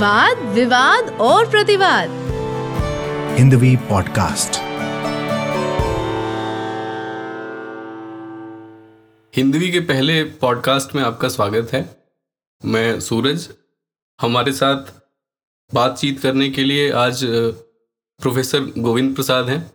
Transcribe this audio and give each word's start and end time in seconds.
वाद 0.00 0.38
विवाद 0.38 1.08
और 1.10 1.50
प्रतिवाद। 1.50 2.10
हिंदवी 3.38 3.76
पॉडकास्ट 3.76 4.56
हिंदवी 9.36 9.70
के 9.70 9.80
पहले 9.80 10.24
पॉडकास्ट 10.24 10.94
में 10.94 11.02
आपका 11.02 11.28
स्वागत 11.28 11.72
है। 11.72 11.96
मैं 12.64 13.00
सूरज। 13.00 13.48
हमारे 14.20 14.52
साथ 14.52 14.76
बातचीत 15.74 16.20
करने 16.20 16.50
के 16.50 16.64
लिए 16.64 16.90
आज 16.92 17.20
प्रोफेसर 17.24 18.60
गोविंद 18.78 19.14
प्रसाद 19.14 19.48
हैं। 19.48 19.70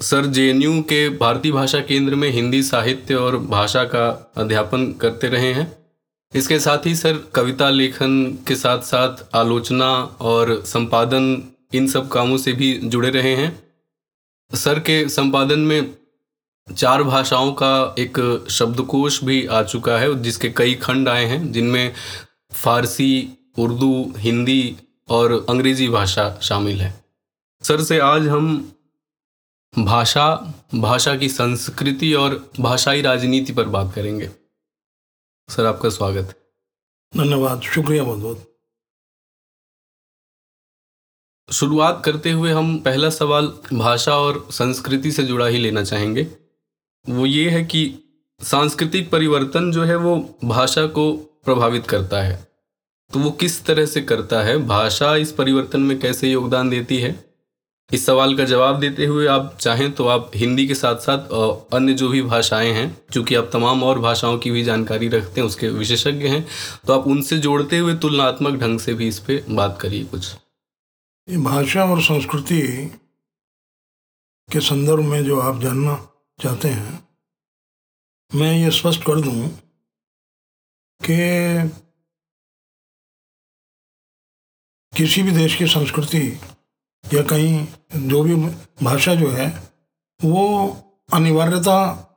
सर 0.00 0.26
जेएनयू 0.26 0.82
के 0.82 1.08
भारतीय 1.08 1.52
भाषा 1.52 1.80
केंद्र 1.80 2.14
में 2.14 2.30
हिंदी 2.30 2.62
साहित्य 2.62 3.14
और 3.14 3.38
भाषा 3.38 3.84
का 3.84 4.32
अध्यापन 4.36 4.92
करते 4.92 5.28
रहे 5.28 5.52
हैं। 5.52 5.83
इसके 6.34 6.58
साथ 6.58 6.86
ही 6.86 6.94
सर, 6.94 7.18
कविता, 7.34 7.70
लेखन 7.70 8.38
के 8.48 8.56
साथ 8.56 8.78
साथ 8.78 9.36
आलोचना 9.36 9.90
और 10.20 10.62
संपादन, 10.66 11.42
इन 11.74 11.86
सब 11.86 12.08
कामों 12.08 12.36
से 12.36 12.52
भी 12.52 12.72
जुड़े 12.78 13.10
रहे 13.10 13.34
हैं। 13.36 13.62
सर 14.54 14.78
के 14.78 15.08
संपादन 15.08 15.58
में 15.58 15.94
चार 16.76 17.02
भाषाओं 17.02 17.52
का 17.52 17.94
एक 17.98 18.46
शब्दकोश 18.50 19.24
भी 19.24 19.46
आ 19.46 19.62
चुका 19.62 19.98
है, 19.98 20.22
जिसके 20.22 20.48
कई 20.48 20.74
खंड 20.74 21.08
आए 21.08 21.24
हैं, 21.24 21.52
जिनमें 21.52 21.92
फारसी, 22.52 23.28
उर्दू, 23.58 24.14
हिंदी 24.16 24.76
और 25.08 25.46
अंग्रेज़ी 25.48 25.88
भाषा 25.88 26.38
शामिल 26.42 26.80
है। 26.80 27.04
सर 27.62 27.82
से 27.82 27.98
आज 27.98 28.28
हम 28.28 28.72
भाषा 29.78 30.54
भाषा 30.74 31.16
की 31.16 31.28
संस्कृति 31.28 32.12
और 32.14 32.50
भाषाई 32.60 33.02
राजनीति 33.02 33.52
पर 33.52 33.64
बात 33.64 33.92
करेंगे। 33.94 34.30
सर 35.48 35.66
आपका 35.66 35.88
स्वागत। 35.88 36.52
धन्यवाद 37.16 37.60
शुक्रिया 37.60 38.04
बहुत 38.04 38.18
बहुत। 38.18 38.54
शुरुआत 41.52 42.02
करते 42.04 42.30
हुए 42.30 42.52
हम 42.52 42.78
पहला 42.78 43.10
सवाल 43.10 43.46
भाषा 43.72 44.16
और 44.16 44.48
संस्कृति 44.50 45.12
से 45.12 45.22
जुड़ा 45.22 45.46
ही 45.46 45.58
लेना 45.58 45.84
चाहेंगे। 45.84 46.22
वो 47.08 47.26
ये 47.26 47.50
है 47.50 47.64
कि 47.64 47.98
सांस्कृतिक 48.42 49.10
परिवर्तन 49.10 49.72
जो 49.72 49.84
है 49.84 49.96
वो 49.96 50.38
भाषा 50.44 50.86
को 50.86 51.16
प्रभावित 51.16 51.86
करता 51.86 52.22
है। 52.22 52.48
तो 53.12 53.18
वो 53.18 53.30
किस 53.30 53.64
तरह 53.64 53.86
से 53.86 54.00
करता 54.00 54.42
है? 54.42 54.56
भाषा 54.56 55.16
इस 55.16 55.32
परिवर्तन 55.32 55.80
में 55.80 56.00
कैसे 56.00 56.30
योगदान 56.30 56.70
देती 56.70 56.98
है? 56.98 57.33
इस 57.90 58.04
सवाल 58.06 58.36
का 58.36 58.44
जवाब 58.44 58.78
देते 58.80 59.06
हुए 59.06 59.26
आप 59.26 59.56
चाहें 59.60 59.90
तो 59.92 60.06
आप 60.06 60.30
हिंदी 60.34 60.66
के 60.66 60.74
साथ 60.74 60.96
साथ 60.96 61.32
अन्य 61.74 61.94
जो 61.94 62.08
भी 62.08 62.22
भाषाएँ 62.22 62.70
हैं 62.72 62.86
चूँकि 63.12 63.34
आप 63.34 63.50
तमाम 63.52 63.82
और 63.82 63.98
भाषाओं 63.98 64.38
की 64.38 64.50
भी 64.50 64.62
जानकारी 64.64 65.08
रखते 65.08 65.40
हैं, 65.40 65.48
उसके 65.48 65.68
विशेषज्ञ 65.68 66.28
हैं 66.28 66.46
तो 66.86 66.92
आप 66.92 67.06
उनसे 67.06 67.38
जोड़ते 67.38 67.78
हुए 67.78 67.94
तुलनात्मक 67.96 68.58
ढंग 68.60 68.80
से 68.80 68.94
भी 68.94 69.08
इस 69.08 69.18
पर 69.18 69.44
बात 69.50 69.78
करिए 69.80 70.04
कुछ। 70.04 70.34
भाषा 71.28 71.84
और 71.84 72.00
संस्कृति 72.02 72.60
के 74.48 74.60
संदर्भ 74.60 75.04
में 75.04 75.22
जो 75.24 75.38
आप 75.40 75.60
जानना 75.60 75.94
चाहते 76.38 76.68
हैं, 76.68 77.08
मैं 78.30 78.52
ये 78.54 78.70
स्पष्ट 78.70 79.02
कर 79.02 79.20
दूँ 79.20 79.48
कि 81.00 81.16
किसी 84.92 85.22
भी 85.22 85.30
देश 85.32 85.56
की 85.56 85.66
संस्कृति 85.66 86.20
या 87.12 87.22
कहीं 87.22 87.66
जो 88.08 88.22
भी 88.22 88.34
भाषा 88.84 89.14
जो 89.14 89.30
है 89.30 89.72
वो 90.24 90.68
अनिवार्यता 91.12 92.10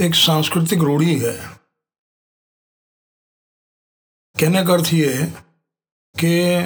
एक 0.00 0.14
सांस्कृतिक 0.14 0.78
रूढ़ी 0.78 1.18
है। 1.18 1.48
कहने 4.40 4.64
का 4.64 4.72
अर्थ 4.72 4.94
ये 4.94 5.14
है 5.14 5.44
कि 6.24 6.62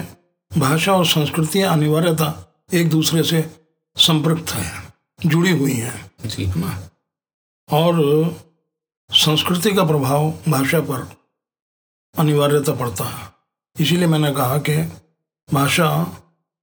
भाषा 0.60 0.92
और 0.92 1.06
संस्कृति 1.06 1.62
अनिवार्यता 1.62 2.54
एक 2.72 2.90
दूसरे 2.90 3.22
से 3.22 3.66
संपृक्त 3.96 4.50
है 4.50 4.92
जुड़ी 5.26 5.50
हुई 5.50 5.72
हैं। 5.72 6.10
जी। 6.26 6.46
ना? 6.46 6.90
और 7.72 7.94
संस्कृति 9.10 9.74
का 9.74 9.84
प्रभाव 9.84 10.30
भाषा 10.48 10.80
पर 10.80 11.16
अनिवार्यता 12.18 12.74
पड़ता 12.74 13.04
है। 13.04 13.32
इसीलिए 13.80 14.06
मैंने 14.06 14.34
कहा 14.34 14.58
कि 14.58 14.76
भाषा 15.54 16.04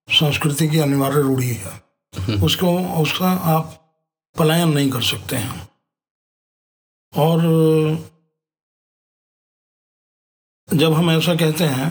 संस्कृति 0.07 0.67
की 0.69 0.79
अनिवार्य 0.79 1.21
रूढ़ी 1.21 1.53
है। 1.53 1.81
उसको, 2.43 2.77
उसका 3.01 3.31
आप 3.49 3.79
पलायन 4.35 4.69
नहीं 4.69 4.89
कर 4.91 5.01
सकते 5.01 5.35
हैं। 5.35 5.67
और 7.13 7.39
जब 10.69 10.93
हम 10.93 11.11
ऐसा 11.11 11.35
कहते 11.35 11.63
हैं 11.63 11.89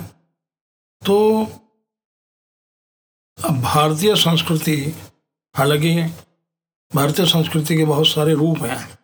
तो 1.02 1.44
भारतीय 3.38 4.14
संस्कृति, 4.16 4.76
हालाँकि 5.54 6.02
भारतीय 6.92 7.26
संस्कृति 7.26 7.76
के 7.76 7.84
बहुत 7.84 8.06
सारे 8.06 8.34
रूप 8.34 8.58
हैं, 8.58 8.98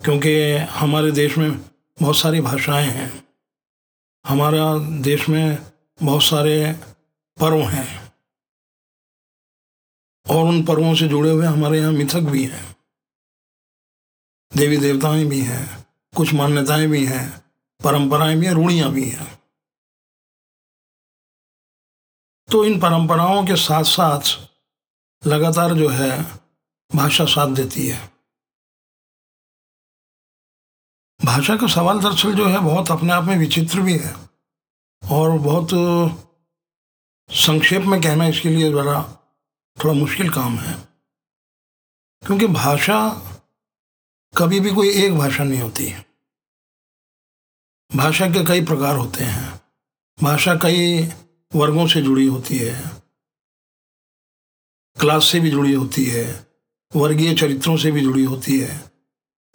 क्योंकि 0.00 0.34
हमारे 0.72 1.10
देश 1.12 1.36
में 1.38 1.50
बहुत 2.00 2.16
सारी 2.16 2.40
भाषाएँ 2.40 2.88
हैं। 2.88 3.10
हमारा 4.24 4.64
देश 5.02 5.28
में 5.28 5.72
बहुत 6.02 6.22
सारे 6.22 6.54
पर्व 7.40 7.62
हैं। 7.62 8.12
और 10.30 10.46
उन 10.46 10.64
पर्वों 10.64 10.94
से 10.94 11.08
जुड़े 11.08 11.30
हुए 11.30 11.46
हमारे 11.46 11.78
यहाँ 11.78 11.92
मिथक 11.92 12.20
भी 12.20 12.44
हैं। 12.44 12.76
देवी 14.56 14.76
देवताएँ 14.76 15.24
भी 15.24 15.40
हैं, 15.40 15.86
कुछ 16.16 16.32
मान्यताएँ 16.32 16.86
भी 16.86 17.06
हैं, 17.06 17.44
परंपराएँ 17.84 18.36
भी 18.36 18.46
हैं, 18.46 18.52
रूढ़ियाँ 18.52 18.90
भी 18.90 19.08
हैं। 19.10 19.42
तो 22.50 22.64
इन 22.64 22.80
परंपराओं 22.80 23.46
के 23.46 23.56
साथ 23.56 23.84
साथ 23.84 24.20
लगातार 25.26 25.74
जो 25.74 25.88
है 25.88 26.22
भाषा 26.94 27.24
साथ 27.24 27.54
देती 27.54 27.88
है। 27.88 28.12
भाषा 31.24 31.56
का 31.56 31.66
सवाल 31.66 32.00
दरअसल 32.00 32.34
जो 32.34 32.46
है 32.46 32.58
बहुत 32.58 32.90
अपने 32.90 33.12
आप 33.12 33.24
में 33.24 33.36
विचित्र 33.36 33.80
भी 33.80 33.98
है 33.98 34.14
और 35.10 35.38
बहुत 35.38 35.68
संक्षेप 37.34 37.82
में 37.82 38.00
कहना 38.00 38.26
इसके 38.26 38.48
लिए 38.48 38.70
ज़रा 38.72 39.26
थोड़ा 39.84 39.94
मुश्किल 39.94 40.30
काम 40.30 40.58
है। 40.58 40.88
क्योंकि 42.26 42.46
भाषा 42.46 43.08
कभी 44.36 44.60
भी 44.60 44.70
कोई 44.70 44.90
एक 44.90 45.14
भाषा 45.14 45.44
नहीं 45.44 45.60
होती। 45.60 45.94
भाषा 47.96 48.28
के 48.28 48.44
कई 48.44 48.64
प्रकार 48.64 48.96
होते 48.96 49.24
हैं। 49.24 49.60
भाषा 50.22 50.54
कई 50.54 51.06
वर्गों 51.54 51.86
से 51.86 52.02
जुड़ी 52.02 52.26
होती 52.26 52.58
है। 52.58 53.02
क्लास 55.00 55.24
से 55.24 55.40
भी 55.40 55.50
जुड़ी 55.50 55.72
होती 55.72 56.04
है। 56.04 56.46
वर्गीय 56.96 57.34
चरित्रों 57.34 57.76
से 57.76 57.90
भी 57.90 58.00
जुड़ी 58.00 58.24
होती 58.24 58.60
है। 58.60 58.92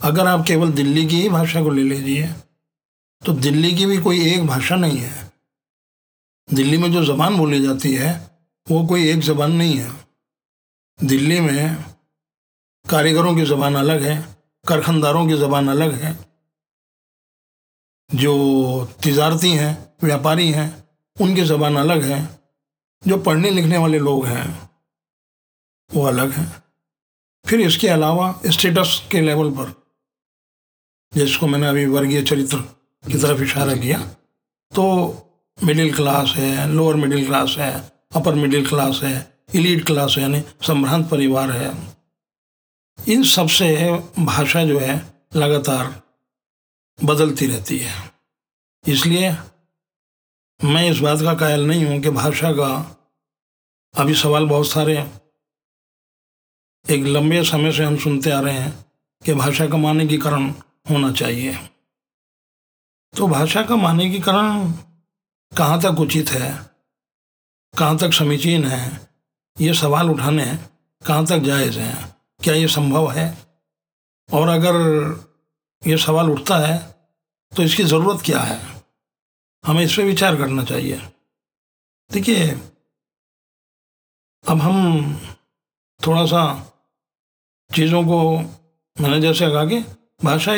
अगर 0.01 0.27
आप 0.27 0.45
केवल 0.47 0.71
दिल्ली 0.71 1.07
की 1.07 1.21
ही 1.21 1.29
भाषा 1.29 1.63
को 1.63 1.69
ले 1.69 1.83
लीजिए 1.83 2.27
तो 3.25 3.33
दिल्ली 3.33 3.75
की 3.75 3.85
भी 3.85 3.97
कोई 3.97 4.33
एक 4.33 4.47
भाषा 4.47 4.75
नहीं 4.75 4.97
है। 4.97 5.26
दिल्ली 6.53 6.77
में 6.77 6.91
जो 6.91 7.03
ज़बान 7.05 7.37
बोली 7.37 7.61
जाती 7.61 7.93
है, 7.95 8.11
वो 8.71 8.87
कोई 8.87 9.09
एक 9.09 9.19
ज़बान 9.19 9.51
नहीं 9.51 9.77
है। 9.77 9.91
दिल्ली 11.03 11.39
में 11.39 11.83
कारीगरों 12.89 13.35
की 13.35 13.45
ज़बान 13.45 13.75
अलग 13.75 14.01
है, 14.01 14.37
कारखानदारों 14.67 15.27
की 15.27 15.33
ज़बान 15.33 15.67
अलग 15.67 15.93
है। 15.93 16.17
जो 18.15 18.33
तजारती 19.03 19.51
हैं, 19.51 19.95
व्यापारी 20.03 20.51
हैं, 20.51 20.89
उनकी 21.21 21.41
ज़बान 21.41 21.75
अलग 21.75 22.03
है। 22.03 22.39
जो 23.07 23.17
पढ़ने 23.17 23.49
लिखने 23.49 23.77
वाले 23.77 23.99
लोग 23.99 24.25
हैं, 24.25 24.69
वो 25.93 26.03
अलग 26.03 26.31
हैं। 26.31 26.63
फिर 27.45 27.61
इसके 27.61 27.87
अलावा 27.87 28.41
स्टेटस 28.47 29.07
के 29.11 29.21
लेवल 29.21 29.51
पर, 29.51 29.73
जिसको 31.13 31.47
मैंने 31.47 31.67
अभी 31.67 31.85
वर्गीय 31.85 32.23
चरित्र 32.23 32.57
की 33.03 33.17
तरफ़ 33.17 33.41
इशारा 33.41 33.75
किया 33.75 33.99
तो 34.71 34.83
मिडिल 35.57 35.93
क्लास 35.95 36.33
है 36.35 36.67
लोअर 36.73 36.95
मिडिल 36.95 37.25
क्लास 37.25 37.55
है 37.57 37.73
अपर 38.15 38.35
मिडिल 38.35 38.67
क्लास 38.67 38.99
है 39.03 39.15
इलीट 39.55 39.85
क्लास 39.85 40.15
है, 40.17 40.21
यानी 40.21 40.41
संभ्रांत 40.61 41.09
परिवार 41.09 41.51
है। 41.51 41.71
इन 42.99 43.23
सबसे 43.23 43.67
भाषा 44.19 44.63
जो 44.65 44.79
है, 44.79 44.95
लगातार 45.35 46.01
बदलती 46.99 47.47
रहती 47.47 47.77
है। 47.77 47.93
इसलिए 48.83 49.31
मैं 50.59 50.89
इस 50.91 50.99
बात 50.99 51.21
का 51.21 51.33
कायल 51.33 51.65
नहीं 51.67 51.85
हूँ 51.85 51.99
कि 52.01 52.09
भाषा 52.09 52.51
का 52.51 52.69
अभी 53.93 54.15
सवाल 54.15 54.45
बहुत 54.45 54.67
सारे 54.67 54.97
एक 56.85 57.05
लंबे 57.05 57.43
समय 57.43 57.71
से 57.71 57.83
हम 57.83 57.97
सुनते 57.97 58.31
आ 58.31 58.39
रहे 58.39 58.53
हैं 58.53 58.73
कि 59.21 59.33
भाषा 59.33 59.67
का 59.67 59.77
मानकीकरण 59.77 60.49
होना 60.89 61.11
चाहिए। 61.11 61.57
तो 63.13 63.27
भाषा 63.27 63.63
का 63.63 63.75
मानकीकरण 63.75 64.71
कहाँ 65.51 65.79
तक 65.81 65.99
उचित 65.99 66.29
है? 66.29 66.49
कहाँ 67.73 67.97
तक 67.97 68.13
समीचीन 68.13 68.65
है? 68.65 69.07
ये 69.57 69.73
सवाल 69.73 70.09
उठाने 70.09 70.45
कहाँ 71.05 71.25
तक 71.25 71.39
जायज़ 71.39 71.79
हैं? 71.79 72.15
क्या 72.43 72.53
ये 72.53 72.67
संभव 72.67 73.11
है? 73.11 73.27
और 74.33 74.47
अगर 74.47 74.75
ये 75.87 75.97
सवाल 75.97 76.29
उठता 76.31 76.57
है 76.57 76.77
तो 77.51 77.63
इसकी 77.63 77.83
ज़रूरत 77.83 78.21
क्या 78.21 78.39
है? 78.39 78.59
हमें 79.63 79.83
इस 79.83 79.95
पर 79.97 80.03
विचार 80.03 80.35
करना 80.35 80.63
चाहिए। 80.63 81.01
देखिए, 82.11 82.47
अब 84.47 84.61
हम 84.61 84.75
थोड़ा 86.07 86.25
सा 86.25 86.43
चीज़ों 87.71 88.03
को 88.03 88.19
मैंने 89.01 89.19
जैसे 89.21 89.49
कहा 89.49 89.65
कि 89.65 89.79
भाषा 90.23 90.53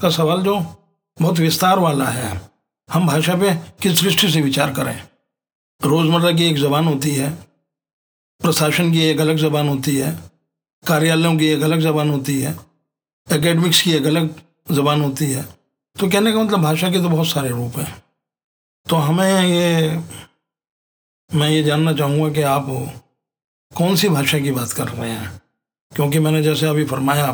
का 0.00 0.10
सवाल 0.10 0.42
जो 0.42 0.58
बहुत 1.20 1.38
विस्तार 1.38 1.78
वाला 1.78 2.04
है। 2.04 2.51
हम 2.92 3.06
भाषा 3.06 3.34
पे 3.34 3.54
किस 3.82 4.00
दृष्टि 4.00 4.30
से 4.30 4.40
विचार 4.40 4.72
करें? 4.74 5.08
रोज़मर्रा 5.80 6.32
की 6.32 6.44
एक 6.44 6.56
ज़बान 6.56 6.86
होती 6.86 7.10
है, 7.10 7.30
प्रशासन 8.40 8.92
की 8.92 9.00
एक 9.00 9.20
अलग 9.20 9.36
ज़बान 9.36 9.68
होती 9.68 9.96
है, 9.96 10.12
कार्यालयों 10.86 11.36
की 11.38 11.46
एक 11.46 11.62
अलग 11.62 11.80
ज़बान 11.80 12.10
होती 12.10 12.40
है 12.40 12.52
एकेडमिक्स 13.32 13.82
की 13.82 13.92
एक 13.92 14.06
अलग 14.06 14.34
ज़बान 14.70 15.02
होती 15.02 15.30
है। 15.32 15.42
तो 15.96 16.10
कहने 16.10 16.32
का 16.32 16.42
मतलब 16.42 16.62
भाषा 16.62 16.90
के 16.90 17.02
तो 17.02 17.08
बहुत 17.08 17.26
सारे 17.26 17.48
रूप 17.48 17.78
हैं। 17.78 18.02
तो 18.88 18.96
हमें 18.96 19.42
ये, 19.42 19.96
मैं 21.30 21.50
ये 21.50 21.62
जानना 21.62 21.92
चाहूँगा 21.92 22.32
कि 22.32 22.42
आप 22.42 22.66
कौन 23.76 23.96
सी 23.96 24.08
भाषा 24.08 24.38
की 24.38 24.50
बात 24.50 24.72
कर 24.72 24.88
रहे 24.88 25.10
हैं? 25.10 25.42
क्योंकि 25.92 26.18
मैंने 26.18 26.42
जैसे 26.42 26.66
अभी 26.66 26.84
फरमाया, 26.84 27.26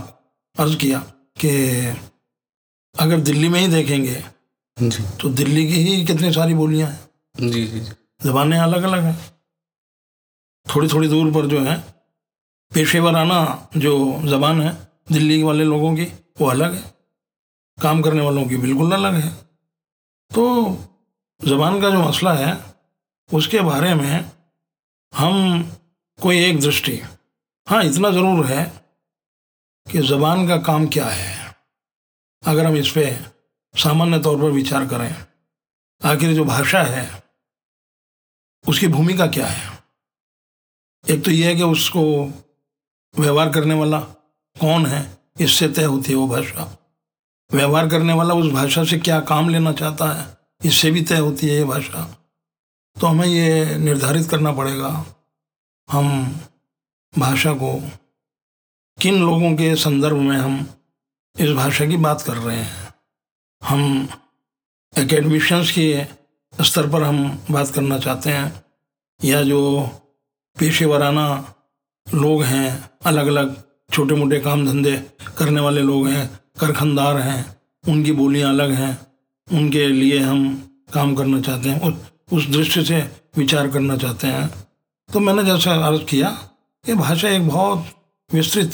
अर्ज़ 0.57 0.77
किया 0.77 0.99
कि 1.41 1.51
अगर 2.95 3.21
दिल्ली 3.21 3.49
में 3.49 3.61
ही 3.61 3.69
देखेंगे 3.69 4.25
जी। 4.79 5.03
तो 5.21 5.29
दिल्ली 5.31 5.67
की 5.67 5.83
ही 5.83 6.05
कितनी 6.07 6.33
सारी 6.33 6.55
बोलियाँ 6.55 6.89
हैं? 6.91 7.51
जी 7.51 7.67
जी 7.67 7.81
जी। 7.81 7.93
जबानें 8.23 8.59
अलग 8.59 8.83
अलग 8.83 9.03
हैं। 9.05 9.17
थोड़ी 10.67 10.89
थोड़ी 10.89 11.09
दूर 11.09 11.33
पर 11.33 11.47
जो 11.47 11.61
है 11.61 11.77
पेशेवराना 12.73 13.69
जो 13.77 13.93
जबान 14.25 14.61
है 14.63 14.73
दिल्ली 15.13 15.43
वाले 15.43 15.65
लोगों 15.65 15.95
की 15.97 16.05
वो 16.41 16.47
अलग 16.47 16.75
है। 16.75 16.83
काम 17.79 18.03
करने 18.03 18.21
वालों 18.21 18.45
की 18.45 18.57
बिल्कुल 18.57 18.93
अलग 18.93 19.15
है। 19.15 19.31
तो 20.31 20.45
जबान 21.41 21.81
का 21.81 21.91
जो 21.91 22.03
मसला 22.03 22.33
है 22.35 22.57
उसके 23.31 23.61
बारे 23.61 23.95
में 23.95 24.31
हम 25.13 25.63
कोई 26.19 26.39
एक 26.45 26.61
दृष्टि 26.61 27.01
हाँ 27.67 27.83
इतना 27.85 28.11
ज़रूर 28.11 28.47
है 28.47 28.65
कि 29.87 29.99
ज़बान 29.99 30.47
का 30.49 30.57
काम 30.63 30.87
क्या 30.89 31.07
है। 31.07 31.37
अगर 32.43 32.67
हम 32.67 32.77
इस 32.77 32.91
पर 32.91 33.38
सामान्य 33.75 34.19
तौर 34.19 34.37
पर 34.39 34.51
विचार 34.51 34.87
करें, 34.87 35.15
आखिर 36.01 36.35
जो 36.35 36.45
भाषा 36.45 36.83
है, 36.83 37.23
उसकी 38.65 38.89
भूमिका 38.89 39.27
क्या 39.27 39.47
है? 39.47 39.79
एक 41.05 41.25
तो 41.25 41.31
यह 41.31 41.49
है 41.49 41.55
कि 41.55 41.63
उसको 41.63 42.03
व्यवहार 43.15 43.51
करने 43.51 43.75
वाला 43.75 44.01
कौन 44.57 44.87
है? 44.87 45.07
इससे 45.41 45.69
तय 45.69 45.85
होती 45.85 46.13
है 46.13 46.17
वो 46.19 46.27
भाषा? 46.29 46.65
व्यवहार 47.51 47.89
करने 47.89 48.13
वाला 48.13 48.35
उस 48.35 48.53
भाषा 48.53 48.85
से 48.85 48.99
क्या 48.99 49.21
काम 49.21 49.49
लेना 49.49 49.73
चाहता 49.73 50.13
है? 50.13 50.27
इससे 50.65 50.91
भी 50.91 51.03
तय 51.03 51.19
होती 51.19 51.47
है 51.47 51.55
ये 51.55 51.65
भाषा? 51.65 52.05
तो 52.97 53.07
हमें 53.07 53.27
ये 53.27 53.77
निर्धारित 53.79 54.29
करना 54.31 54.53
पड़ेगा, 54.53 54.89
हम 55.89 56.41
भाषा 57.15 57.53
को 57.53 57.73
किन 58.99 59.21
लोगों 59.21 59.55
के 59.57 59.75
संदर्भ 59.77 60.17
में 60.17 60.37
हम 60.37 60.67
इस 61.37 61.51
भाषा 61.51 61.87
की 61.87 61.97
बात 61.97 62.23
कर 62.23 62.37
रहे 62.37 62.57
हैं? 62.57 62.88
हम 63.63 64.09
एकेडमिशंस 64.99 65.71
के 65.71 66.07
स्तर 66.65 66.91
पर 66.91 67.03
हम 67.03 67.43
बात 67.51 67.69
करना 67.69 67.99
चाहते 67.99 68.31
हैं। 68.31 68.65
या 69.25 69.43
जो 69.43 69.83
पेशे 70.59 70.71
पेशेवराना 70.71 71.55
लोग 72.15 72.43
हैं 72.43 72.91
अलग 73.07 73.27
अलग 73.27 73.63
छोटे 73.93 74.15
मोटे 74.15 74.41
काम 74.41 74.67
धंधे 74.67 75.11
करने 75.39 75.61
वाले 75.61 75.83
लोग 75.83 76.09
हैं, 76.09 76.41
कारखानदार 76.61 77.17
हैं, 77.17 77.61
उनकी 77.89 78.13
बोलियाँ 78.13 78.51
अलग 78.51 78.71
हैं, 78.71 79.07
उनके 79.53 79.87
लिए 79.87 80.19
हम 80.19 80.71
काम 80.95 81.15
करना 81.15 81.41
चाहते 81.41 81.69
हैं, 81.69 81.81
उस 81.81 81.95
उस 82.33 82.47
दृष्टि 82.47 82.85
से 82.85 83.11
विचार 83.37 83.71
करना 83.71 83.97
चाहते 83.97 84.27
हैं। 84.27 84.49
तो 85.13 85.21
मैंने 85.21 85.45
जैसा 85.45 85.75
अर्ज़ 85.75 86.03
किया 86.03 86.31
कि 86.87 86.95
भाषा 86.95 87.29
एक 87.29 87.49
बहुत 87.49 87.87
विस्तृत 88.33 88.73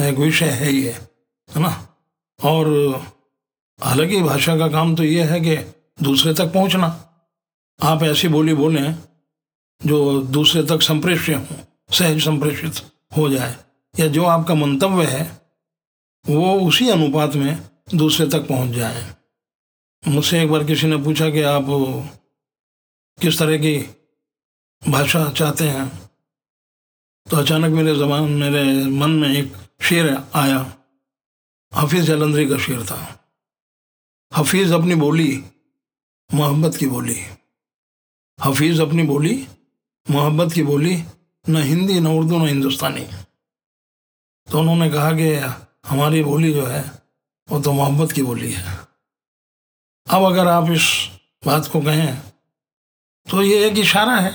एक 0.00 0.18
विषय 0.18 0.46
है 0.46 0.72
ये, 0.72 0.90
है 1.50 1.62
ना? 1.62 1.88
और 2.44 2.66
हालाँकि 3.82 4.20
भाषा 4.22 4.56
का 4.58 4.68
काम 4.68 4.94
तो 4.96 5.04
ये 5.04 5.22
है 5.24 5.40
कि 5.40 5.56
दूसरे 6.02 6.34
तक 6.34 6.52
पहुँचना। 6.52 6.86
आप 7.80 8.02
ऐसी 8.02 8.28
बोली 8.28 8.54
बोलें 8.54 8.94
जो 9.80 10.20
दूसरे 10.22 10.62
तक 10.62 10.82
संप्रेष्य 10.82 11.34
हो, 11.34 11.56
सहज 11.90 12.20
संप्रेषित 12.24 12.80
हो 13.16 13.28
जाए, 13.28 13.56
या 13.94 14.06
जो 14.06 14.24
आपका 14.24 14.54
मंतव्य 14.54 15.06
है, 15.06 15.24
वो 16.24 16.60
उसी 16.60 16.88
अनुपात 16.88 17.34
में 17.34 17.58
दूसरे 17.94 18.26
तक 18.26 18.46
पहुँच 18.48 18.70
जाए। 18.70 19.04
मुझसे 20.02 20.42
एक 20.42 20.50
बार 20.50 20.64
किसी 20.64 20.86
ने 20.86 20.96
पूछा 20.96 21.30
कि 21.30 21.42
आप 21.42 21.66
किस 23.18 23.38
तरह 23.38 23.56
की 23.58 23.76
भाषा 24.82 25.28
चाहते 25.30 25.64
हैं 25.64 25.88
तो 27.26 27.36
अचानक 27.36 27.70
मेरे 27.70 27.94
जबान, 27.96 28.22
मेरे 28.22 28.62
मन 28.90 29.10
में 29.10 29.28
एक 29.28 29.52
शेर 29.82 30.16
आया। 30.34 30.58
हाफिज 31.72 32.04
जलंधरी 32.04 32.46
का 32.46 32.58
शेर 32.58 32.82
था। 32.82 33.21
हफीज 34.36 34.72
अपनी 34.72 34.94
बोली, 34.94 35.44
मोहब्बत 36.34 36.76
की 36.76 36.86
बोली। 36.86 37.16
हफीज 38.44 38.80
अपनी 38.80 39.02
बोली, 39.02 39.48
मोहब्बत 40.10 40.52
की 40.52 40.62
बोली, 40.62 41.04
न 41.48 41.56
हिंदी, 41.56 42.00
न 42.00 42.06
उर्दू, 42.06 42.38
न 42.38 42.48
हिंदुस्तानी। 42.48 43.04
तो 44.48 44.58
उन्होंने 44.60 44.90
कहा 44.90 45.12
कि 45.12 45.34
हमारी 45.88 46.22
बोली 46.24 46.52
जो 46.54 46.66
है, 46.66 47.02
वो 47.48 47.60
तो 47.60 47.72
मोहब्बत 47.72 48.12
की 48.12 48.22
बोली 48.22 48.52
है। 48.52 48.78
अब 50.06 50.22
अगर 50.22 50.46
आप 50.48 50.70
इस 50.70 50.86
बात 51.46 51.66
को 51.66 51.80
कहें 51.80 52.22
तो 53.30 53.42
ये 53.42 53.66
एक 53.66 53.78
इशारा 53.78 54.16
है। 54.16 54.32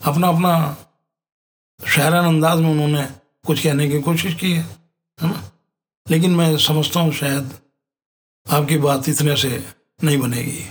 अपना 0.00 0.28
अपना 0.28 0.76
शायरान 1.80 2.24
अंदाज 2.24 2.58
में 2.58 2.70
उन्होंने 2.70 3.04
कुछ 3.46 3.62
कहने 3.62 3.88
की 3.88 4.00
कोशिश 4.02 4.34
की 4.34 4.52
है 4.52 4.62
है 5.18 5.30
ना? 5.30 5.50
लेकिन 6.10 6.36
मैं 6.36 6.56
समझता 6.58 7.00
हूँ 7.00 7.12
शायद 7.12 7.63
आपकी 8.46 8.76
बात 8.78 9.08
इतने 9.08 9.36
से 9.36 9.48
नहीं 10.04 10.18
बनेगी। 10.18 10.64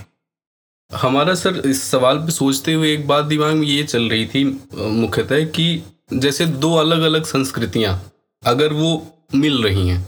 हमारा 0.90 1.34
सर 1.34 1.56
इस 1.66 1.82
सवाल 1.82 2.18
पे 2.18 2.32
सोचते 2.32 2.72
हुए 2.72 2.92
एक 2.92 3.06
बात 3.06 3.24
दिमाग 3.24 3.54
में 3.54 3.66
ये 3.66 3.82
चल 3.84 4.08
रही 4.10 4.26
थी 4.26 4.44
मुख्यतः 4.74 5.44
कि 5.46 5.66
जैसे 6.12 6.46
दो 6.46 6.74
अलग 6.74 7.02
अलग 7.02 7.24
संस्कृतियाँ 7.24 8.00
अगर 8.42 8.72
वो 8.72 8.90
मिल 9.34 9.62
रही 9.62 9.88
हैं 9.88 10.06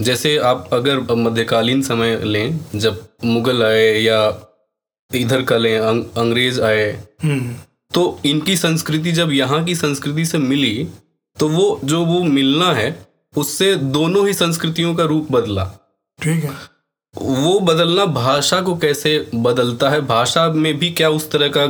जैसे 0.00 0.36
आप 0.38 0.68
अगर 0.72 1.00
मध्यकालीन 1.16 1.82
समय 1.82 2.16
लें 2.24 2.58
जब 2.74 3.06
मुगल 3.24 3.62
आए 3.62 3.92
या 4.00 4.18
इधर 5.10 5.42
का 5.42 5.56
लें 5.56 5.78
अं, 5.78 6.02
अंग्रेज़ 6.16 6.60
आए 6.60 6.90
हम्म। 7.22 7.54
तो 7.94 8.20
इनकी 8.24 8.56
संस्कृति 8.56 9.12
जब 9.12 9.32
यहाँ 9.32 9.64
की 9.64 9.74
संस्कृति 9.74 10.24
से 10.24 10.38
मिली 10.38 10.88
तो 11.36 11.48
वो 11.48 11.80
जो 11.84 12.04
वो 12.04 12.22
मिलना 12.22 12.72
है 12.72 12.90
उससे 13.34 13.74
दोनों 13.76 14.26
ही 14.26 14.34
संस्कृतियों 14.34 14.94
का 14.94 15.04
रूप 15.04 15.32
बदला। 15.32 15.64
ठीक 16.18 16.44
है। 16.44 16.50
वो 17.16 17.60
बदलना 17.60 18.04
भाषा 18.06 18.60
को 18.60 18.76
कैसे 18.76 19.30
बदलता 19.34 19.90
है? 19.90 20.00
भाषा 20.00 20.48
में 20.48 20.78
भी 20.78 20.90
क्या 20.90 21.08
उस 21.10 21.30
तरह 21.30 21.48
का, 21.48 21.62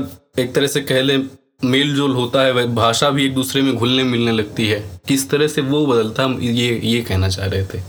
एक 0.43 0.55
तरह 0.55 0.67
से 0.67 0.81
कह 0.81 1.03
लें 1.03 1.31
मेल 1.65 1.95
जोल 1.97 2.13
होता 2.13 2.43
है 2.43 2.75
भाषा 2.75 3.11
भी 3.11 3.25
एक 3.27 3.35
दूसरे 3.35 3.63
में 3.63 3.75
घुलने 3.77 4.05
मिलने 4.05 4.33
लगती 4.33 4.69
है। 4.69 5.01
किस 5.09 5.31
तरह 5.31 5.47
से 5.47 5.61
वो 5.61 5.87
बदलता, 5.87 6.25
हम 6.25 6.41
ये 6.41 6.81
ये 6.85 7.03
कहना 7.03 7.29
चाह 7.29 7.47
रहे 7.47 7.65
थे। 7.65 7.83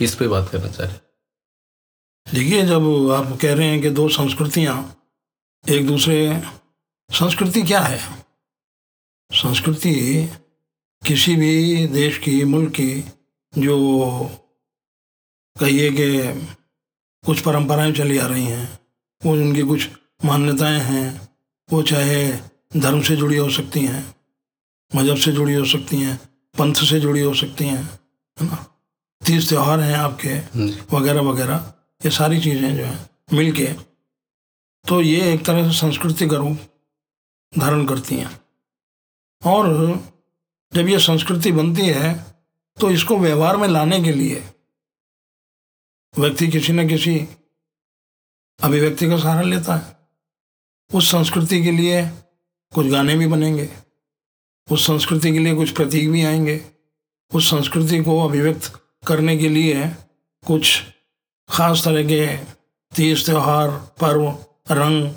इस 0.00 0.14
पे 0.14 0.28
बात 0.28 0.48
करना 0.48 0.68
चाह 0.68 0.86
रहे 0.86 1.06
देखिए, 2.34 2.62
जब 2.62 3.10
आप 3.10 3.38
कह 3.42 3.54
रहे 3.54 3.66
हैं 3.66 3.82
कि 3.82 3.90
दो 3.90 4.08
संस्कृतियाँ, 4.08 4.96
एक 5.68 5.86
दूसरे, 5.86 6.42
संस्कृति 7.10 7.62
क्या 7.62 7.80
है? 7.80 8.00
संस्कृति 9.32 9.94
किसी 11.06 11.36
भी 11.36 11.86
देश 11.86 12.18
की, 12.18 12.44
मुल्क 12.44 12.70
की, 12.70 13.04
जो 13.58 13.76
कहिए 15.60 15.90
कि 15.90 16.20
कुछ 17.26 17.40
परंपराएँ 17.40 17.92
चली 17.92 18.18
आ 18.18 18.26
रही 18.26 18.44
हैं 18.44 18.78
वो 19.24 19.32
उनकी 19.32 19.62
कुछ 19.62 19.88
मान्यताएँ 20.24 20.80
हैं 20.80 21.28
वो 21.72 21.82
चाहे 21.82 22.32
धर्म 22.76 23.00
से 23.02 23.16
जुड़ी 23.16 23.36
हो 23.36 23.50
सकती 23.50 23.80
हैं 23.80 24.14
मज़हब 24.96 25.16
से 25.16 25.32
जुड़ी 25.32 25.54
हो 25.54 25.64
सकती 25.64 25.96
हैं 25.96 26.16
पंथ 26.58 26.74
से 26.74 27.00
जुड़ी 27.00 27.20
हो 27.20 27.34
सकती 27.34 27.64
हैं 27.64 27.82
है 28.40 28.46
ना? 28.46 28.66
तीज 29.26 29.48
त्यौहार 29.48 29.80
हैं 29.80 29.96
आपके 29.96 30.34
वगैरह 30.96 31.20
वगैरह 31.20 31.74
ये 32.04 32.10
सारी 32.10 32.40
चीज़ें 32.40 32.76
जो 32.76 32.84
हैं 32.84 33.10
मिल 33.32 33.52
के 33.52 33.66
तो 34.88 35.00
ये 35.00 35.32
एक 35.34 35.44
तरह 35.44 35.72
से 35.72 35.78
संस्कृति 35.78 36.28
का 36.28 36.36
रूप 36.36 36.58
धारण 37.58 37.86
करती 37.86 38.14
हैं। 38.14 38.40
और 39.44 39.68
जब 40.74 40.88
ये 40.88 40.98
संस्कृति 40.98 41.52
बनती 41.52 41.86
है 41.86 42.14
तो 42.80 42.90
इसको 42.90 43.18
व्यवहार 43.18 43.56
में 43.56 43.68
लाने 43.68 44.02
के 44.02 44.12
लिए 44.12 44.50
व्यक्ति 46.18 46.48
किसी 46.48 46.72
न 46.72 46.88
किसी 46.88 47.28
अभिव्यक्ति 48.62 49.08
का 49.08 49.18
सहारा 49.18 49.42
लेता 49.42 49.76
है। 49.76 49.96
उस 50.94 51.12
संस्कृति 51.12 51.64
के 51.64 51.70
लिए 51.70 52.10
कुछ 52.74 52.86
गाने 52.86 53.16
भी 53.16 53.26
बनेंगे। 53.26 53.68
उस 54.72 54.86
संस्कृति 54.86 55.32
के 55.32 55.38
लिए 55.38 55.54
कुछ 55.54 55.70
प्रतीक 55.70 56.10
भी 56.10 56.24
आएँगे। 56.24 56.66
उस 57.34 57.50
संस्कृति 57.50 58.02
को 58.02 58.28
अभिव्यक्त 58.28 58.80
करने 59.06 59.38
के 59.38 59.48
लिए 59.48 59.90
कुछ 60.46 60.82
खास 61.48 61.84
तरह 61.84 62.04
के 62.04 62.36
तीज, 62.96 63.24
त्यौहार, 63.24 63.70
पर्व, 63.70 64.30
रंग, 64.70 65.14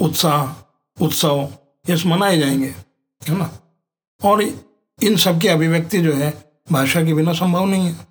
उत्साह, 0.00 0.62
उत्सव 1.04 1.58
ये 1.90 2.08
मनाए 2.08 2.38
जाएँगे, 2.38 2.74
है 3.28 3.38
ना? 3.38 3.58
और 4.24 4.42
इन 5.02 5.16
सब 5.16 5.40
की 5.40 5.48
अभिव्यक्ति 5.48 5.98
जो 5.98 6.14
है, 6.14 6.52
भाषा 6.72 7.04
के 7.04 7.14
बिना 7.14 7.32
संभव 7.32 7.66
नहीं 7.66 7.86
है। 7.86 8.06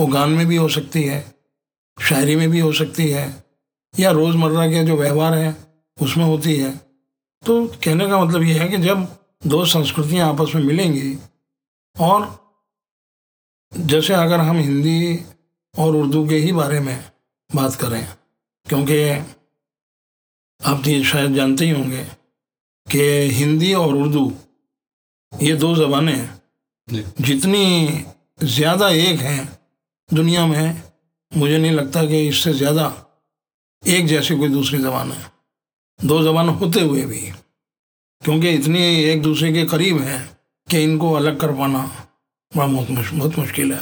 वो 0.00 0.06
गान 0.06 0.30
में 0.30 0.46
भी 0.46 0.56
हो 0.56 0.68
सकती 0.68 1.02
है 1.02 1.41
शायरी 1.98 2.36
में 2.36 2.50
भी 2.50 2.60
हो 2.60 2.72
सकती 2.72 3.08
है 3.08 3.24
या 3.94 4.10
रोज़मर्रा 4.10 4.66
के 4.66 4.84
जो 4.84 4.96
व्यवहार 4.96 5.34
हैं 5.34 5.56
उसमें 5.98 6.24
होती 6.24 6.56
है। 6.56 6.70
तो 7.42 7.66
कहने 7.84 8.08
का 8.08 8.18
मतलब 8.24 8.42
ये 8.42 8.54
है 8.54 8.68
कि 8.68 8.76
जब 8.78 9.06
दो 9.46 9.64
संस्कृतियाँ 9.64 10.28
आपस 10.28 10.54
में 10.54 10.62
मिलेंगी 10.62 11.16
और 11.96 12.26
जैसे 13.72 14.14
अगर 14.14 14.40
हम 14.40 14.56
हिंदी 14.56 15.18
और 15.74 15.96
उर्दू 15.96 16.26
के 16.28 16.36
ही 16.36 16.52
बारे 16.52 16.80
में 16.80 16.96
बात 17.50 17.74
करें 17.74 18.04
क्योंकि 18.66 18.98
आप 20.60 20.86
ये 20.86 21.02
शायद 21.04 21.34
जानते 21.34 21.64
ही 21.64 21.70
होंगे 21.70 22.04
कि 22.86 23.02
हिंदी 23.32 23.72
और 23.74 23.94
उर्दू 23.94 24.32
ये 25.32 25.54
दो 25.56 25.74
ज़बानें 25.76 26.28
जितनी 27.20 28.04
ज़्यादा 28.42 28.88
एक 28.88 29.20
हैं 29.20 29.58
दुनिया 30.10 30.46
में 30.46 30.82
मुझे 31.32 31.58
नहीं 31.58 31.72
लगता 31.72 32.04
कि 32.06 32.26
इससे 32.28 32.52
ज़्यादा 32.54 32.86
एक 33.82 34.06
जैसी 34.06 34.36
कोई 34.38 34.48
दूसरी 34.48 34.78
ज़बान 34.78 35.12
है। 35.12 35.30
दो 36.00 36.22
ज़बान 36.22 36.48
होते 36.50 36.80
हुए 36.80 37.04
भी, 37.04 37.20
क्योंकि 38.22 38.50
इतनी 38.50 38.80
एक 39.02 39.22
दूसरे 39.22 39.52
के 39.52 39.64
करीब 39.66 40.00
हैं 40.00 40.20
कि 40.68 40.82
इनको 40.82 41.12
अलग 41.12 41.40
कर 41.40 41.52
पाना 41.52 41.82
बड़ा 42.52 42.66
बहुत 42.66 43.12
बहुत 43.12 43.38
मुश्किल 43.38 43.72
है। 43.72 43.80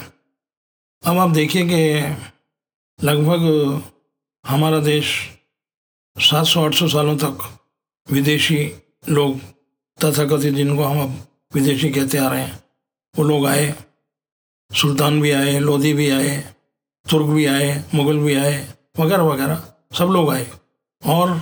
अब 1.02 1.18
आप 1.18 1.30
देखिए 1.30 1.64
कि 1.66 2.16
लगभग 2.98 3.82
हमारा 4.44 4.78
देश 4.80 5.06
सात 6.16 6.46
सौ, 6.46 6.64
आठ 6.64 6.74
सौ 6.74 6.88
सालों 6.88 7.16
तक 7.16 7.38
विदेशी 8.06 8.58
लोग, 9.08 9.38
तथाकथित 9.98 10.54
जिनको 10.54 10.84
हम 10.84 11.00
अब 11.02 11.16
विदेशी 11.54 11.90
कहते 11.90 12.18
आ 12.18 12.28
रहे 12.28 12.42
हैं, 12.42 12.62
वो 13.14 13.24
लोग 13.24 13.46
आए, 13.46 13.74
सुल्तान 14.70 15.20
भी 15.20 15.30
आए 15.32 15.58
लोधी 15.60 15.92
भी 15.94 16.08
आए 16.10 16.36
तुर्क 17.10 17.26
भी 17.26 17.46
आए, 17.46 17.84
मुगल 17.94 18.18
भी 18.18 18.34
आए, 18.34 18.74
वगैरह 19.00 19.22
वगैरह। 19.22 19.72
सब 19.98 20.04
लोग 20.04 20.30
आए। 20.30 20.50
और 21.06 21.40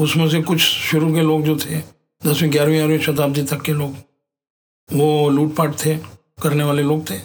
उसमें 0.00 0.30
से 0.30 0.42
कुछ 0.42 0.58
शुरू 0.58 1.14
के 1.14 1.20
लोग 1.20 1.42
जो 1.42 1.56
थे, 1.56 1.78
दसवीं, 2.26 2.52
ग्यारहवीं 2.52 2.76
ग्यारहवीं 2.76 2.98
शताब्दी 2.98 3.42
तक 3.42 3.62
के 3.62 3.72
लोग, 3.72 3.96
वो 4.92 5.28
लूटपाट 5.28 5.74
थे, 5.86 5.96
करने 6.42 6.64
वाले 6.64 6.82
लोग 6.82 7.10
थे। 7.10 7.18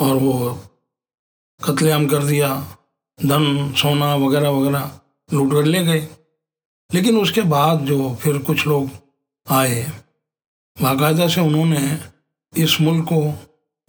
और 0.00 0.16
वो 0.16 0.64
कत्लेआम 1.64 2.06
कर 2.06 2.22
दिया, 2.22 2.76
धन, 3.26 3.72
सोना, 3.72 4.14
वगैरह 4.14 4.48
वगैरह 4.48 5.00
लूट 5.32 5.52
कर 5.52 5.64
ले 5.64 5.84
गए। 5.84 6.08
लेकिन 6.94 7.18
उसके 7.18 7.42
बाद 7.42 7.80
जो 7.80 8.14
फिर 8.14 8.38
कुछ 8.38 8.66
लोग 8.66 8.90
आए, 9.50 9.92
बाकायदा 10.82 11.28
से 11.28 11.40
उन्होंने 11.40 11.98
इस 12.56 12.80
मुल्क 12.80 13.04
को 13.12 13.34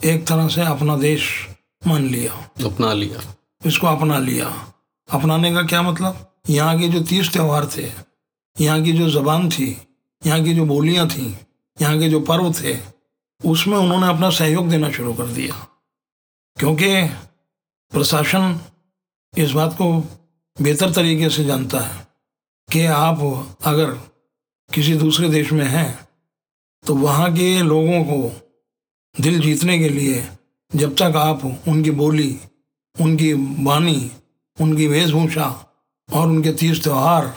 एक 0.04 0.28
तरह 0.28 0.48
से 0.48 0.62
अपना 0.62 0.98
देश 0.98 1.49
मान 1.88 2.10
लिया। 2.10 2.34
अपना 2.66 2.92
लिया। 2.94 3.22
इसको 3.66 3.88
अपना 3.88 4.18
लिया। 4.20 4.48
अपनाने 5.10 5.52
का 5.54 5.62
क्या 5.64 5.82
मतलब? 5.82 6.26
यहाँ 6.50 6.80
के 6.80 6.88
जो 6.88 7.02
तीज 7.02 7.32
त्यौहार 7.34 7.66
थे 7.78 7.92
यहाँ 8.58 8.82
की 8.84 8.92
जो 8.92 9.10
जबान 9.10 9.50
थी 9.50 9.70
यहाँ 10.26 10.44
की 10.44 10.54
जो 10.54 10.66
बोलियाँ 10.66 11.08
थीं 11.10 11.32
यहाँ 11.82 12.00
के 12.00 12.10
जो 12.10 12.20
पर्व 12.20 12.52
थे 12.54 12.78
उसमें 13.42 13.78
उन्होंने 13.78 14.08
अपना 14.08 14.30
सहयोग 14.30 14.70
देना 14.70 14.92
शुरू 14.92 15.14
कर 15.14 15.28
दिया। 15.28 15.56
क्योंकि 16.58 17.04
प्रशासन 17.92 18.60
इस 19.34 19.52
बात 19.52 19.74
को 19.74 19.92
बेहतर 20.58 20.92
तरीके 20.94 21.30
से 21.30 21.44
जानता 21.46 21.80
है 21.80 22.08
कि 22.70 22.86
आप 22.86 23.20
अगर 23.66 23.92
किसी 24.72 24.96
दूसरे 24.96 25.30
देश 25.30 25.52
में 25.52 25.66
हैं 25.66 25.90
तो 26.86 26.96
वहाँ 26.96 27.32
के 27.34 27.62
लोगों 27.64 28.04
को 28.04 28.18
दिल 29.16 29.40
जीतने 29.42 29.80
के 29.80 29.90
लिए 29.90 30.28
जब 30.72 30.96
तक 30.96 31.16
आप 31.16 31.44
उनकी 31.68 31.92
बोली, 31.92 32.40
उनकी 32.96 33.34
वाणी, 33.66 34.12
उनकी 34.58 34.88
वेशभूषा 34.88 35.48
और 36.10 36.28
उनके 36.28 36.52
तीज 36.54 36.84
त्यौहार, 36.84 37.34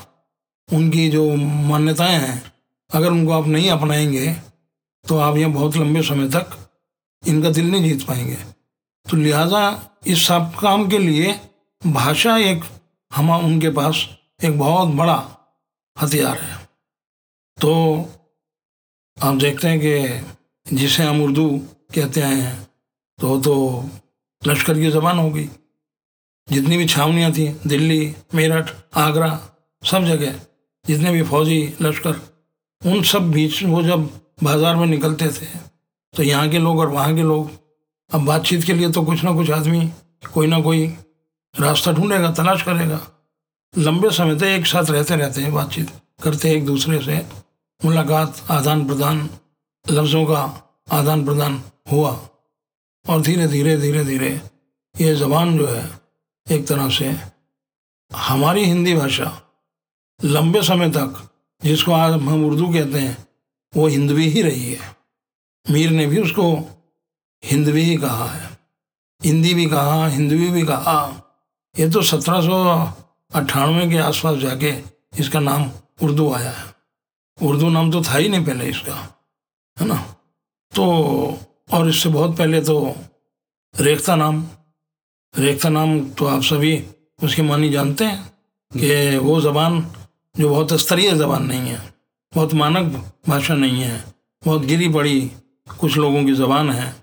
उनकी 0.68 1.08
जो 1.10 1.34
मान्यताएँ 1.36 2.18
हैं, 2.18 2.52
अगर 2.90 3.10
उनको 3.10 3.32
आप 3.32 3.46
नहीं 3.46 3.70
अपनाएँगे 3.70 4.32
तो 5.04 5.18
आप 5.18 5.36
यहाँ 5.36 5.52
बहुत 5.52 5.76
लंबे 5.76 6.02
समय 6.02 6.28
तक 6.28 6.58
इनका 7.22 7.50
दिल 7.50 7.70
नहीं 7.70 7.82
जीत 7.82 8.06
पाएँगे। 8.06 8.34
तो 9.06 9.16
लिहाजा 9.16 9.62
इस 10.06 10.26
सब 10.26 10.52
काम 10.60 10.88
के 10.88 10.98
लिए 10.98 11.34
भाषा 11.82 12.36
एक 12.38 12.64
हम 13.12 13.30
उनके 13.30 13.70
पास 13.70 14.06
एक 14.44 14.58
बहुत 14.58 14.88
बड़ा 14.88 15.16
हथियार 15.96 16.38
है। 16.38 16.56
तो 17.58 17.72
आप 19.16 19.34
देखते 19.36 19.68
हैं 19.68 19.80
कि 19.80 20.76
जिसे 20.76 21.02
हम 21.02 21.22
उर्दू 21.22 21.48
कहते 21.94 22.20
हैं 22.20 22.71
तो 23.19 23.38
तो 23.40 23.54
लश्कर 24.42 24.78
की 24.78 24.90
ज़बान 24.90 25.19
हो 25.19 25.31
गई। 25.31 25.49
जितनी 26.49 26.76
भी 26.76 26.87
छावनियाँ 26.87 27.33
थी, 27.33 27.47
दिल्ली, 27.66 28.14
मेरठ, 28.35 28.71
आगरा, 28.97 29.38
सब 29.83 30.04
जगह, 30.04 30.35
जितने 30.85 31.12
भी 31.12 31.23
फौजी, 31.23 31.75
लश्कर, 31.83 32.21
उन 32.83 33.02
सब 33.04 33.31
बीच 33.33 33.62
वो 33.64 33.83
जब 33.83 34.09
बाज़ार 34.42 34.76
में 34.76 34.87
निकलते 34.87 35.28
थे 35.31 35.47
तो 36.14 36.23
यहाँ 36.23 36.49
के 36.50 36.59
लोग 36.59 36.78
और 36.78 36.88
वहाँ 36.88 37.14
के 37.16 37.23
लोग, 37.23 37.50
अब 38.11 38.25
बातचीत 38.25 38.64
के 38.64 38.73
लिए 38.73 38.90
तो 38.92 39.02
कुछ 39.04 39.23
ना 39.25 39.33
कुछ 39.33 39.50
आदमी, 39.50 39.90
कोई 40.33 40.47
ना 40.47 40.61
कोई 40.61 40.87
रास्ता 41.54 41.92
ढूंढेगा, 41.92 42.31
तलाश 42.33 42.62
करेगा। 42.62 43.00
लंबे 43.75 44.11
समय 44.11 44.37
तक 44.37 44.45
एक 44.45 44.66
साथ 44.66 44.90
रहते 44.90 45.16
रहते 45.16 45.42
हैं, 45.42 45.52
बातचीत 45.54 45.90
करते 46.23 46.50
एक 46.50 46.66
दूसरे 46.66 47.00
से। 47.02 47.25
मुलाकात 47.81 48.42
आदान 48.50 48.87
प्रदान 48.87 49.28
लफ्ज़ों 49.85 50.25
का 50.26 50.42
आदान 50.92 51.25
प्रदान 51.25 51.62
हुआ। 51.92 52.12
और 53.09 53.21
धीरे 53.23 53.47
धीरे 53.49 53.76
धीरे 53.76 54.04
धीरे 54.04 54.40
ये 55.00 55.14
ज़बान 55.14 55.59
जो 55.59 55.66
है 55.66 56.00
एक 56.50 56.66
तरह 56.66 56.90
से 56.90 57.16
हमारी 58.12 58.64
हिंदी 58.64 58.94
भाषा 58.94 59.42
लंबे 60.25 60.62
समय 60.62 60.90
तक 60.90 61.28
जिसको 61.64 61.92
आज 61.92 62.12
हम 62.12 62.47
उर्दू 62.47 62.73
कहते 62.73 62.99
हैं, 62.99 63.28
वो 63.76 63.87
हिंदवी 63.87 64.28
ही 64.28 64.42
रही 64.42 64.73
है। 64.75 64.97
मीर 65.71 65.90
ने 65.90 66.06
भी 66.06 66.18
उसको 66.18 66.59
हिंदवी 67.44 67.82
ही 67.82 67.97
कहा 67.97 68.26
है। 68.26 68.59
हिंदी 69.25 69.54
भी 69.54 69.66
कहा, 69.66 70.06
हिंदवी 70.06 70.49
भी 70.49 70.62
कहा। 70.62 71.23
ये 71.78 71.90
तो 71.90 72.02
सत्रह 72.02 72.40
सौ 72.40 72.92
अट्ठानवे 73.35 73.90
के 73.90 73.99
आसपास 73.99 74.38
जाके 74.38 74.82
इसका 75.18 75.40
नाम 75.40 75.71
उर्दू 76.02 76.32
आया 76.32 76.50
है। 76.50 76.75
उर्दू 77.42 77.68
नाम 77.68 77.90
तो 77.90 78.02
था 78.02 78.16
ही 78.16 78.28
नहीं 78.28 78.44
पहले 78.44 78.66
इसका, 78.66 79.25
है 79.80 79.87
ना? 79.87 79.97
तो 80.75 80.85
और 81.69 81.88
इससे 81.88 82.09
बहुत 82.09 82.37
पहले 82.38 82.61
तो 82.61 82.95
रेखता 83.75 84.16
नाम 84.16 84.45
रेखता 85.35 85.69
नाम 85.69 86.00
तो 86.11 86.26
आप 86.26 86.42
सभी 86.42 86.73
उसकी 87.23 87.42
मानी 87.42 87.69
जानते 87.71 88.04
हैं 88.04 88.19
कि 88.73 89.16
वो 89.19 89.40
ज़बान 89.40 89.81
जो 90.35 90.49
बहुत 90.49 90.73
स्तरीय 90.81 91.12
ज़बान 91.14 91.47
नहीं 91.47 91.69
है, 91.69 91.78
बहुत 92.33 92.54
मानक 92.54 92.92
भाषा 93.28 93.54
नहीं 93.54 93.81
है, 93.81 94.04
बहुत 94.42 94.64
गिरी 94.64 94.88
पड़ी 94.88 95.21
कुछ 95.81 95.97
लोगों 95.97 96.25
की 96.25 96.33
ज़बान 96.35 96.71
है, 96.71 96.95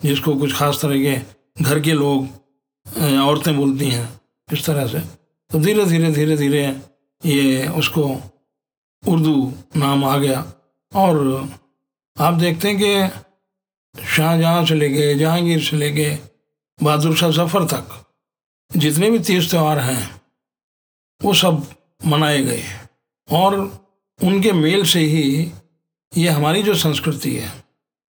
जिसको 0.00 0.34
कुछ 0.36 0.54
खास 0.54 0.80
तरह 0.82 1.02
के 1.02 1.64
घर 1.64 1.80
के 1.80 1.92
लोग 1.92 2.28
औरतें 3.20 3.56
बोलती 3.56 3.88
हैं 3.90 4.08
इस 4.48 4.64
तरह 4.66 4.86
से। 4.86 5.00
तो 5.50 5.58
धीरे 5.60 5.84
धीरे 5.86 6.10
धीरे 6.12 6.36
धीरे 6.36 6.64
ये 7.22 7.68
उसको 7.68 8.04
उर्दू 9.02 9.52
नाम 9.76 10.04
आ 10.04 10.16
गया। 10.18 10.40
और 10.92 11.48
आप 12.16 12.34
देखते 12.34 12.68
हैं 12.68 12.78
कि 12.78 13.20
शाहजहाँ 13.94 14.64
से 14.66 14.74
लेके 14.74 15.14
जहांगीर 15.14 15.62
से 15.62 15.76
लेके 15.76 16.10
बहादुर 16.78 17.16
शाह 17.16 17.30
ज़फ़र 17.30 17.64
तक। 17.64 18.00
जितने 18.70 19.10
भी 19.10 19.18
तीज 19.18 19.50
त्यौहार 19.50 19.78
हैं, 19.78 20.20
वो 21.20 21.34
सब 21.34 21.66
मनाए 22.06 22.42
गए। 22.42 22.62
और 23.28 23.54
उनके 24.20 24.52
मेल 24.52 24.84
से 24.84 25.00
ही 25.00 25.52
ये 26.12 26.28
हमारी 26.28 26.62
जो 26.62 26.74
संस्कृति 26.74 27.34
है 27.36 27.52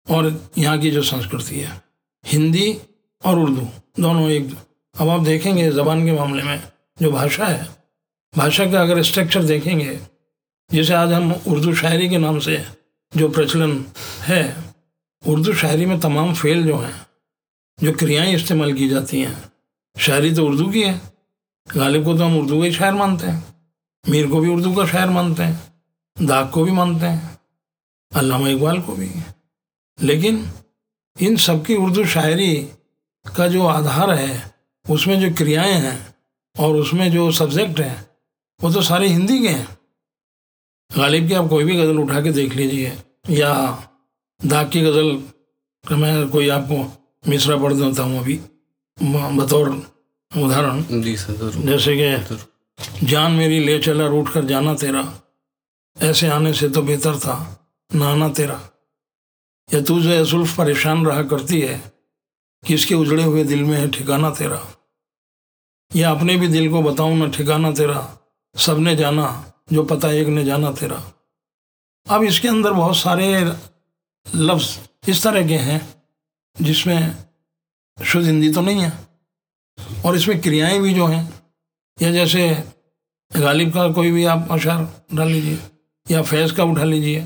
और 0.07 0.49
यहाँ 0.57 0.77
की 0.79 0.91
जो 0.91 1.01
संस्कृति 1.01 1.59
है, 1.59 1.81
हिंदी 2.25 2.77
और 3.21 3.39
उर्दू, 3.39 3.67
दोनों 3.99 4.29
एक। 4.29 4.55
अब 4.95 5.09
आप 5.09 5.21
देखेंगे 5.21 5.71
ज़बान 5.71 6.05
के 6.05 6.11
मामले 6.11 6.43
में 6.43 6.61
जो 7.01 7.11
भाषा 7.11 7.45
है, 7.45 7.67
भाषा 8.33 8.65
का 8.71 8.81
अगर 8.81 9.01
स्ट्रक्चर 9.03 9.43
देखेंगे, 9.43 9.99
जैसे 10.69 10.93
आज 10.93 11.11
हम 11.13 11.31
उर्दू 11.31 11.73
शायरी 11.75 12.09
के 12.09 12.17
नाम 12.17 12.39
से 12.39 12.63
जो 13.13 13.29
प्रचलन 13.29 13.83
है 14.21 14.64
उर्दू 15.23 15.53
शायरी 15.53 15.85
में 15.85 15.99
तमाम 15.99 16.33
फेल 16.33 16.63
जो 16.67 16.77
हैं, 16.77 17.05
जो 17.79 17.91
क्रियाएँ 17.91 18.33
इस्तेमाल 18.35 18.73
की 18.73 18.89
जाती 18.89 19.21
हैं, 19.21 19.51
शायरी 19.95 20.33
तो 20.35 20.45
उर्दू 20.47 20.69
की 20.71 20.83
है। 20.83 20.99
गालिब 21.67 22.03
को 22.05 22.17
तो 22.17 22.23
हम 22.23 22.37
उर्दू 22.39 22.59
का 22.59 22.65
ही 22.65 22.71
शायर 22.71 22.93
मानते 22.93 23.27
हैं, 23.27 23.43
मीर 24.05 24.27
को 24.29 24.39
भी 24.39 24.49
उर्दू 24.49 24.73
का 24.73 24.85
शायर 24.85 25.09
मानते 25.09 25.43
हैं, 25.43 25.59
दाग 26.17 26.49
को 26.49 26.63
भी 26.65 26.71
मानते 26.71 27.05
हैं, 27.05 27.39
अल्लामा 28.11 28.49
इकबाल 28.49 28.81
को 28.81 28.95
भी। 28.95 29.09
लेकिन 29.99 30.47
इन 31.17 31.37
सब 31.37 31.65
की 31.65 31.75
उर्दू 31.75 32.05
शायरी 32.05 32.55
का 33.25 33.47
जो 33.47 33.65
आधार 33.65 34.11
है, 34.11 34.53
उसमें 34.85 35.19
जो 35.21 35.33
क्रियाएँ 35.35 35.73
हैं 35.73 35.97
और 36.55 36.75
उसमें 36.75 37.11
जो 37.11 37.31
सब्जेक्ट 37.31 37.79
हैं, 37.79 38.05
वो 38.59 38.71
तो 38.73 38.81
सारे 38.81 39.07
हिंदी 39.07 39.39
के 39.39 39.49
हैं। 39.49 39.67
गालिब 40.91 41.27
की 41.27 41.33
आप 41.33 41.49
कोई 41.49 41.63
भी 41.63 41.75
गज़ल 41.75 41.99
उठा 41.99 42.21
के 42.21 42.31
देख 42.31 42.53
लीजिए, 42.53 42.97
या 43.29 43.51
दाग 44.41 44.69
की 44.71 44.81
गज़ल 44.81 45.09
का 45.83 45.95
मैं 45.95 46.29
कोई 46.29 46.49
आपको 46.49 46.77
मिसरा 47.29 47.55
पढ़ 47.57 47.73
देता 47.73 48.03
हूँ 48.03 48.19
अभी। 48.19 48.39
बतौर 49.37 49.69
उदाहरण। 50.31 50.81
जैसे 51.65 51.95
कि 51.97 53.07
जान 53.07 53.31
मेरी 53.31 53.59
ले 53.59 53.77
चला 53.79 54.07
रूठ 54.07 54.29
कर 54.29 54.45
जाना 54.45 54.73
तेरा। 54.73 55.03
ऐसे 55.97 56.27
आने 56.27 56.53
से 56.53 56.69
तो 56.69 56.81
बेहतर 56.81 57.19
था 57.19 57.35
नाना 57.91 58.29
तेरा। 58.29 58.59
या 59.69 59.81
तू 59.81 59.99
जो 60.01 60.23
जुल्फ 60.25 60.55
परेशान 60.57 61.05
रहा 61.05 61.23
करती 61.23 61.61
है 61.61 61.81
किसके 62.63 62.95
उजड़े 62.95 63.23
हुए 63.23 63.43
दिल 63.43 63.63
में 63.63 63.77
है 63.77 63.87
ठिकाना 63.89 64.29
तेरा। 64.29 64.61
या 65.95 66.11
अपने 66.11 66.35
भी 66.35 66.47
दिल 66.47 66.69
को 66.71 66.81
बताऊँ 66.81 67.17
ना 67.17 67.27
ठिकाना 67.27 67.71
तेरा 67.71 68.01
सबने 68.55 68.95
जाना 68.95 69.27
जो 69.73 69.83
पता 69.83 70.11
एक 70.11 70.27
ने 70.27 70.43
जाना 70.43 70.71
तेरा। 70.71 71.03
अब 72.07 72.23
इसके 72.23 72.47
अंदर 72.47 72.73
बहुत 72.73 72.97
सारे 72.97 73.27
लफ्ज़ 74.25 75.09
इस 75.11 75.23
तरह 75.23 75.47
के 75.47 75.57
हैं 75.59 75.79
जिसमें 76.55 77.15
शुद्ध 77.97 78.25
हिंदी 78.25 78.51
तो 78.53 78.61
नहीं 78.61 78.81
है 78.81 78.91
और 80.05 80.15
इसमें 80.15 80.41
क्रियाएँ 80.41 80.79
भी 80.81 80.93
जो 80.93 81.05
हैं, 81.07 81.23
या 81.97 82.11
जैसे 82.11 82.49
गालिब 83.31 83.73
का 83.73 83.87
कोई 83.91 84.11
भी 84.11 84.25
आप 84.25 84.47
अशार 84.51 85.05
डाल 85.13 85.27
लीजिए, 85.27 85.59
या 86.07 86.21
फैज़ 86.21 86.53
का 86.53 86.63
उठा 86.63 86.83
लीजिए, 86.83 87.25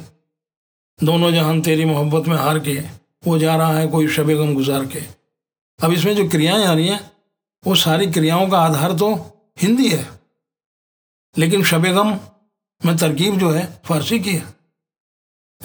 दोनों 0.99 1.31
जहान 1.31 1.61
तेरी 1.61 1.85
मोहब्बत 1.85 2.27
में 2.27 2.35
हार 2.37 2.59
के, 2.59 2.79
वो 3.23 3.37
जा 3.39 3.55
रहा 3.55 3.77
है 3.77 3.87
कोई 3.87 4.07
शब 4.07 4.29
गम 4.31 4.53
गुजार 4.53 4.85
के। 4.85 4.99
अब 5.79 5.93
इसमें 5.93 6.15
जो 6.15 6.27
क्रियाएँ 6.29 6.65
आ 6.65 6.73
रही 6.73 6.87
हैं, 6.87 6.99
वो 7.63 7.75
सारी 7.77 8.11
क्रियाओं 8.11 8.47
का 8.49 8.59
आधार 8.59 8.93
तो 8.93 9.13
हिंदी 9.61 9.89
है, 9.89 10.07
लेकिन 11.35 11.63
शब 11.63 11.85
गम 11.87 12.17
में 12.81 12.95
तरकीब 12.97 13.37
जो 13.39 13.51
है, 13.51 13.65
फारसी 13.85 14.19
की 14.19 14.35
है। 14.35 14.58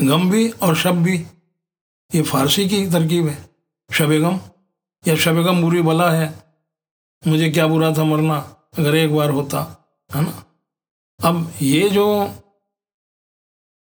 गम 0.00 0.30
भी 0.30 0.50
और 0.50 0.76
शब 0.76 1.02
भी। 1.02 1.26
ये 2.14 2.22
फारसी 2.22 2.68
की 2.68 2.86
तरकीब 2.86 3.26
है। 3.26 3.56
शब 3.92 4.10
गम। 4.10 4.40
या 5.08 5.16
शब 5.16 5.32
गम 5.32 5.62
बुरी 5.62 5.82
बला 5.82 6.10
है। 6.10 6.44
मुझे 7.26 7.50
क्या 7.50 7.66
बुरा 7.66 7.92
था 7.92 8.04
मरना, 8.04 8.36
अगर 8.78 8.94
एक 8.94 9.14
बार 9.14 9.30
होता, 9.30 9.88
है 10.14 10.22
ना? 10.22 10.44
अब 11.24 11.54
ये 11.62 11.90
जो, 11.90 12.26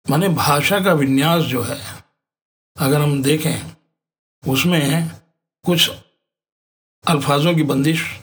माने 0.09 0.29
भाषा 0.29 0.79
का 0.79 0.93
विन्यास 0.93 1.43
जो 1.43 1.61
है, 1.61 2.03
अगर 2.77 3.01
हम 3.01 3.23
देखें, 3.23 3.75
उसमें 4.47 5.09
कुछ 5.65 5.91
अल्फाजों 7.07 7.55
की 7.55 7.63
बंदिश, 7.63 8.19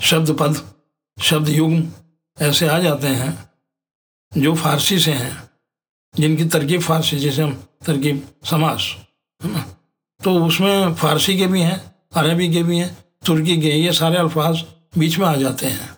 शब्द 0.00 0.36
पद, 0.40 0.80
शब्द 1.22 1.48
युग्म, 1.48 1.92
ऐसे 2.40 2.68
आ 2.68 2.78
जाते 2.78 3.06
हैं, 3.06 3.50
जो 4.38 4.54
फारसी 4.54 4.98
से 4.98 5.12
हैं। 5.12 5.55
जिनकी 6.14 6.44
तरकीब 6.44 6.80
फारसी 6.80 7.18
जैसे 7.18 7.42
हम 7.42 7.52
तरकीब 7.86 8.26
समास 8.44 8.94
है 9.40 9.52
ना? 9.52 9.64
तो 10.20 10.44
उसमें 10.44 10.94
फारसी 10.94 11.36
के 11.38 11.46
भी 11.46 11.60
हैं 11.62 11.78
अरबी 12.12 12.52
के 12.52 12.62
भी 12.62 12.78
हैं 12.78 12.96
तुर्की 13.26 13.60
के 13.60 13.70
ये 13.70 13.92
सारे 13.92 14.16
अल्फाज 14.16 14.64
बीच 14.98 15.18
में 15.18 15.26
आ 15.26 15.34
जाते 15.36 15.66
हैं। 15.66 15.88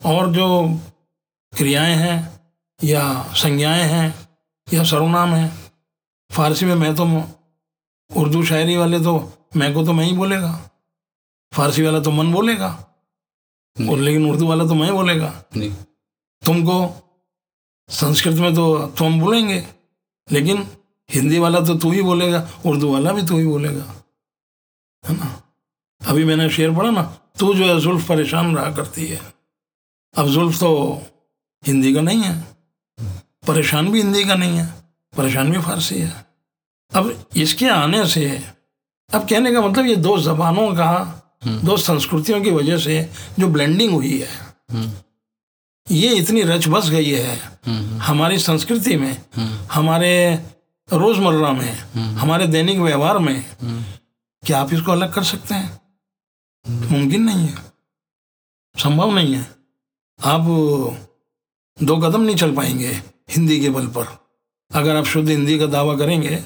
और 0.00 0.32
जो 0.32 0.46
क्रियाएँ 1.52 1.94
हैं 1.96 2.18
या 2.80 3.02
संज्ञाएँ 3.34 3.82
हैं 3.82 4.28
या 4.68 4.84
सर्वनाम 4.84 5.34
हैं 5.34 5.50
फारसी 6.30 6.66
में 6.66 6.74
मैं 6.74 6.94
तो 6.94 7.04
उर्दू 8.10 8.44
शायरी 8.44 8.76
वाले 8.76 9.00
तो 9.00 9.14
मैं 9.56 9.72
को 9.74 9.84
तो 9.84 9.92
मैं 9.92 10.04
ही 10.04 10.12
बोलेगा। 10.12 10.52
फारसी 11.52 11.82
वाला 11.82 12.00
तो 12.00 12.10
मन 12.10 12.32
बोलेगा 12.32 12.68
और 13.76 13.98
लेकिन 13.98 14.30
उर्दू 14.30 14.46
वाला 14.46 14.66
तो 14.66 14.74
मैं 14.74 14.86
ही 14.86 14.92
बोलेगा। 14.92 15.32
जी 15.56 15.68
तुमको 16.42 16.86
संस्कृत 17.88 18.34
में 18.34 18.54
तो 18.54 18.86
तुम 18.98 19.20
बोलेंगे। 19.20 19.64
लेकिन 20.28 20.66
हिंदी 21.10 21.38
वाला 21.38 21.60
तो 21.60 21.74
तू 21.74 21.90
ही 21.92 22.02
बोलेगा 22.02 22.48
उर्दू 22.66 22.92
वाला 22.92 23.12
भी 23.12 23.22
तू 23.22 23.38
ही 23.38 23.46
बोलेगा। 23.46 23.84
है 25.04 25.16
ना? 25.16 25.42
अभी 26.00 26.24
मैंने 26.24 26.48
शेर 26.50 26.74
पढ़ा 26.74 26.90
ना 26.90 27.02
तू 27.38 27.54
जो 27.54 27.64
है 27.64 27.80
जुल्फ 27.80 28.08
परेशान 28.08 28.56
रहा 28.56 28.70
करती 28.72 29.06
है। 29.06 29.20
अब 30.14 30.28
जुल्फ 30.28 30.58
तो 30.60 30.70
हिंदी 31.66 31.94
का 31.94 32.00
नहीं 32.00 32.22
है। 32.22 32.40
परेशान 33.46 33.90
भी 33.92 34.02
हिंदी 34.02 34.24
का 34.24 34.34
नहीं 34.34 34.58
है 34.58 34.66
परेशान 35.16 35.50
भी 35.52 35.58
फारसी 35.58 35.98
है। 35.98 36.26
अब 36.92 37.24
इसके 37.36 37.68
आने 37.68 38.06
से 38.06 38.26
अब 39.10 39.28
कहने 39.28 39.52
का 39.52 39.60
मतलब 39.60 39.86
ये 39.86 39.96
दो 39.96 40.18
जबानों 40.18 40.70
का 40.74 40.90
दो 41.46 41.76
संस्कृतियों 41.76 42.40
की 42.42 42.50
वजह 42.50 42.78
से 42.78 43.10
जो 43.38 43.48
ब्लेंडिंग 43.48 43.92
हुई 43.92 44.18
है 44.18 44.28
ये 45.90 46.14
इतनी 46.14 46.42
रच 46.42 46.66
बस 46.68 46.88
गई 46.90 47.10
है। 47.10 47.36
हमारी 47.98 48.38
संस्कृति 48.38 48.96
में, 48.96 49.16
हमारे 49.72 50.12
रोज़मर्रा 50.88 51.52
में, 51.52 51.72
हमारे 52.14 52.46
दैनिक 52.46 52.78
व्यवहार 52.78 53.18
में, 53.18 53.44
क्या 54.42 54.60
आप 54.60 54.72
इसको 54.72 54.92
अलग 54.92 55.12
कर 55.12 55.22
सकते 55.22 55.54
हैं? 55.54 55.80
मुमकिन 56.66 57.22
नहीं 57.22 57.46
है। 57.48 57.54
संभव 58.74 59.10
नहीं 59.10 59.34
है। 59.34 59.46
आप 60.18 60.42
दो 61.78 61.96
कदम 61.96 62.20
नहीं 62.20 62.36
चल 62.36 62.54
पाएँगे 62.54 62.90
हिंदी 63.30 63.60
के 63.60 63.70
बल 63.70 63.86
पर। 63.86 64.06
अगर 64.70 64.96
आप 64.96 65.04
शुद्ध 65.04 65.28
हिंदी 65.28 65.58
का 65.58 65.66
दावा 65.66 65.96
करेंगे 65.96 66.36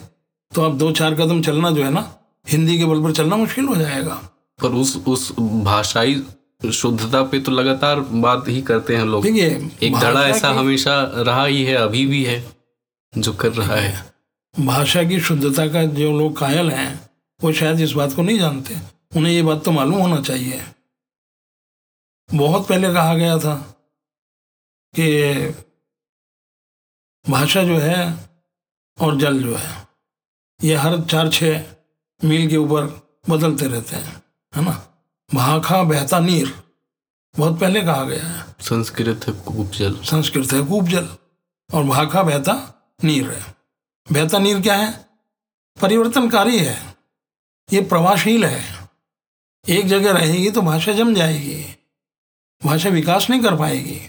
तो 0.53 0.63
आप 0.63 0.73
दो 0.73 0.91
चार 0.93 1.15
कदम 1.15 1.43
चलना 1.43 1.71
जो 1.71 1.85
है 1.85 1.91
ना, 1.91 2.03
हिंदी 2.47 2.79
के 2.79 2.85
बल 2.85 3.03
पर 3.03 3.13
चलना 3.13 3.37
मुश्किल 3.37 3.65
हो 3.65 3.77
जाएगा। 3.77 4.15
पर 4.59 4.69
उस 4.69 4.97
उस 5.07 5.33
भाषाई 5.39 6.15
शुद्धता 6.71 7.23
पे 7.23 7.41
तो 7.41 7.53
लगातार 7.53 8.01
बात 8.01 8.49
ही 8.49 8.61
करते 8.63 8.97
हैं 8.97 9.05
लोग। 9.05 9.23
देखिए 9.23 9.71
एक 9.83 9.97
धड़ा 9.97 10.27
ऐसा 10.29 10.49
हमेशा 10.51 11.01
रहा 11.17 11.45
ही 11.45 11.65
है 11.65 11.75
अभी 11.75 12.05
भी 12.07 12.25
है 12.25 12.45
जो 13.13 13.33
कर 13.33 13.53
रहा 13.53 13.77
है। 13.77 14.13
भाषा 14.55 15.03
की 15.03 15.21
शुद्धता 15.21 15.67
का 15.67 15.85
जो 15.85 16.11
लोग 16.19 16.37
कायल 16.39 16.71
हैं 16.71 17.11
वो 17.41 17.53
शायद 17.53 17.81
इस 17.81 17.93
बात 17.93 18.13
को 18.13 18.23
नहीं 18.23 18.39
जानते। 18.39 18.77
उन्हें 19.17 19.33
ये 19.33 19.43
बात 19.43 19.65
तो 19.65 19.71
मालूम 19.71 20.01
होना 20.01 20.21
चाहिए। 20.21 20.63
बहुत 22.29 22.69
पहले 22.69 22.93
कहा 22.95 23.15
गया 23.15 23.39
था 23.39 23.55
कि 24.95 25.55
भाषा 27.25 27.63
जो 27.65 27.79
है 27.79 28.29
और 28.99 29.17
जल 29.17 29.43
जो 29.43 29.55
है 29.55 29.77
ये 30.61 30.75
हर 30.75 31.01
चार 31.03 31.29
छः 31.29 31.65
मील 32.21 32.49
के 32.51 32.57
ऊपर 32.57 32.87
बदलते 33.31 33.67
रहते 33.67 33.97
हैं 33.97 34.23
है 34.53 34.65
ना? 34.65 34.73
भाखा 35.35 35.83
बहता 35.83 36.19
नीर 36.21 36.63
बहुत 37.39 37.61
पहले 37.61 37.81
कहा 37.83 38.03
गया 38.05 38.27
है। 38.27 38.45
संस्कृत 38.61 39.29
है 39.29 39.35
कूप 39.35 39.71
जल 39.71 39.95
संस्कृत 40.03 40.53
है 40.53 40.63
कूप 40.63 40.85
जल 40.85 41.09
और 41.75 41.85
भाखा 41.85 42.23
बहता 42.23 42.55
नीर 43.05 43.31
है। 43.31 43.55
बहता 44.13 44.39
नीर 44.39 44.61
क्या 44.61 44.75
है? 44.75 44.93
परिवर्तनकारी 45.83 46.59
है। 46.59 46.95
ये 47.73 47.83
प्रवाहशील 47.83 48.45
है। 48.45 48.89
एक 49.69 49.87
जगह 49.87 50.13
रहेगी 50.13 50.51
तो 50.51 50.63
भाषा 50.63 50.93
जम 50.93 51.15
जाएगी। 51.15 51.65
भाषा 52.65 52.89
विकास 52.89 53.31
नहीं 53.31 53.43
कर 53.43 53.57
पाएगी। 53.57 54.01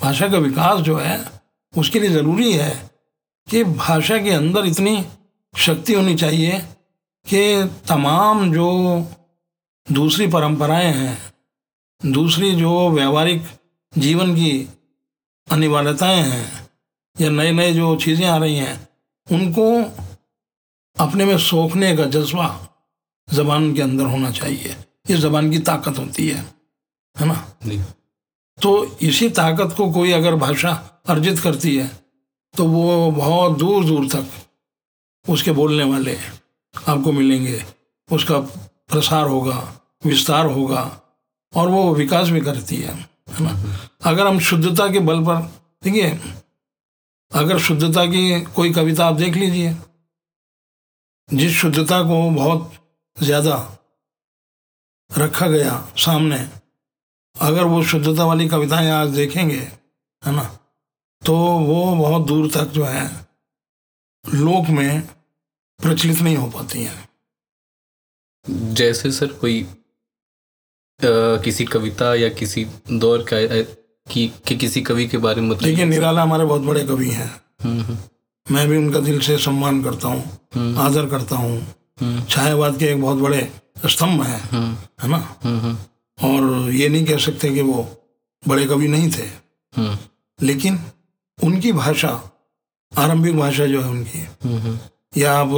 भाषा 0.00 0.28
का 0.28 0.38
विकास 0.38 0.80
जो 0.80 0.96
है 0.96 1.42
उसके 1.78 2.00
लिए 2.00 2.10
ज़रूरी 2.10 2.52
है 2.52 2.90
कि 3.50 3.64
भाषा 3.64 4.18
के 4.18 4.30
अंदर 4.30 4.66
इतनी 4.66 5.06
शक्ति 5.56 5.92
होनी 5.92 6.14
चाहिए 6.14 6.58
कि 7.26 7.70
तमाम 7.88 8.52
जो 8.52 8.66
दूसरी 9.92 10.26
परंपराएँ 10.26 10.92
हैं। 10.92 11.32
दूसरी 12.12 12.50
जो 12.52 12.90
व्यावहारिक 12.90 13.42
जीवन 13.98 14.34
की 14.34 14.68
अनिवार्यताएँ 15.48 16.22
हैं 16.22 16.70
या 17.20 17.30
नए 17.30 17.52
नए 17.52 17.72
जो 17.72 17.96
चीज़ें 17.96 18.26
आ 18.26 18.36
रही 18.36 18.56
हैं 18.56 18.88
उनको 19.32 19.66
अपने 20.96 21.24
में 21.24 21.38
सोखने 21.38 21.96
का 21.96 22.04
जज्बा 22.04 22.48
जबान 23.28 23.74
के 23.74 23.82
अंदर 23.82 24.04
होना 24.04 24.30
चाहिए। 24.30 24.76
ये 25.10 25.16
जबान 25.16 25.50
की 25.50 25.58
ताकत 25.58 25.98
होती 25.98 26.28
है 26.28 26.44
है 27.16 27.26
ना? 27.26 27.34
तो 28.62 28.98
इसी 29.02 29.28
ताकत 29.30 29.74
को 29.76 29.90
कोई 29.92 30.12
अगर 30.12 30.34
भाषा 30.34 30.72
अर्जित 31.06 31.38
करती 31.38 31.76
है 31.76 31.90
तो 32.54 32.64
वो 32.64 33.10
बहुत 33.10 33.58
दूर 33.58 33.84
दूर 33.84 34.08
तक 34.08 34.26
उसके 35.28 35.52
बोलने 35.52 35.84
वाले 35.84 36.18
आपको 36.88 37.12
मिलेंगे 37.12 37.64
उसका 38.12 38.40
प्रसार 38.90 39.26
होगा, 39.26 39.58
विस्तार 40.04 40.46
होगा 40.46 40.82
और 41.52 41.68
वो 41.68 41.94
विकास 41.94 42.28
भी 42.28 42.40
करती 42.40 42.76
है 42.76 42.94
है 42.94 43.44
ना? 43.44 43.80
अगर 44.04 44.26
हम 44.26 44.38
शुद्धता 44.38 44.88
के 44.92 44.98
बल 44.98 45.24
पर, 45.24 45.40
देखिए, 45.84 46.10
अगर 47.32 47.58
शुद्धता 47.58 48.04
की 48.06 48.40
कोई 48.40 48.72
कविता 48.72 49.06
आप 49.06 49.14
देख 49.14 49.34
लीजिए, 49.34 49.76
जिस 51.28 51.52
शुद्धता 51.52 52.02
को 52.02 52.30
बहुत 52.30 52.72
ज़्यादा 53.22 53.56
रखा 55.18 55.46
गया 55.46 55.86
सामने, 55.96 56.38
अगर 57.36 57.64
वो 57.64 57.82
शुद्धता 57.82 58.24
वाली 58.24 58.48
कविताएँ 58.48 58.90
आज 58.90 59.08
देखेंगे, 59.08 59.60
है 60.22 60.32
ना 60.32 60.44
तो 61.22 61.36
वो 61.36 61.94
बहुत 61.96 62.26
दूर 62.26 62.50
तक 62.50 62.64
जो 62.64 62.84
है, 62.84 63.06
लोक 64.24 64.68
में 64.68 65.00
प्रचलित 65.80 66.20
नहीं 66.20 66.36
हो 66.36 66.50
पाती 66.50 66.82
हैं। 66.82 67.05
जैसे 68.50 69.10
सर 69.12 69.26
कोई 69.40 69.60
अ, 69.62 71.08
किसी 71.44 71.64
कविता 71.64 72.14
या 72.14 72.28
किसी 72.28 72.64
दौर 72.92 73.24
का 73.32 73.36
कि, 74.12 74.26
कि 74.46 74.56
किसी 74.56 74.80
कवि 74.82 75.06
के 75.08 75.18
बारे 75.18 75.40
में 75.40 75.50
बताइए। 75.50 75.70
देखिए 75.70 75.84
निराला 75.84 76.22
हमारे 76.22 76.44
बहुत 76.44 76.62
बड़े 76.62 76.84
कवि 76.86 77.08
हैं। 77.10 77.28
हम्म, 77.62 77.80
हम्म, 77.80 77.98
मैं 78.46 78.68
भी 78.68 78.76
उनका 78.76 79.00
दिल 79.00 79.20
से 79.20 79.36
सम्मान 79.38 79.82
करता 79.84 80.08
हूँ 80.08 80.74
आदर 80.78 81.06
करता 81.08 81.36
हूँ। 81.36 82.24
छायावाद 82.30 82.78
के 82.78 82.84
एक 82.84 83.00
बहुत 83.02 83.18
बड़े 83.18 83.40
स्तंभ 83.86 84.22
हैं 84.22 84.40
है 85.02 85.08
ना? 85.08 85.16
हम्म, 85.44 85.58
हम्म, 85.60 85.76
और 86.18 86.70
ये 86.72 86.88
नहीं 86.88 87.04
कह 87.06 87.18
सकते 87.26 87.50
कि 87.54 87.62
वो 87.62 87.82
बड़े 88.48 88.66
कवि 88.66 88.88
नहीं 88.88 89.10
थे। 89.10 89.26
हम्म, 89.74 89.96
लेकिन 90.38 90.78
उनकी 91.38 91.72
भाषा 91.72 92.10
आरंभिक 92.92 93.36
भाषा 93.36 93.66
जो 93.66 93.80
है 93.82 93.88
उनकी 93.90 94.18
हम्म, 94.18 94.58
हम्म, 94.58 94.78
या 95.16 95.40
अब 95.40 95.52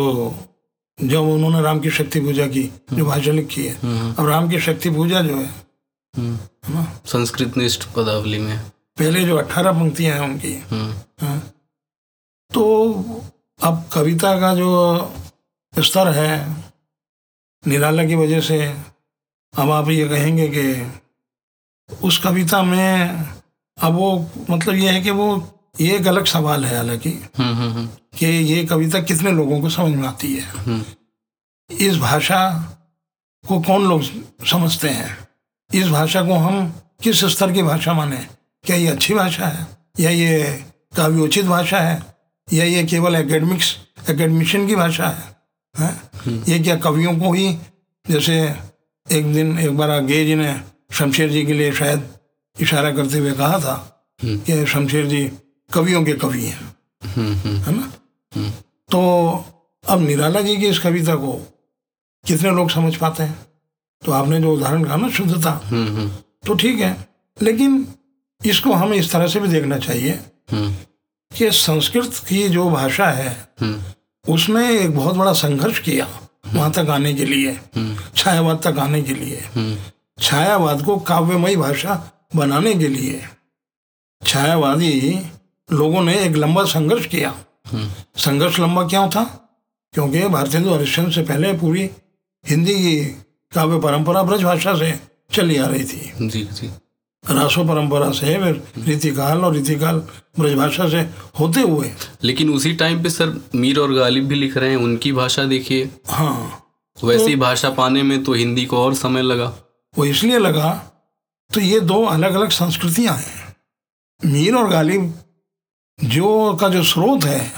जब 1.02 1.20
उन्होंने 1.20 1.62
राम 1.62 1.80
की 1.80 1.90
शक्ति 1.90 2.20
पूजा 2.20 2.46
की 2.46 2.62
जो 2.92 3.04
भाषा 3.04 3.32
लिखी 3.32 3.66
है। 3.66 3.74
अब 4.14 4.26
राम 4.28 4.50
की 4.50 4.60
शक्ति 4.60 4.90
पूजा 4.90 5.20
जो 5.20 5.36
है 5.36 5.46
हम्म। 6.16 6.38
ना? 6.74 7.00
संस्कृत 7.06 7.56
निष्ठ 7.56 7.84
पदावली 7.96 8.38
में। 8.38 8.58
पहले 8.98 9.24
जो 9.24 9.36
अट्ठारह 9.36 9.72
पंक्तियाँ 9.72 10.14
हैं 10.14 10.24
उनकी 10.24 10.54
हम्म, 10.54 11.26
हाँ, 11.26 11.38
तो 12.54 12.62
अब 13.62 13.88
कविता 13.92 14.40
का 14.40 14.54
जो 14.54 14.70
स्तर 15.74 16.08
है 16.08 16.56
निराला 17.66 18.04
की 18.04 18.14
वजह 18.14 18.40
से 18.40 18.76
अब 19.58 19.70
आप 19.70 19.88
ये 19.88 20.08
कहेंगे 20.08 20.48
कि 20.48 20.92
उस 22.02 22.18
कविता 22.18 22.62
में 22.62 23.26
अब 23.78 23.94
वो 23.94 24.26
मतलब 24.50 24.74
ये 24.74 24.90
है 24.90 25.00
कि 25.00 25.10
वो 25.10 25.57
ये 25.80 25.96
एक 25.96 26.06
अलग 26.06 26.24
सवाल 26.24 26.64
है 26.64 26.76
हालाँकि 26.76 27.10
हम्म, 27.10 27.54
हम्म, 27.54 27.72
हम्म, 27.72 27.86
कि 28.18 28.26
ये 28.26 28.64
कविता 28.64 29.00
कितने 29.00 29.32
लोगों 29.32 29.60
को 29.60 29.70
समझ 29.70 29.94
में 29.96 30.08
आती 30.08 30.34
है? 30.34 30.84
इस 31.70 31.96
भाषा 31.96 32.40
को 33.48 33.60
कौन 33.60 33.88
लोग 33.88 34.02
समझते 34.46 34.88
हैं? 34.88 35.28
इस 35.74 35.88
भाषा 35.88 36.22
को 36.22 36.34
हम 36.34 36.68
किस 37.02 37.24
स्तर 37.24 37.52
की 37.52 37.62
भाषा 37.62 37.92
माने? 37.92 38.26
क्या 38.64 38.76
ये 38.76 38.86
अच्छी 38.86 39.14
भाषा 39.14 39.46
है? 39.46 39.66
या 40.00 40.10
ये 40.10 40.64
काव्योचित 40.96 41.44
भाषा 41.44 41.80
है? 41.80 42.02
या 42.52 42.64
ये 42.64 42.84
केवल 42.84 43.14
एकेडमिक्स 43.14 43.76
एकेडमिशन 44.10 44.66
की 44.66 44.76
भाषा 44.76 45.08
है? 45.08 45.36
हैं? 45.74 46.44
ये 46.48 46.58
क्या 46.58 46.76
कवियों 46.76 47.18
को 47.18 47.32
ही 47.32 47.58
जैसे 48.10 48.54
एक 49.12 49.32
दिन 49.34 49.58
एक 49.58 49.76
बार 49.76 50.00
गे 50.00 50.24
जी 50.24 50.34
ने 50.34 50.60
शमशेर 50.92 51.30
जी 51.30 51.46
के 51.46 51.52
लिए 51.52 51.72
शायद 51.72 52.08
इशारा 52.60 52.90
करते 52.90 53.18
हुए 53.18 53.32
कहा 53.32 53.58
था 53.58 53.74
कि 54.24 54.66
शमशेर 54.66 55.06
जी 55.06 55.30
कवियों 55.74 56.04
के 56.04 56.12
कवि 56.12 56.44
हैं। 56.44 56.76
है 57.58 57.74
ना? 57.76 57.92
तो 58.90 59.00
अब 59.84 60.00
निराला 60.00 60.40
जी 60.40 60.56
की 60.56 60.66
इस 60.66 60.78
कविता 60.78 61.14
को। 61.14 61.32
कितने 62.24 62.50
लोग 62.50 62.70
समझ 62.70 62.96
पाते 62.96 63.22
हैं? 63.22 63.38
तो 64.02 64.12
आपने 64.12 64.40
जो 64.40 64.52
उदाहरण 64.52 64.84
कहा 64.84 64.96
ना, 64.96 65.08
शुद्धता। 65.08 65.52
तो 66.46 66.54
ठीक 66.54 66.80
है, 66.80 67.08
लेकिन 67.42 67.86
इसको 68.46 68.72
हमें 68.72 68.96
इस 68.96 69.12
तरह 69.12 69.28
से 69.28 69.40
भी 69.40 69.48
देखना 69.48 69.78
चाहिए 69.78 70.18
कि 70.52 71.50
संस्कृत 71.50 72.20
की 72.28 72.48
जो 72.48 72.68
भाषा 72.70 73.10
है 73.10 73.36
उसने 74.28 74.78
एक 74.80 74.94
बहुत 74.96 75.16
बड़ा 75.16 75.32
संघर्ष 75.32 75.78
किया 75.78 76.08
वहाँ 76.46 76.70
तक 76.72 76.88
आने 76.90 77.12
के 77.14 77.24
लिए, 77.24 77.60
छायावाद 78.16 78.60
तक 78.64 78.78
आने 78.78 79.02
के 79.02 79.14
लिए। 79.14 79.76
छायावाद 80.20 80.82
को 80.82 80.96
काव्यमयी 80.98 81.56
भाषा 81.56 81.94
बनाने 82.36 82.74
के 82.74 82.88
लिए। 82.88 83.22
छायावादी 84.22 85.22
लोगों 85.72 86.02
ने 86.02 86.18
एक 86.18 86.36
लंबा 86.36 86.64
संघर्ष 86.64 87.06
किया। 87.06 87.34
संघर्ष 88.16 88.58
लंबा 88.60 88.86
क्यों 88.86 89.08
था? 89.08 89.24
क्योंकि 89.94 90.22
भारतेंदु 90.28 90.74
हरिश्चंद्र 90.74 91.12
से 91.12 91.22
पहले 91.22 91.52
पूरी 91.52 91.90
हिंदी 92.48 92.74
की 92.74 92.96
काव्य 93.52 93.80
परंपरा 93.80 94.22
ब्रज 94.22 94.42
भाषा 94.42 94.74
से 94.78 95.00
चली 95.32 95.56
आ 95.56 95.66
रही 95.66 95.84
थी। 95.84 96.12
जी 96.20 96.42
जी। 96.44 96.70
रासो 97.30 97.64
परंपरा 97.64 98.10
से 98.10 98.34
फिर 98.38 98.62
रीतिकाल 98.78 99.44
और 99.44 99.54
रीतिकाल 99.54 99.96
ब्रज 100.38 100.54
भाषा 100.54 100.88
से 100.88 101.00
होते 101.40 101.60
हुए। 101.60 101.92
लेकिन 102.24 102.50
उसी 102.50 102.72
टाइम 102.72 103.02
पे 103.02 103.10
सर 103.10 103.42
मीर 103.54 103.78
और 103.78 103.92
गालिब 103.92 104.26
भी 104.26 104.34
लिख 104.34 104.56
रहे 104.56 104.70
हैं 104.70 104.76
उनकी 104.76 105.12
भाषा 105.12 105.44
देखिए। 105.44 105.90
हाँ। 106.08 106.64
वैसी 107.04 107.34
तो, 107.34 107.40
भाषा 107.40 107.70
पाने 107.70 108.02
में 108.02 108.24
तो 108.24 108.32
हिंदी 108.32 108.64
को 108.64 108.78
और 108.78 108.94
समय 108.94 109.22
लगा। 109.22 109.56
वो 109.98 110.04
इसलिए 110.04 110.38
लगा 110.38 110.70
तो 111.54 111.60
ये 111.60 111.80
दो 111.80 112.04
अलग 112.04 112.34
अलग 112.34 112.50
संस्कृतियाँ 112.50 113.16
हैं। 113.16 113.56
मीर 114.24 114.54
और 114.54 114.68
गालिब 114.68 115.14
जो 116.04 116.54
का 116.54 116.68
जो 116.68 116.84
स्रोत 116.84 117.24
है 117.24 117.52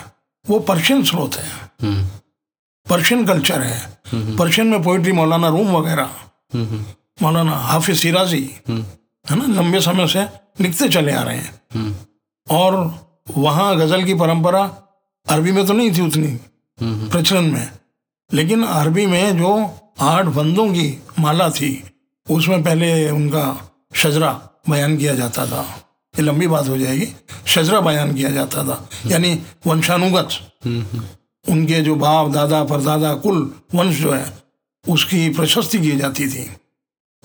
वो 0.50 0.61
पर्शियन 0.61 1.05
स्रोत 1.05 1.35
है। 1.35 1.70
हम्म, 1.83 2.05
पर्शियन 2.90 3.26
कल्चर 3.26 3.62
है। 3.62 4.03
पर्शियन 4.14 4.66
में 4.66 4.83
पोइट्री 4.83 5.12
मौलाना 5.12 5.48
रूम 5.48 5.76
वगैरह। 5.76 6.11
हम्म, 6.55 6.66
हम्म, 6.66 6.85
मौलाना 7.22 7.53
हाफिज 7.53 8.03
सिराजी। 8.03 8.55
हम्म, 8.68 8.83
है 9.31 9.37
ना? 9.37 9.62
लंबे 9.62 9.81
समय 9.81 10.09
से 10.09 10.26
लिखते 10.61 10.88
चले 10.88 11.12
आ 11.12 11.22
रहे 11.22 11.37
हैं। 11.37 11.61
हम्म, 11.74 11.94
और 12.50 13.00
वहाँ 13.37 13.76
गज़ल 13.76 14.05
की 14.05 14.14
परंपरा 14.14 14.64
अरबी 15.29 15.53
में 15.53 15.66
तो 15.66 15.72
नहीं 15.72 15.92
थी 15.92 16.00
उतनी 16.00 16.38
हम्म, 16.81 17.09
प्रचलन 17.09 17.44
में। 17.44 17.72
लेकिन 18.33 18.64
अरबी 18.64 19.07
में 19.07 19.38
जो 19.38 19.74
आठ 20.00 20.24
बंदों 20.24 20.68
की 20.68 21.03
माला 21.18 21.50
थी 21.50 21.90
उसमें 22.31 22.62
पहले 22.62 23.11
उनका 23.11 23.70
शजरा 23.94 24.48
बयान 24.70 24.96
किया 24.96 25.14
जाता 25.14 25.46
था। 25.46 25.89
ये 26.16 26.23
लंबी 26.23 26.46
बात 26.46 26.68
हो 26.68 26.79
जाएगी। 26.79 27.09
शजरा 27.46 27.81
बयान 27.81 28.14
किया 28.14 28.31
जाता 28.31 28.64
था। 28.64 28.88
यानी 29.07 29.42
वंशानुगत। 29.66 30.29
उनके 31.49 31.81
जो 31.81 31.94
बाप, 31.94 32.29
दादा, 32.29 32.64
परदादा, 32.64 33.14
कुल 33.14 33.61
वंश 33.75 33.96
जो 33.96 34.12
है, 34.12 34.38
उसकी 34.88 35.31
प्रशस्ति 35.31 35.79
की 35.79 35.96
जाती 35.96 36.29
थी। 36.29 36.57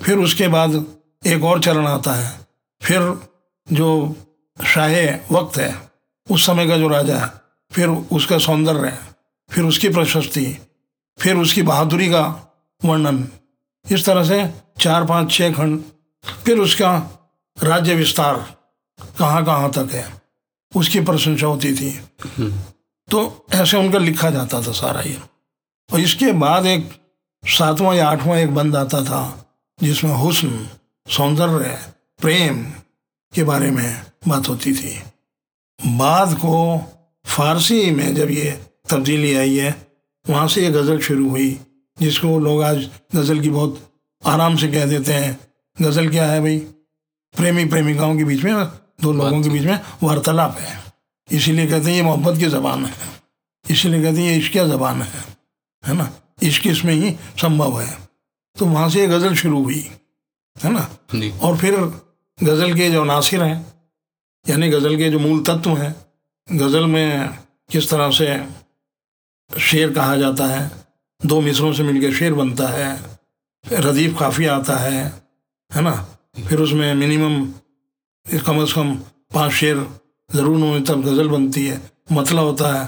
फिर 0.02 0.18
उसके 0.18 0.48
बाद 0.48 0.86
एक 1.26 1.44
और 1.44 1.64
चरण 1.64 1.88
आता 1.88 2.14
है। 2.14 2.40
फिर 2.84 3.20
जो 3.74 4.16
शाह 4.66 4.92
वक्त 5.32 5.58
है, 5.58 5.90
उस 6.32 6.46
समय 6.46 6.68
का 6.68 6.78
जो 6.78 6.88
राजा 6.88 7.18
है, 7.18 7.32
फिर 7.72 7.88
उसका 7.88 8.38
सौंदर्य 8.38 8.98
फिर 9.52 9.64
उसकी 9.64 9.90
प्रशस्ति, 9.90 10.58
फिर 11.20 11.36
उसकी 11.36 11.62
बहादुरी 11.62 12.08
का 12.08 12.56
वर्णन। 12.86 13.28
इस 13.92 14.06
तरह 14.06 14.24
से 14.24 14.54
चार, 14.80 15.06
पाँच 15.06 15.32
छः 15.32 15.54
खंड। 15.54 15.84
फिर 16.46 16.58
उसका 16.58 17.10
राज्य 17.64 17.96
विस्तार। 17.96 18.56
कहाँ 19.00 19.44
कहाँ 19.46 19.72
तक 19.72 19.90
है? 19.92 20.06
उसकी 20.76 21.00
प्रशंसा 21.00 21.48
होती 21.48 21.74
थी। 21.76 21.92
तो 23.10 23.46
ऐसे 23.54 23.78
उनका 23.78 24.00
लिखा 24.00 24.30
जाता 24.30 24.62
था 24.62 24.72
सारा 24.72 25.02
ये। 25.02 25.18
और 25.94 26.00
इसके 26.00 26.32
बाद 26.34 26.66
एक 26.66 26.90
सातवां 27.44 27.96
या 27.96 28.08
आठवां 28.10 28.38
एक 28.40 28.54
बंद 28.56 28.76
आता 28.76 29.02
था 29.04 29.22
जिसमें 29.80 30.12
हुस्न 30.12 30.68
सौंदर्य 31.08 31.78
प्रेम 32.22 32.64
के 33.34 33.44
बारे 33.44 33.72
में 33.72 34.06
बात 34.28 34.50
होती 34.50 34.74
थी। 34.74 34.98
बाद 35.80 36.34
को 36.34 36.56
फारसी 37.26 37.92
में 37.92 38.16
जब 38.16 38.32
ये 38.32 38.52
तब्दीली 38.90 39.36
आई 39.36 39.58
है 39.58 39.88
वहाँ 40.26 40.48
से 40.48 40.62
ये 40.64 40.72
गज़ल 40.72 41.00
शुरू 41.00 41.30
हुई 41.30 41.60
जिसको 42.00 42.40
लोग 42.40 42.64
आज 42.64 42.90
गज़ल 43.16 43.40
की 43.42 43.50
बहुत 43.50 43.92
आराम 44.26 44.56
से 44.58 44.68
कह 44.68 44.86
देते 44.86 45.14
हैं। 45.14 45.40
गज़ल 45.82 46.10
क्या 46.10 46.26
है 46.26 46.42
भाई? 46.42 46.58
प्रेमी 47.36 47.66
प्रेमिकाओं 47.66 48.18
के 48.18 48.24
बीच 48.24 48.44
में 48.44 48.54
दो 49.02 49.12
लोगों 49.14 49.44
के 49.44 49.50
बीच 49.50 49.64
में 49.64 49.80
वार्तालाप 50.04 50.58
है। 50.58 50.84
इसीलिए 51.32 51.68
कहते 51.68 51.90
हैं 51.90 51.96
ये 51.96 52.02
मोहब्बत 52.02 52.40
की 52.40 52.46
ज़बान 52.46 52.86
है। 52.86 52.94
इसीलिए 53.72 54.02
कहते 54.04 54.22
हैं 54.22 54.32
ये 54.32 54.38
इश्क 54.38 54.58
ज़बान 54.58 55.02
है। 55.02 55.24
है 55.84 55.94
ना? 55.94 56.10
इश्क 56.44 56.68
इसमें 56.68 56.94
ही 56.94 57.18
संभव 57.42 57.82
है। 57.82 57.98
तो 58.58 58.66
वहाँ 58.66 58.90
से 58.90 59.02
ये 59.02 59.08
गज़ल 59.08 59.36
शुरू 59.36 59.64
हुई। 59.64 59.92
है 60.64 60.72
ना? 60.72 60.90
और 61.42 61.58
फिर 61.58 61.76
गज़ल 62.44 62.74
के 62.74 62.92
जो 62.92 63.04
नासिर 63.04 63.44
हैं 63.44 63.74
यानी 64.50 64.70
गज़ल 64.70 64.98
के 64.98 65.10
जो 65.10 65.20
मूल 65.20 65.44
तत्व 65.44 65.78
हैं 65.78 65.96
गज़ल 66.54 66.86
में 66.86 67.30
किस 67.72 67.90
तरह 67.90 68.12
से 68.12 68.28
शेर 69.60 69.92
कहा 69.92 70.16
जाता 70.16 70.46
है 70.46 70.72
दो 71.26 71.42
मिसरों 71.42 71.74
से 71.74 71.84
मिलकर 71.84 72.16
शेर 72.16 72.34
बनता 72.34 72.68
है 72.68 73.18
रदीफ 73.72 74.20
काफ़ी 74.20 74.46
आता 74.46 74.78
है 74.78 75.24
है 75.74 75.82
ना? 75.82 75.92
फिर 76.50 76.60
उसमें 76.60 76.94
मिनिमम 76.94 77.54
कम 78.26 78.62
अज़ 78.62 78.74
कम 78.74 78.96
पाँच 79.34 79.52
शेर 79.52 79.78
ज़रूर 80.30 80.60
होने 80.60 80.80
तब 80.82 81.02
गज़ल 81.02 81.28
बनती 81.30 81.66
है 81.68 81.82
मतला 82.12 82.42
होता 82.42 82.70
है 82.74 82.86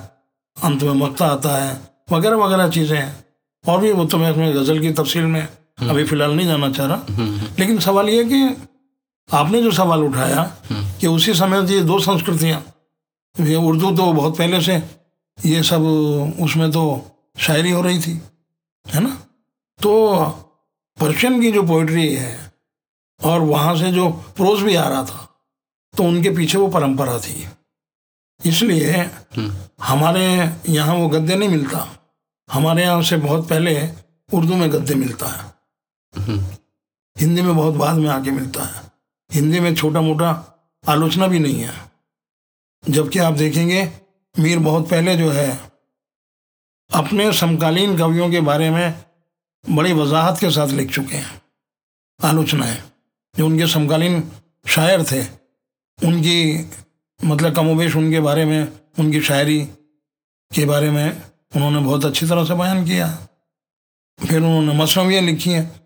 अंत 0.58 0.84
में 0.84 0.94
मक्ता 0.94 1.26
आता 1.26 1.56
है 1.56 1.74
वगैरह 2.12 2.36
वगैरह 2.36 2.70
चीज़ें 2.70 2.98
हैं। 2.98 3.26
और 3.64 3.82
भी 3.82 3.92
वो 3.92 4.06
तो 4.06 4.18
मैं 4.18 4.32
इसमें 4.32 4.54
गज़ल 4.56 4.80
की 4.82 4.92
तफसील 4.94 5.24
में। 5.24 5.42
अभी 5.42 6.04
फ़िलहाल 6.04 6.32
नहीं 6.32 6.48
जाना 6.48 6.72
चाह 6.72 6.86
रहा। 6.86 7.06
लेकिन 7.60 7.80
सवाल 7.80 8.10
ये 8.10 8.24
कि 8.24 8.42
आपने 9.30 9.62
जो 9.64 9.72
सवाल 9.72 10.04
उठाया 10.04 10.44
कि 10.72 11.08
उसी 11.08 11.34
समय 11.34 11.74
ये 11.74 11.82
दो 11.84 12.00
संस्कृतियाँ 12.00 12.64
ये 13.36 13.56
उर्दू 13.56 13.92
तो 13.92 14.12
बहुत 14.14 14.38
पहले 14.38 14.62
से 14.62 14.82
ये 15.46 15.64
सब 15.64 15.84
उसमें 16.42 16.72
तो 16.72 16.84
शायरी 17.38 17.72
हो 17.72 17.82
रही 17.82 18.00
थी 18.00 18.22
है 18.86 19.04
ना? 19.04 19.18
तो 19.80 20.26
पर्शियन 20.98 21.42
की 21.42 21.52
जो 21.52 21.64
पोइट्री 21.64 22.14
है 22.16 22.52
और 23.20 23.42
वहाँ 23.42 23.76
से 23.78 23.92
जो 23.92 24.10
प्रोज 24.10 24.62
भी 24.62 24.76
आ 24.76 24.88
रहा 24.90 25.04
था 25.04 25.27
तो 25.98 26.04
उनके 26.04 26.30
पीछे 26.30 26.58
वो 26.58 26.68
परंपरा 26.68 27.20
थी। 27.20 27.48
इसलिए 28.46 29.10
हमारे 29.82 30.26
यहाँ 30.70 30.96
वो 30.96 31.08
गद्य 31.08 31.36
नहीं 31.36 31.50
मिलता। 31.50 31.88
हमारे 32.50 32.84
यहाँ 32.84 33.02
से 33.04 33.18
बहुत 33.18 33.48
पहले 33.50 33.90
उर्दू 34.34 34.56
में 34.56 34.72
गद्य 34.74 34.96
मिलता 34.96 35.28
है। 35.28 35.46
हिंदी 37.18 37.42
में 37.42 37.56
बहुत 37.56 37.74
बाद 37.74 37.96
में 37.96 38.10
आके 38.10 38.32
मिलता 38.32 38.64
है। 38.64 38.82
हिंदी 39.32 39.60
में 39.60 39.76
छोटा 39.76 40.02
मोटा 40.02 40.30
आलोचना 40.88 41.28
भी 41.28 41.40
नहीं 41.40 41.62
है। 41.62 41.74
जबकि 42.90 43.20
आप 43.20 43.34
देखेंगे 43.34 43.92
मीर 44.40 44.60
बहुत 44.60 44.90
पहले 44.90 45.16
जो 45.18 45.30
है 45.32 45.50
अपने 46.92 47.32
समकालीन 47.34 47.98
कवियों 47.98 48.30
के 48.32 48.42
बारे 48.42 48.70
में 48.70 49.06
बड़ी 49.66 49.94
वजाहत 49.94 50.40
के 50.40 50.52
साथ 50.52 50.68
लिख 50.68 50.92
चुके 50.92 51.16
हैं। 51.16 51.42
आलोचनाएँ 52.20 52.82
जो 53.36 53.46
उनके 53.46 53.68
समकालीन 53.68 54.32
शायर 54.68 55.04
थे। 55.04 55.37
उनकी 56.00 56.70
मतलब 57.20 57.56
कमोबेश 57.56 57.96
उनके 57.96 58.20
बारे 58.20 58.46
में 58.46 58.68
उनकी 59.00 59.22
शायरी 59.22 59.60
के 60.52 60.66
बारे 60.66 60.90
में 60.92 61.22
उन्होंने 61.56 61.80
बहुत 61.80 62.06
अच्छी 62.06 62.26
तरह 62.28 62.46
से 62.46 62.54
बयान 62.54 62.86
किया। 62.86 63.08
फिर 64.20 64.38
उन्होंने 64.38 64.74
मसनवियाँ 64.74 65.22
लिखी 65.22 65.50
हैं 65.50 65.82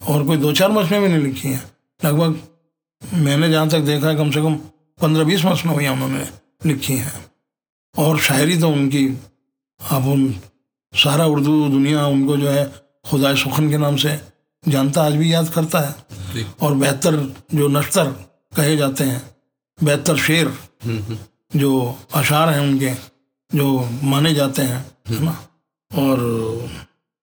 और 0.00 0.26
कोई 0.26 0.36
दो 0.36 0.52
चार 0.52 0.70
मसनवियाँ 0.70 1.02
भी 1.02 1.08
नहीं 1.08 1.22
लिखी 1.22 1.48
हैं। 1.48 1.62
लगभग 2.04 2.40
मैंने 3.14 3.50
जहाँ 3.50 3.68
तक 3.68 3.80
देखा 3.80 4.08
है 4.08 4.16
कम 4.16 4.30
से 4.30 4.42
कम 4.42 4.54
पंद्रह 4.98 5.24
बीस 5.24 5.44
मसनवियाँ 5.44 5.92
उन्होंने 5.92 6.26
लिखी 6.66 6.96
हैं। 6.96 7.24
और 7.94 8.18
शायरी 8.20 8.58
तो 8.60 8.68
उनकी 8.68 9.06
अब 9.80 10.06
उन 10.08 10.34
सारा 10.92 11.24
उर्दू 11.26 11.68
दुनिया 11.68 12.06
उनको 12.06 12.36
जो 12.36 12.48
है 12.50 12.64
खुदा 13.06 13.34
सुखन 13.34 13.70
के 13.70 13.78
नाम 13.78 13.96
से 13.96 14.18
जानता 14.64 15.02
आज 15.02 15.16
भी 15.16 15.32
याद 15.32 15.48
करता 15.48 15.80
है। 15.80 16.44
और 16.62 16.74
बेहतर 16.74 17.16
जो 17.54 17.68
नश्तर 17.68 18.12
कहे 18.56 18.76
जाते 18.76 19.04
हैं 19.04 19.22
बेहतर 19.78 20.16
शेर 20.16 20.52
जो 21.56 21.98
अशार 22.14 22.48
हैं 22.48 22.60
उनके, 22.60 22.92
जो 23.50 23.88
माने 24.02 24.34
जाते 24.34 24.62
हैं, 24.62 24.84
है 25.08 25.24
ना? 25.24 25.32
और 25.90 26.20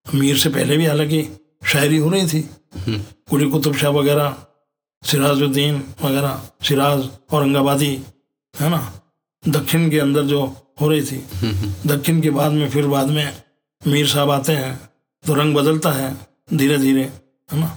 मीर 0.06 0.38
से 0.38 0.50
पहले 0.50 0.78
भी 0.78 0.86
हालाँकि 0.86 1.22
शायरी 1.66 1.98
हो 1.98 2.10
रही 2.10 2.28
थी। 2.28 2.42
कुली 3.30 3.50
कुतुब 3.50 3.76
शाह 3.76 3.92
वगैरह, 3.92 4.36
सिराजुद्दीन 5.04 5.84
वगैरह, 6.04 6.42
सिराज 6.64 7.10
औरंगाबादी, 7.32 7.94
है 8.56 8.70
ना? 8.70 8.82
दक्षिण 9.44 9.90
के 9.90 10.00
अंदर 10.00 10.24
जो 10.24 10.46
हो 10.82 10.90
रही 10.90 11.02
थी। 11.02 11.18
दक्षिण 11.88 12.22
के 12.22 12.30
बाद 12.30 12.52
में, 12.52 12.70
फिर 12.70 12.88
बाद 12.88 13.08
में 13.08 13.42
मीर 13.82 14.08
साहब 14.08 14.32
आते 14.32 14.54
हैं 14.54 14.76
तो 15.24 15.34
रंग 15.34 15.56
बदलता 15.56 15.92
है 15.92 16.16
धीरे 16.54 16.78
धीरे 16.78 17.02
है 17.50 17.60
ना? 17.60 17.68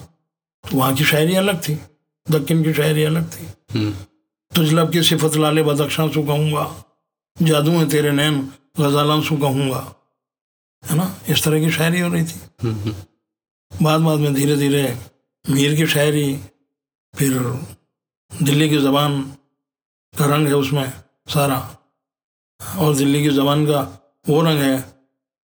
तो 0.65 0.77
वहाँ 0.77 0.95
की 0.95 1.05
शायरी 1.05 1.35
अलग 1.35 1.61
थी, 1.63 1.79
दक्षिण 2.27 2.63
की 2.65 2.73
शायरी 2.75 3.05
अलग 3.05 3.31
थी। 3.31 3.47
तुझ 4.53 4.69
की 4.93 5.03
सिफत 5.03 5.37
लाले 5.37 5.63
बदख्शां 5.63 6.09
सु 6.11 6.23
कहूँगा। 6.23 6.65
जादू 7.37 7.71
है 7.71 7.89
तेरे 7.89 8.11
नैन, 8.13 8.41
गजालां 8.81 9.21
सु 9.23 9.37
कहूँगा। 9.37 9.81
है 10.83 10.97
ना? 10.97 11.07
इस 11.29 11.43
तरह 11.45 11.61
की 11.61 11.71
शायरी 11.71 12.01
हो 12.01 12.09
रही 12.13 12.25
थी। 12.25 12.39
बाद 13.83 14.01
बाद 14.01 14.19
में 14.19 14.35
धीरे 14.35 14.57
धीरे 14.57 14.83
मीर 15.45 15.75
की 15.77 15.87
शायरी, 15.87 16.27
फिर 17.15 17.33
दिल्ली 18.31 18.69
की 18.71 18.79
ज़बान 18.79 19.23
का 20.15 20.27
रंग 20.27 20.47
है 20.49 20.55
उसमें 20.55 20.93
सारा। 21.29 21.59
और 22.79 22.95
दिल्ली 22.97 23.23
की 23.23 23.31
ज़बान 23.31 23.67
का 23.67 23.81
वो 24.29 24.41
रंग 24.43 24.59
है 24.59 24.77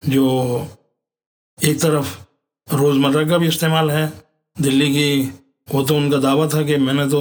जो 0.03 0.25
एक 1.59 1.81
तरफ़ 1.81 2.09
रोज़मर्रा 2.69 3.29
का 3.29 3.39
भी 3.39 3.49
इस्तेमाल 3.49 3.91
है। 3.91 4.07
दिल्ली 4.57 4.89
की 4.95 5.09
वो 5.69 5.83
तो 5.83 5.97
उनका 5.97 6.17
दावा 6.19 6.47
था 6.49 6.63
कि 6.63 6.77
मैंने 6.77 7.07
तो 7.09 7.21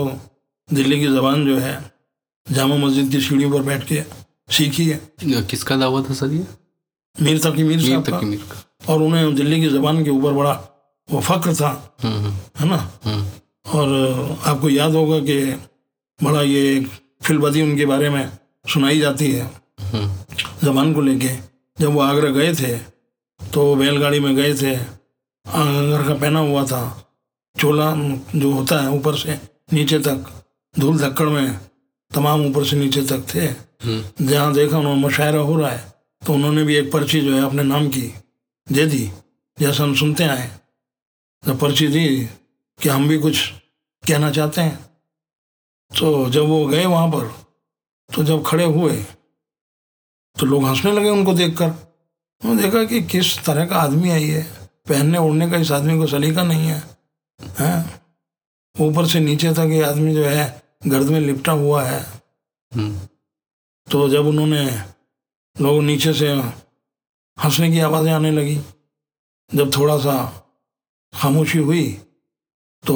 दिल्ली 0.73 0.99
की 0.99 1.07
ज़बान 1.07 1.45
जो 1.45 1.57
है 1.57 1.91
जामा 2.51 2.75
मस्जिद 2.75 3.09
की 3.11 3.21
सीढ़ियों 3.21 3.51
पर 3.51 3.61
बैठ 3.61 3.83
के 3.83 4.03
सीखी 4.51 4.89
है। 4.89 5.11
किसका 5.43 5.77
दावा 5.77 6.01
था 6.01 6.13
सर 6.13 6.31
ये? 6.31 6.47
मीर 7.21 7.39
तकी 7.39 7.63
मीर 7.63 7.77
मीर 7.77 7.89
साहब 7.89 8.03
तक 8.03 8.11
का। 8.11 8.21
मीर 8.21 8.39
का। 8.39 8.93
और 8.93 9.01
उन्हें 9.01 9.35
दिल्ली 9.35 9.61
की 9.61 9.69
ज़बान 9.69 10.03
के 10.03 10.09
ऊपर 10.09 10.31
बड़ा 10.31 10.53
वो 11.11 11.21
फ़ख्र 11.21 11.53
था 11.55 11.97
हम्म, 12.03 12.15
हम्म, 12.15 12.33
है 12.59 12.67
ना? 12.67 12.99
हम्म, 13.03 13.25
और 13.79 13.87
आपको 14.45 14.69
याद 14.69 14.91
होगा 14.91 15.19
कि 15.19 15.37
बड़ा 16.23 16.41
ये 16.41 16.85
फिलबदी 17.23 17.61
उनके 17.61 17.85
बारे 17.85 18.09
में 18.09 18.37
सुनाई 18.73 18.99
जाती 18.99 19.31
है। 19.31 19.51
जबान 20.63 20.93
को 20.93 21.01
लेके। 21.01 21.35
जब 21.79 21.93
वो 21.93 22.01
आगरा 22.01 22.29
गए 22.29 22.53
थे 22.55 22.77
तो 23.53 23.75
बैलगाड़ी 23.75 24.19
में 24.19 24.35
गए 24.35 24.53
थे। 24.53 24.75
आगर 25.45 26.03
का 26.07 26.13
पहना 26.13 26.39
हुआ 26.39 26.63
था 26.65 26.81
चोला 27.59 27.91
जो 28.35 28.51
होता 28.51 28.79
है 28.81 28.89
ऊपर 28.91 29.15
से 29.15 29.39
नीचे 29.73 29.99
तक। 29.99 30.44
धूल 30.79 30.97
धक्कड़ 30.99 31.27
में 31.29 31.59
तमाम 32.11 32.45
ऊपर 32.45 32.65
से 32.65 32.77
नीचे 32.77 33.01
तक 33.01 33.25
थे। 33.33 33.45
हम्म, 33.83 34.25
जहाँ 34.27 34.53
देखा 34.53 34.77
उन्होंने 34.77 35.01
मुशायरा 35.01 35.39
हो 35.39 35.55
रहा 35.55 35.71
है 35.71 35.93
तो 36.21 36.33
उन्होंने 36.33 36.63
भी 36.63 36.75
एक 36.75 36.91
पर्ची 36.91 37.21
जो 37.21 37.35
है 37.35 37.43
अपने 37.45 37.63
नाम 37.63 37.87
की 37.87 38.01
दे 38.67 38.85
दी 38.87 39.09
जैसा 39.57 39.83
हम 39.83 39.93
सुनते 39.95 40.23
आए। 40.23 40.49
जब 41.43 41.59
पर्ची 41.59 41.87
दी 41.87 42.25
कि 42.79 42.89
हम 42.89 43.07
भी 43.07 43.17
कुछ 43.17 43.47
कहना 44.03 44.31
चाहते 44.31 44.61
हैं। 44.61 44.75
तो 45.91 46.29
जब 46.29 46.47
वो 46.47 46.65
गए 46.65 46.85
वहाँ 46.85 47.07
पर 47.07 47.27
तो 48.09 48.23
जब 48.23 48.43
खड़े 48.45 48.65
हुए 48.65 48.95
तो 50.37 50.45
लोग 50.45 50.65
हंसने 50.65 50.91
लगे 50.91 51.09
उनको 51.09 51.33
देखकर। 51.33 51.65
उन्होंने 51.65 52.61
देखा 52.61 52.83
कि 52.83 53.01
किस 53.03 53.37
तरह 53.45 53.65
का 53.65 53.77
आदमी 53.77 54.09
है 54.09 54.21
ये 54.23 54.41
पहनने 54.89 55.17
ओढ़ने 55.17 55.49
का 55.49 55.57
इस 55.57 55.71
आदमी 55.71 55.97
को 55.97 56.07
सलीका 56.07 56.43
नहीं 56.43 56.67
है 56.67 56.83
हैं? 57.59 58.01
ऊपर 58.75 59.05
से 59.05 59.19
नीचे 59.19 59.53
तक 59.53 59.69
ये 59.71 59.81
आदमी 59.83 60.13
जो 60.15 60.23
है 60.25 60.64
गर्द 60.85 61.09
में 61.09 61.19
लिपटा 61.19 61.51
हुआ 61.53 61.83
है। 61.83 61.99
हम्म, 62.71 62.99
तो 63.87 64.07
जब 64.09 64.25
उन्होंने 64.27 64.65
लोग 65.55 65.81
नीचे 65.83 66.13
से 66.13 66.31
हंसने 67.37 67.71
की 67.71 67.79
आवाज़ें 67.79 68.11
आने 68.13 68.31
लगी 68.31 68.59
जब 69.51 69.75
थोड़ा 69.75 69.97
सा 69.97 70.15
खामोशी 71.13 71.59
हुई 71.59 71.83
तो 72.83 72.95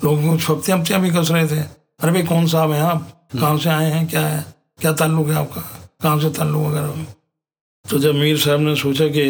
लोग 0.00 0.22
कुछ 0.22 0.40
फप्तियाँ 0.40 0.78
फप्तियाँ 0.78 1.00
भी 1.00 1.10
कस 1.10 1.30
रहे 1.30 1.46
थे। 1.48 1.60
अरे 2.00 2.12
भाई 2.12 2.22
कौन 2.22 2.46
साहब 2.46 2.70
हैं 2.72 2.82
आप? 2.82 3.28
कहाँ 3.32 3.58
से 3.58 3.68
आए 3.70 3.90
हैं? 3.90 4.06
क्या 4.08 4.26
है? 4.26 4.44
क्या 4.80 4.92
ताल्लुक 4.92 5.26
है 5.28 5.34
आपका? 5.34 5.60
कहाँ 6.02 6.20
से 6.20 6.30
ताल्लुक 6.30 6.62
वगैरह? 6.62 7.04
तो 7.84 7.98
जब 7.98 8.14
मीर 8.14 8.38
साहब 8.38 8.60
ने 8.60 8.74
सोचा 8.76 9.08
कि 9.08 9.28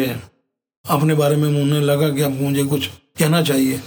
अपने 0.85 1.13
बारे 1.13 1.35
में 1.35 1.47
उन्हें 1.61 1.81
लगा 1.81 2.09
कि 2.09 2.21
अब 2.21 2.41
मुझे 2.41 2.63
कुछ 2.65 2.87
कहना 3.19 3.41
चाहिए 3.41 3.77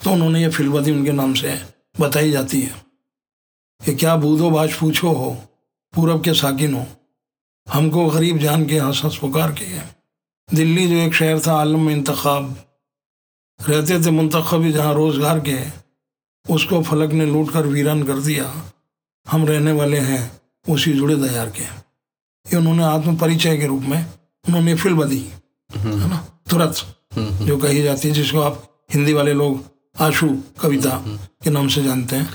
तो 0.00 0.10
उन्होंने 0.10 0.42
ये 0.42 0.48
फिलवती 0.50 0.90
उनके 0.90 1.12
नाम 1.12 1.34
से 1.34 1.58
बताई 2.00 2.30
जाती 2.30 2.60
है। 2.60 2.91
कि 3.82 3.94
क्या 3.94 4.16
बूदो 4.16 4.50
बाज 4.50 4.72
पूछो 4.72 5.10
हो 5.10 5.30
पूरब 5.94 6.22
के 6.24 6.34
साकिन 6.34 6.74
हो। 6.74 6.86
हमको 7.66 8.06
गरीब 8.06 8.38
जान 8.38 8.66
के 8.66 8.78
हंस 8.78 9.00
हंस 9.04 9.16
पुकार 9.16 9.52
के 9.52 9.66
दिल्ली 10.48 10.86
जो 10.88 10.96
एक 10.96 11.14
शहर 11.14 11.40
था 11.40 11.54
आलम 11.54 11.80
में 11.80 11.94
इंतखाब। 11.94 12.54
रहते 13.60 13.98
थे 14.00 14.10
मुंतखबी 14.10 14.72
जहाँ 14.72 14.94
रोज़गार 14.94 15.40
के 15.40 15.58
उसको 16.46 16.82
फलक 16.82 17.12
ने 17.12 17.26
लूट 17.26 17.52
कर 17.52 17.66
वीरान 17.66 18.02
कर 18.02 18.18
दिया। 18.20 18.52
हम 19.26 19.44
रहने 19.46 19.72
वाले 19.72 19.98
हैं 20.00 20.22
उसी 20.66 20.92
जुड़े 20.92 21.16
दयार 21.16 21.50
के। 21.50 21.62
ये 21.62 22.56
उन्होंने 22.56 22.82
आत्म 22.84 23.16
परिचय 23.16 23.56
के 23.58 23.66
रूप 23.66 23.82
में 23.82 24.04
उन्होंने 24.48 24.74
फ़िल्म 24.74 25.00
बदी 25.00 25.20
है 25.70 26.08
ना? 26.08 26.16
तुरंत। 26.50 26.76
हम्म, 27.14 27.46
जो 27.46 27.56
कही 27.56 27.82
जाती 27.82 28.08
है 28.08 28.14
जिसको 28.14 28.40
आप 28.40 28.62
हिंदी 28.92 29.12
वाले 29.12 29.32
लोग 29.32 29.64
आशु 30.00 30.28
कविता 30.60 30.96
के 31.44 31.50
नाम 31.50 31.68
से 31.68 31.82
जानते 31.84 32.16
हैं। 32.16 32.28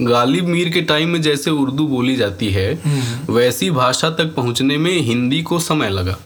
गालिब 0.00 0.44
मीर 0.44 0.68
के 0.68 0.80
टाइम 0.80 1.08
में 1.08 1.22
जैसे 1.22 1.50
उर्दू 1.50 1.86
बोली 1.86 2.16
जाती 2.16 2.50
है 2.50 2.82
वैसी 3.30 3.70
भाषा 3.70 4.10
तक 4.10 4.34
पहुँचने 4.34 4.78
में 4.78 5.00
हिंदी 5.00 5.42
को 5.42 5.58
समय 5.58 5.90
लगा। 5.90 6.18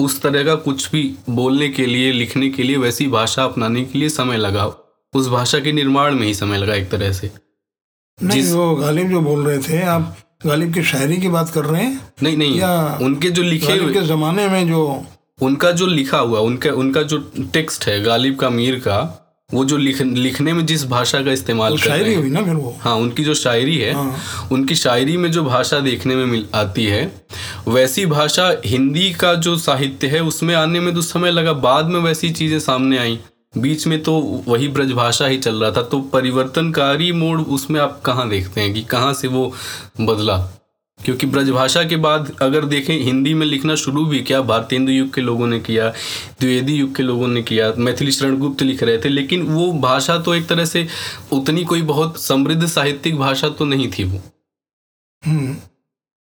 उस 0.00 0.22
तरह 0.22 0.44
का 0.44 0.54
कुछ 0.54 0.90
भी 0.90 1.14
बोलने 1.30 1.68
के 1.68 1.86
लिए 1.86 2.12
लिखने 2.12 2.48
के 2.48 2.62
लिए 2.62 2.76
वैसी 2.76 3.08
भाषा 3.08 3.44
अपनाने 3.44 3.84
के 3.84 3.98
लिए 3.98 4.08
समय 4.08 4.36
लगा। 4.36 4.66
उस 5.14 5.28
भाषा 5.28 5.58
के 5.58 5.72
निर्माण 5.72 6.14
में 6.14 6.26
ही 6.26 6.34
समय 6.34 6.58
लगा 6.58 6.74
एक 6.74 6.90
तरह 6.90 7.12
से। 7.12 7.30
नहीं 8.22 8.42
जिस- 8.42 8.56
वो 8.56 8.76
गालिब 8.76 9.10
जो 9.10 9.20
बोल 9.20 9.46
रहे 9.46 9.58
थे 9.58 9.82
आप 9.82 10.16
गालिब 10.46 10.74
की 10.74 10.82
शायरी 10.82 11.16
की 11.16 11.28
बात 11.28 11.48
कर 11.50 11.64
रहे 11.64 11.82
हैं? 11.82 12.12
नहीं 12.22 12.36
नहीं 12.36 12.58
या- 12.58 13.02
उनके 13.02 13.30
जो 13.30 13.42
लिखे 13.42 13.72
हुए 13.72 13.92
के 13.92 14.00
ज़माने 14.00 14.48
में 14.48 14.68
जो 14.68 15.04
उनका 15.42 15.70
जो 15.70 15.86
लिखा 15.86 16.18
हुआ 16.18 16.40
उनका 16.40 16.70
उनका 16.70 17.02
जो 17.02 17.32
टेक्स्ट 17.52 17.84
है 17.84 18.02
गालिब 18.02 18.36
का 18.36 18.50
मीर 18.50 18.74
का 18.74 19.24
वो 19.52 19.64
जो 19.64 19.76
लिख, 19.76 20.00
लिखने 20.02 20.52
में 20.52 20.64
जिस 20.66 20.84
भाषा 20.86 21.22
का 21.22 21.32
इस्तेमाल 21.32 21.76
कर 21.76 21.84
रहे 21.84 21.98
शायरी 21.98 22.10
हैं। 22.10 22.20
हुई 22.20 22.30
ना 22.30 22.42
फिर 22.42 22.54
वो? 22.54 22.74
हाँ 22.80 22.94
उनकी 22.94 23.24
जो 23.24 23.34
शायरी 23.34 23.76
है 23.78 23.92
हाँ। 23.92 24.48
उनकी 24.52 24.74
शायरी 24.74 25.16
में 25.16 25.30
जो 25.32 25.44
भाषा 25.44 25.78
देखने 25.80 26.16
में 26.16 26.24
मिल 26.26 26.44
आती 26.54 26.84
है 26.84 27.00
वैसी 27.68 28.04
भाषा 28.06 28.50
हिंदी 28.66 29.12
का 29.12 29.34
जो 29.34 29.56
साहित्य 29.58 30.06
है 30.06 30.20
उसमें 30.22 30.54
आने 30.54 30.80
में 30.80 30.94
तो 30.94 31.02
समय 31.02 31.30
लगा। 31.30 31.52
बाद 31.52 31.86
में 31.86 32.00
वैसी 32.00 32.30
चीज़ें 32.30 32.58
सामने 32.60 32.98
आई। 32.98 33.18
बीच 33.58 33.86
में 33.86 34.02
तो 34.02 34.18
वही 34.48 34.68
ब्रजभाषा 34.68 35.26
ही 35.26 35.38
चल 35.38 35.60
रहा 35.60 35.70
था। 35.70 35.82
तो 35.82 36.00
परिवर्तनकारी 36.12 37.10
मोड़ 37.12 37.40
उसमें 37.40 37.80
आप 37.80 38.00
कहाँ 38.04 38.28
देखते 38.28 38.60
हैं 38.60 38.72
कि 38.74 38.82
कहाँ 38.82 39.12
से 39.14 39.28
वो 39.28 39.52
बदला? 40.00 40.36
क्योंकि 41.00 41.26
ब्रजभाषा 41.26 41.82
के 41.84 41.96
बाद 41.96 42.30
अगर 42.42 42.64
देखें 42.64 42.94
हिंदी 42.98 43.32
में 43.34 43.46
लिखना 43.46 43.74
शुरू 43.74 44.04
भी 44.06 44.20
किया 44.20 44.40
भारतेंदु 44.42 44.92
युग 44.92 45.12
के 45.14 45.20
लोगों 45.20 45.46
ने 45.46 45.58
किया 45.60 45.88
द्विवेदी 46.40 46.74
युग 46.74 46.94
के 46.96 47.02
लोगों 47.02 47.28
ने 47.28 47.42
किया 47.42 47.72
मैथिली 47.78 48.12
शरण 48.12 48.36
गुप्त 48.38 48.62
लिख 48.62 48.82
रहे 48.82 48.98
थे 48.98 49.08
लेकिन 49.08 49.42
वो 49.48 49.70
भाषा 49.80 50.18
तो 50.18 50.34
एक 50.34 50.46
तरह 50.48 50.64
से 50.64 50.86
उतनी 51.32 51.64
कोई 51.64 51.82
बहुत 51.82 52.20
समृद्ध 52.22 52.66
साहित्यिक 52.66 53.18
भाषा 53.18 53.48
तो 53.48 53.64
नहीं 53.64 53.90
थी 53.90 54.04
वो। 54.04 54.20
हम्म। 55.22 55.56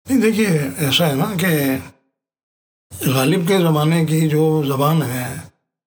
नहीं 0.06 0.20
देखिए 0.20 0.48
ऐसा 0.88 1.06
है 1.06 1.14
ना 1.14 1.34
कि 1.34 3.08
गालिब 3.08 3.46
के 3.48 3.58
ज़माने 3.58 4.04
की 4.06 4.20
जो 4.28 4.44
ज़बान 4.64 5.02
है 5.02 5.26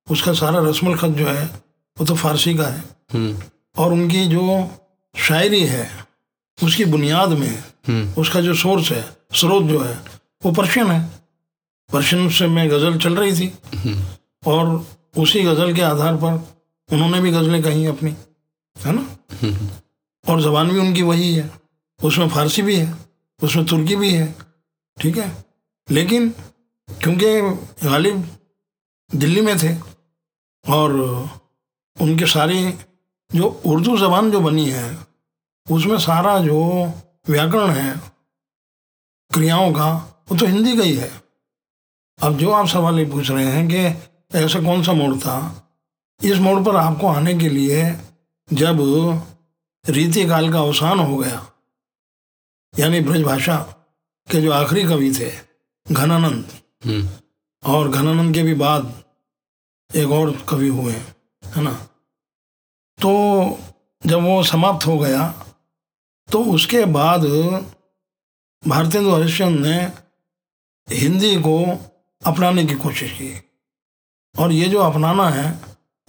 उसका 0.08 0.34
सारा 0.34 0.60
रस्म 0.70 0.96
ख़त 0.96 1.18
जो 1.18 1.26
है 1.28 1.46
वो 1.98 2.06
तो 2.06 2.16
फारसी 2.16 2.54
का 2.54 2.68
है। 2.68 2.84
हम्म। 3.14 3.36
और 3.78 3.94
उनकी 3.94 4.26
जो 4.28 4.44
शायरी 5.16 5.62
है 5.66 5.90
उसकी 6.64 6.86
बुनियाद 6.86 7.30
में 7.30 7.50
हम्म। 7.88 8.22
उसका 8.22 8.42
जो 8.42 8.54
सोर्स 8.56 8.92
है 8.92 9.02
स्रोत 9.36 9.64
जो 9.64 9.80
है 9.80 9.96
वो 10.46 10.52
पर्शियन 10.52 10.92
है। 10.92 11.02
पर्शियन 11.90 12.30
से 12.30 12.48
में 12.48 12.70
गज़ल 12.70 12.98
चल 12.98 13.16
रही 13.16 13.34
थी। 13.40 13.48
और 14.48 14.86
उसी 15.18 15.42
गज़ल 15.44 15.74
के 15.76 15.82
आधार 15.82 16.16
पर 16.16 16.34
उन्होंने 16.90 17.22
भी 17.22 17.32
गज़लें 17.32 17.62
कही 17.64 17.86
अपनी 17.86 18.16
है 18.76 18.94
ना? 18.96 19.06
और 20.26 20.42
ज़बान 20.42 20.72
भी 20.72 20.80
उनकी 20.80 21.02
वही 21.02 21.34
है। 21.36 21.50
उसमें 22.00 22.30
फारसी 22.30 22.62
भी 22.62 22.76
है 22.76 22.94
उसमें 23.40 23.66
तुर्की 23.66 23.96
भी 23.96 24.12
है 24.14 24.36
ठीक 24.98 25.18
है? 25.18 25.46
लेकिन 25.88 26.30
क्योंकि 26.90 27.88
गालिब 27.88 28.28
दिल्ली 29.12 29.42
में 29.42 29.58
थे 29.60 29.74
और 30.66 30.92
उनके 31.98 32.26
सारे 32.26 32.58
जो 33.32 33.48
उर्दू 33.66 33.98
ज़बान 33.98 34.32
जो 34.32 34.40
बनी 34.40 34.70
है 34.70 35.11
उसमें 35.72 35.98
सारा 36.00 36.40
जो 36.40 36.62
व्याकरण 37.30 37.70
है 37.70 38.02
क्रियाओं 39.32 39.72
का 39.74 39.92
वो 40.32 40.38
तो 40.38 40.46
हिंदी 40.46 40.78
का 40.78 40.84
ही 40.84 40.96
है। 40.96 41.12
अब 42.20 42.38
जो 42.38 42.52
आप 42.52 42.68
सवाल 42.68 43.00
ये 43.00 43.06
पूछ 43.06 43.32
रहे 43.32 43.46
हैं 43.46 43.68
कि 43.68 43.78
ऐसा 44.38 44.60
कौन 44.60 44.84
सा 44.84 44.94
मोड़ 44.94 45.16
था 45.18 45.38
इस 46.22 46.38
मोड़ 46.38 46.64
पर 46.64 46.76
आपको 46.76 47.08
आने 47.08 47.34
के 47.40 47.50
लिए 47.50 47.84
जब 48.54 48.78
रीति 49.86 50.26
काल 50.28 50.52
का 50.54 50.60
अवसान 50.60 51.00
हो 51.00 51.18
गया 51.18 51.46
यानी 52.80 53.00
ब्रजभाषा 53.00 53.58
के 54.28 54.42
जो 54.42 54.52
आखिरी 54.52 54.84
कवि 54.84 55.12
थे 55.20 55.32
घनानंद 55.94 56.52
हम्म। 56.86 57.08
और 57.64 57.90
घनानंद 57.90 58.36
के 58.36 58.44
भी 58.44 58.54
बाद 58.54 59.04
एक 59.96 60.12
और 60.12 60.32
कवि 60.50 60.68
हुए 60.68 60.94
है 61.44 61.62
ना? 61.62 61.74
तो 63.02 63.12
जब 64.06 64.22
वो 64.24 64.44
समाप्त 64.44 64.88
हो 64.88 64.98
गया 65.00 65.34
तो 66.32 66.44
उसके 66.46 66.86
बाद 66.86 67.26
भारतेंदु 68.68 69.12
हरिश्चंद्र 69.12 69.60
ने 69.60 69.92
हिंदी 70.96 71.36
को 71.38 71.58
अपनाने 72.26 72.66
की 72.66 72.76
कोशिश 72.76 73.12
की। 73.12 73.32
और 74.40 74.52
ये 74.52 74.68
जो 74.68 74.80
अपनाना 74.80 75.30
है, 75.30 75.60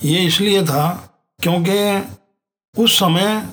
ये 0.05 0.21
इसलिए 0.21 0.65
था 0.65 0.85
क्योंकि 1.43 1.79
उस 2.83 2.99
समय 2.99 3.49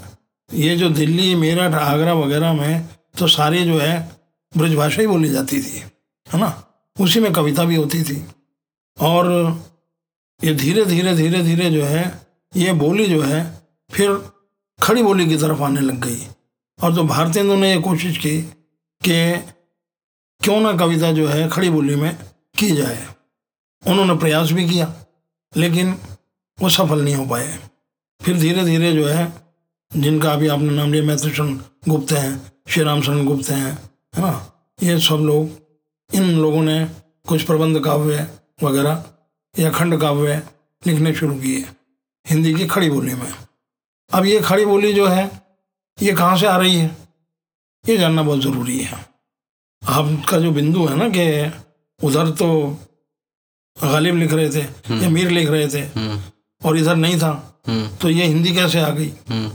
ये 0.53 0.75
जो 0.75 0.89
दिल्ली, 0.89 1.35
मेरठ, 1.35 1.73
आगरा 1.73 2.13
वगैरह 2.13 2.53
में 2.53 2.87
तो 3.17 3.27
सारी 3.27 3.63
जो 3.65 3.79
है 3.79 4.11
ब्रजभाषा 4.57 5.01
ही 5.01 5.07
बोली 5.07 5.29
जाती 5.29 5.61
थी, 5.61 5.77
है 6.27 6.39
ना? 6.39 6.49
उसी 6.99 7.19
में 7.19 7.31
कविता 7.33 7.63
भी 7.63 7.75
होती 7.75 8.03
थी। 8.03 8.25
और 8.99 9.25
ये 10.43 10.53
धीरे 10.55 10.85
धीरे 10.85 11.15
धीरे 11.15 11.43
धीरे 11.43 11.69
जो 11.71 11.83
है, 11.83 12.27
ये 12.55 12.73
बोली 12.73 13.05
जो 13.05 13.21
है, 13.21 13.39
फिर 13.91 14.17
खड़ी 14.83 15.03
बोली 15.03 15.27
की 15.27 15.37
तरफ़ 15.37 15.61
आने 15.61 15.81
लग 15.81 16.05
गई। 16.05 16.27
और 16.83 16.95
तो 16.95 17.03
भारतेंदु 17.03 17.55
ने 17.55 17.73
ये 17.75 17.81
कोशिश 17.81 18.17
की 18.17 18.41
कि 19.01 19.37
क्यों 20.41 20.59
ना 20.61 20.73
कविता 20.73 21.11
जो 21.11 21.27
है, 21.27 21.49
खड़ी 21.49 21.69
बोली 21.69 21.95
में 21.95 22.17
की 22.57 22.69
जाए। 22.71 23.07
उन्होंने 23.87 24.15
प्रयास 24.15 24.51
भी 24.51 24.69
किया, 24.69 24.93
लेकिन 25.57 25.91
वो 26.59 26.69
सफल 26.69 27.01
नहीं 27.01 27.15
हो 27.15 27.25
पाए। 27.25 27.59
फिर 28.21 28.37
धीरे 28.37 28.63
धीरे 28.65 28.93
जो 28.93 29.05
है, 29.05 29.33
जिनका 29.97 30.31
अभी 30.33 30.47
आपने 30.47 30.69
नाम 30.69 30.93
लिया 30.93 31.17
शरण 31.17 31.53
गुप्त 31.89 32.11
हैं 32.11 32.51
श्री 32.67 32.83
राम 32.83 33.01
शरण 33.01 33.25
गुप्त 33.25 33.49
हैं, 33.49 33.71
है 34.15 34.21
ना? 34.21 34.51
ये 34.83 34.99
सब 34.99 35.15
लोग, 35.15 35.49
इन 36.15 36.23
लोगों 36.23 36.61
ने 36.63 36.85
कुछ 37.27 37.43
प्रबंध 37.43 37.79
काव्य 37.79 38.27
वगैरह 38.63 39.03
या 39.59 39.69
खंड 39.69 39.99
काव्य 40.01 40.41
लिखने 40.87 41.13
शुरू 41.15 41.35
किए, 41.35 41.65
हिंदी 42.25 42.53
की 42.53 42.65
खड़ी 42.67 42.89
बोली 42.89 43.13
में। 43.13 43.33
अब 44.11 44.25
ये 44.25 44.39
खड़ी 44.39 44.65
बोली 44.65 44.93
जो 44.93 45.07
है 45.07 45.48
ये 46.01 46.13
कहाँ 46.13 46.37
से 46.37 46.45
आ 46.47 46.57
रही 46.57 46.75
है? 46.79 46.97
ये 47.85 47.97
जानना 47.97 48.23
बहुत 48.23 48.39
ज़रूरी 48.41 48.79
है। 48.79 48.97
आपका 49.81 50.37
जो 50.39 50.51
बिंदु 50.51 50.85
है 50.87 50.95
ना 50.95 51.09
कि 51.09 52.05
उधर 52.07 52.29
तो 52.29 52.47
गालिब 53.77 54.15
लिख 54.15 54.33
रहे 54.33 54.49
थे 54.49 54.61
या 55.03 55.09
मीर 55.09 55.29
लिख 55.29 55.49
रहे 55.49 55.67
थे 55.67 55.79
हम्म। 55.79 56.21
और 56.61 56.77
इधर 56.77 56.95
नहीं 56.95 57.19
था 57.19 57.61
हम्म। 57.67 57.95
तो 57.97 58.09
ये 58.09 58.25
हिंदी 58.25 58.53
कैसे 58.55 58.79
आ 58.81 58.89
गई? 58.89 59.09
हम्म। 59.29 59.51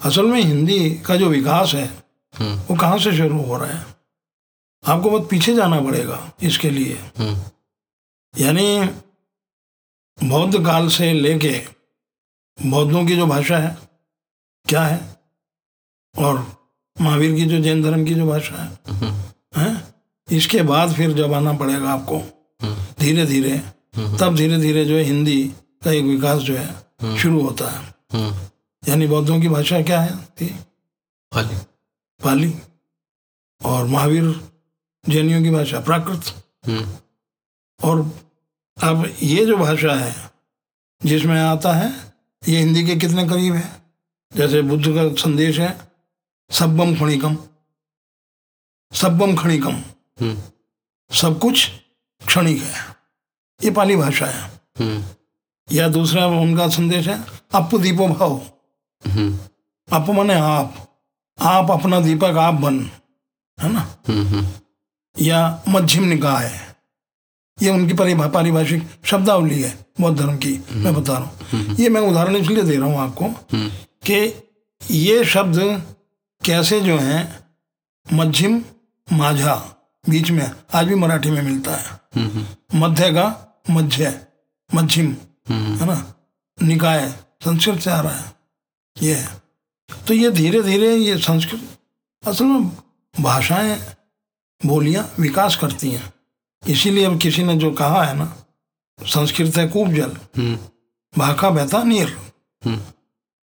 असल 0.00 0.26
में 0.26 0.40
हिंदी 0.40 0.90
का 1.06 1.16
जो 1.16 1.28
विकास 1.28 1.74
है 1.74 1.86
हम्म। 2.34 2.58
वो 2.58 2.76
कहाँ 2.76 2.98
से 2.98 3.16
शुरू 3.16 3.40
हो 3.42 3.56
रहा 3.56 3.70
है? 3.70 3.86
आपको 4.84 5.10
बहुत 5.10 5.28
पीछे 5.30 5.54
जाना 5.54 5.80
पड़ेगा 5.80 6.32
इसके 6.42 6.70
लिए। 6.70 6.94
हम्म। 7.18 7.36
यानी 8.34 8.84
बौद्ध 10.18 10.64
काल 10.66 10.88
से 10.88 11.12
लेके 11.12 11.58
बौद्धों 12.58 13.06
की 13.06 13.16
जो 13.16 13.26
भाषा 13.26 13.58
है 13.58 13.76
क्या 14.66 14.82
है? 14.84 15.11
और 16.18 16.62
महावीर 17.00 17.34
की 17.34 17.46
जो 17.46 17.60
जैन 17.60 17.82
धर्म 17.82 18.04
की 18.04 18.14
जो 18.14 18.26
भाषा 18.26 18.62
है 18.62 18.78
हैं? 19.56 19.94
इसके 20.30 20.62
बाद 20.62 20.92
फिर 20.92 21.12
जब 21.12 21.32
आना 21.32 21.52
पड़ेगा 21.52 21.90
आपको 21.90 22.22
धीरे 23.00 23.26
धीरे 23.26 23.58
तब 24.18 24.34
धीरे 24.36 24.58
धीरे 24.58 24.84
जो 24.84 24.94
है 24.94 25.02
हिंदी 25.02 25.52
का 25.84 25.90
एक 25.90 26.04
विकास 26.04 26.42
जो 26.42 26.56
है 26.56 26.82
शुरू 27.18 27.40
होता 27.40 27.70
है। 27.70 27.94
हम्म। 28.12 28.34
यानी 28.88 29.06
बौद्धों 29.06 29.40
की 29.40 29.48
भाषा 29.48 29.82
क्या 29.82 30.00
है? 30.00 30.16
थी? 30.16 30.46
पाली। 31.32 31.56
पाली। 32.24 32.54
और 33.64 33.84
महावीर 33.86 34.40
जैनियों 35.08 35.42
की 35.42 35.50
भाषा 35.50 35.80
प्राकृत। 35.80 36.22
हम्म। 36.66 36.86
और 37.84 38.10
अब 38.82 39.12
ये 39.22 39.46
जो 39.46 39.56
भाषा 39.56 39.94
है 39.94 40.30
जिसमें 41.04 41.40
आता 41.40 41.72
है 41.72 42.14
ये 42.48 42.58
हिंदी 42.58 42.86
के 42.86 42.96
कितने 42.96 43.28
करीब 43.28 43.54
है? 43.54 43.82
जैसे 44.36 44.62
बुद्ध 44.62 44.84
का 44.88 45.22
संदेश 45.22 45.58
है 45.58 45.91
सब्बम 46.52 46.94
खणिकम। 46.94 47.36
सब्बम 48.92 49.36
खणिकम। 49.36 49.74
हम्म। 50.20 50.36
सब 51.10 51.38
कुछ 51.38 51.68
क्षणिक 52.26 52.62
है। 52.62 52.80
ये 53.64 53.70
पाली 53.70 53.96
भाषा 53.96 54.26
है। 54.26 54.42
हम्म। 54.80 55.04
या 55.72 55.88
दूसरा 55.88 56.26
उनका 56.26 56.68
संदेश 56.68 57.08
है 57.08 57.24
अप 57.54 57.74
दीपो 57.74 58.08
भाव। 58.08 58.40
हम्म। 59.06 59.38
अप 59.92 60.10
माने 60.10 60.34
आप। 60.34 60.88
आप 61.40 61.70
अपना 61.70 62.00
दीपक 62.00 62.36
आप 62.38 62.54
बन। 62.54 62.80
है 63.60 63.72
ना? 63.72 63.96
या 65.20 65.62
मध्यम 65.68 66.04
निकाह 66.04 66.38
है। 66.38 66.76
ये 67.62 67.70
उनकी 67.70 67.94
पारिभाषिक 68.28 68.82
शब्दावली 69.04 69.62
है 69.62 69.86
बौद्ध 70.00 70.18
धर्म 70.18 70.36
की 70.36 70.64
मैं 70.72 70.94
बता 70.94 71.18
रहा 71.18 71.24
हूँ। 71.24 71.76
ये 71.80 71.88
मैं 71.88 72.00
उदाहरण 72.00 72.36
इसलिए 72.36 72.62
दे 72.62 72.76
रहा 72.76 72.86
हूँ 72.86 72.98
आपको 72.98 73.24
कि 74.06 74.34
ये 74.90 75.24
शब्द 75.24 75.58
कैसे 76.44 76.80
जो 76.80 76.98
है 76.98 77.46
मध्यम 78.12 78.64
माझा 79.12 79.54
बीच 80.08 80.30
में 80.30 80.50
आज 80.74 80.86
भी 80.86 80.94
मराठी 80.94 81.30
में 81.30 81.42
मिलता 81.42 81.76
है। 81.76 82.00
मध्य 82.74 83.10
का 83.10 83.26
मध्य 83.70 84.26
मध्यम 84.74 85.06
है 85.48 85.86
ना? 85.86 86.14
निकाय 86.62 87.10
संस्कृत 87.44 87.80
से 87.80 87.90
आ 87.90 88.00
रहा 88.00 88.12
है 88.12 88.32
ये 89.02 89.14
है। 89.14 89.42
तो 90.08 90.14
ये 90.14 90.30
धीरे 90.30 90.62
धीरे 90.62 90.96
ये 90.96 91.18
संस्कृत 91.18 91.78
असल 92.26 92.44
में 92.44 92.66
भाषाएँ 93.20 93.96
बोलियाँ 94.66 95.12
विकास 95.20 95.56
करती 95.56 95.90
हैं। 95.90 96.12
इसीलिए 96.68 97.04
अब 97.04 97.18
किसी 97.18 97.42
ने 97.44 97.56
जो 97.56 97.70
कहा 97.72 98.04
है 98.04 98.14
ना 98.14 98.36
संस्कृत 99.02 99.56
है 99.56 99.68
कूप 99.68 99.88
जल। 99.88 100.10
हम्म। 100.36 100.58
भाखा 101.18 101.50
बहता 101.50 101.82
नीर। 101.82 102.18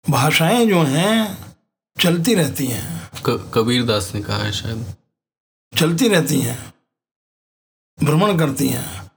भाषाएँ 0.09 0.65
जो 0.65 0.83
हैं 0.83 1.45
चलती 1.97 2.33
रहती 2.35 2.65
हैं। 2.67 3.11
कबीर 3.53 3.83
दास 3.83 4.11
ने 4.15 4.21
कहा 4.21 4.37
है 4.37 4.51
शायद। 4.51 4.95
चलती 5.73 6.07
रहती 6.07 6.39
हैं। 6.41 6.73
भ्रमण 8.03 8.37
करती 8.39 8.67
हैं। 8.67 9.11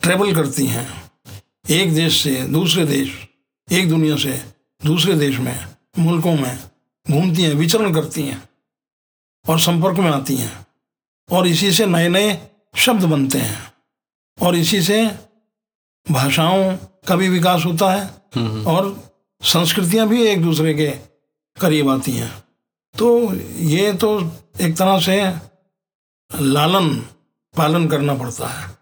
ट्रेवल 0.00 0.34
करती 0.34 0.66
हैं। 0.66 1.10
एक 1.70 1.94
देश 1.94 2.22
से 2.22 2.42
दूसरे 2.42 2.84
देश 2.84 3.28
एक 3.72 3.88
दुनिया 3.88 4.16
से 4.16 4.32
दूसरे 4.84 5.14
देश 5.14 5.38
में 5.38 5.66
मुल्कों 5.98 6.34
में 6.36 6.58
घूमती 7.10 7.42
हैं 7.42 7.54
विचरण 7.54 7.94
करती 7.94 8.22
हैं 8.22 8.48
और 9.48 9.60
संपर्क 9.60 9.98
में 9.98 10.10
आती 10.10 10.36
हैं 10.36 10.66
और 11.30 11.46
इसी 11.46 11.72
से 11.72 11.86
नए 11.86 12.08
नए 12.08 12.48
शब्द 12.76 13.04
बनते 13.04 13.38
हैं 13.38 13.72
और 14.38 14.56
इसी 14.56 14.82
से 14.82 15.06
भाषाओं 16.10 16.76
का 16.76 17.16
भी 17.16 17.28
विकास 17.28 17.64
होता 17.64 17.92
है 17.92 18.06
और 18.64 19.12
संस्कृतियाँ 19.42 20.08
भी 20.08 20.22
एक 20.22 20.42
दूसरे 20.42 20.74
के 20.74 21.11
करीब 21.60 21.88
आती 21.88 22.12
हैं। 22.12 22.44
तो 22.98 23.34
ये 23.58 23.92
तो 23.92 24.30
एक 24.60 24.76
तरह 24.76 25.00
से 25.00 25.16
लालन, 26.42 26.96
पालन 27.56 27.88
करना 27.88 28.14
पड़ता 28.14 28.48
है। 28.48 28.76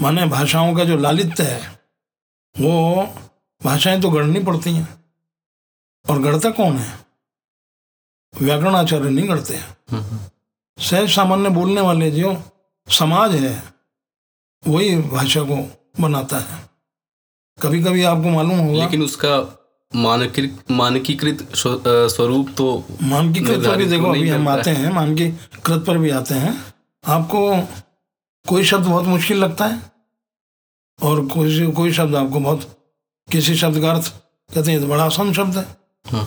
माने 0.00 0.26
भाषाओं 0.26 0.74
का 0.74 0.84
जो 0.84 0.96
लालित्य 0.96 1.42
है, 1.42 1.80
वो 2.60 3.02
भाषाएँ 3.64 4.00
तो 4.00 4.10
गढ़नी 4.10 4.40
पड़ती 4.40 4.72
हैं। 4.72 4.88
और 6.10 6.18
गढ़ता 6.18 6.50
कौन 6.50 6.76
है? 6.76 6.98
व्याकरण 8.40 8.74
आचार्य 8.74 9.10
नहीं 9.10 9.28
गढ़ते 9.28 9.54
हैं। 9.54 9.76
सहज 10.78 11.10
सामान्य 11.10 11.48
बोलने 11.48 11.80
वाले 11.80 12.10
जो 12.10 12.42
समाज 12.88 13.34
है, 13.34 13.62
वही 14.66 14.96
भाषा 14.96 15.42
को 15.42 15.56
बनाता 16.00 16.38
है। 16.38 16.70
कभी 17.62 17.82
कभी 17.84 18.02
आपको 18.02 18.30
मालूम 18.30 18.58
होगा 18.58 18.84
लेकिन 18.84 19.02
उसका 19.02 19.38
मानकीकृत 19.94 20.70
मानकीकृत 20.70 21.46
स्वरूप 21.56 22.50
तो 22.56 22.66
मानकीकृत 23.02 23.66
पर 23.66 23.76
भी 23.76 23.84
देखो 23.84 24.10
अभी 24.10 24.28
हम 24.28 24.48
आते 24.48 24.70
हैं 24.70 24.92
मानकीकृत 24.92 25.84
पर 25.86 25.98
भी 25.98 26.10
आते 26.10 26.34
हैं। 26.34 26.54
आपको 27.04 27.40
कोई 28.46 28.64
शब्द 28.64 28.86
बहुत 28.86 29.04
मुश्किल 29.06 29.38
लगता 29.38 29.66
है? 29.66 29.80
और 30.98 31.24
कोई 31.26 31.66
कोई 31.72 31.92
शब्द 31.92 32.14
आपको 32.16 32.40
बहुत 32.40 32.68
किसी 33.28 33.54
शब्द 33.54 33.80
का 33.80 33.90
अर्थ 33.90 34.08
कहते 34.50 34.70
हैं 34.70 34.80
तो 34.80 34.86
बड़ा 34.86 35.04
आसान 35.04 35.32
शब्द 35.32 35.56
है। 35.56 35.64
हाँ। 36.06 36.26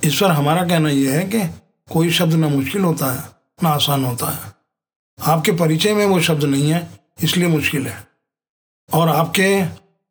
इस 0.00 0.20
पर 0.20 0.30
हमारा 0.30 0.64
कहना 0.64 0.90
यह 0.90 1.12
है 1.12 1.24
कि 1.24 1.42
कोई 1.92 2.10
शब्द 2.10 2.34
ना 2.34 2.48
मुश्किल 2.48 2.82
होता 2.82 3.12
है 3.12 3.24
ना 3.62 3.68
आसान 3.70 4.04
होता 4.04 4.30
है। 4.30 4.52
आपके 5.18 5.52
परिचय 5.52 5.94
में 5.94 6.04
वो 6.06 6.20
शब्द 6.20 6.44
नहीं 6.44 6.70
है 6.70 6.88
इसलिए 7.22 7.48
मुश्किल 7.48 7.86
है। 7.86 8.06
और 8.88 9.08
आपके 9.08 9.48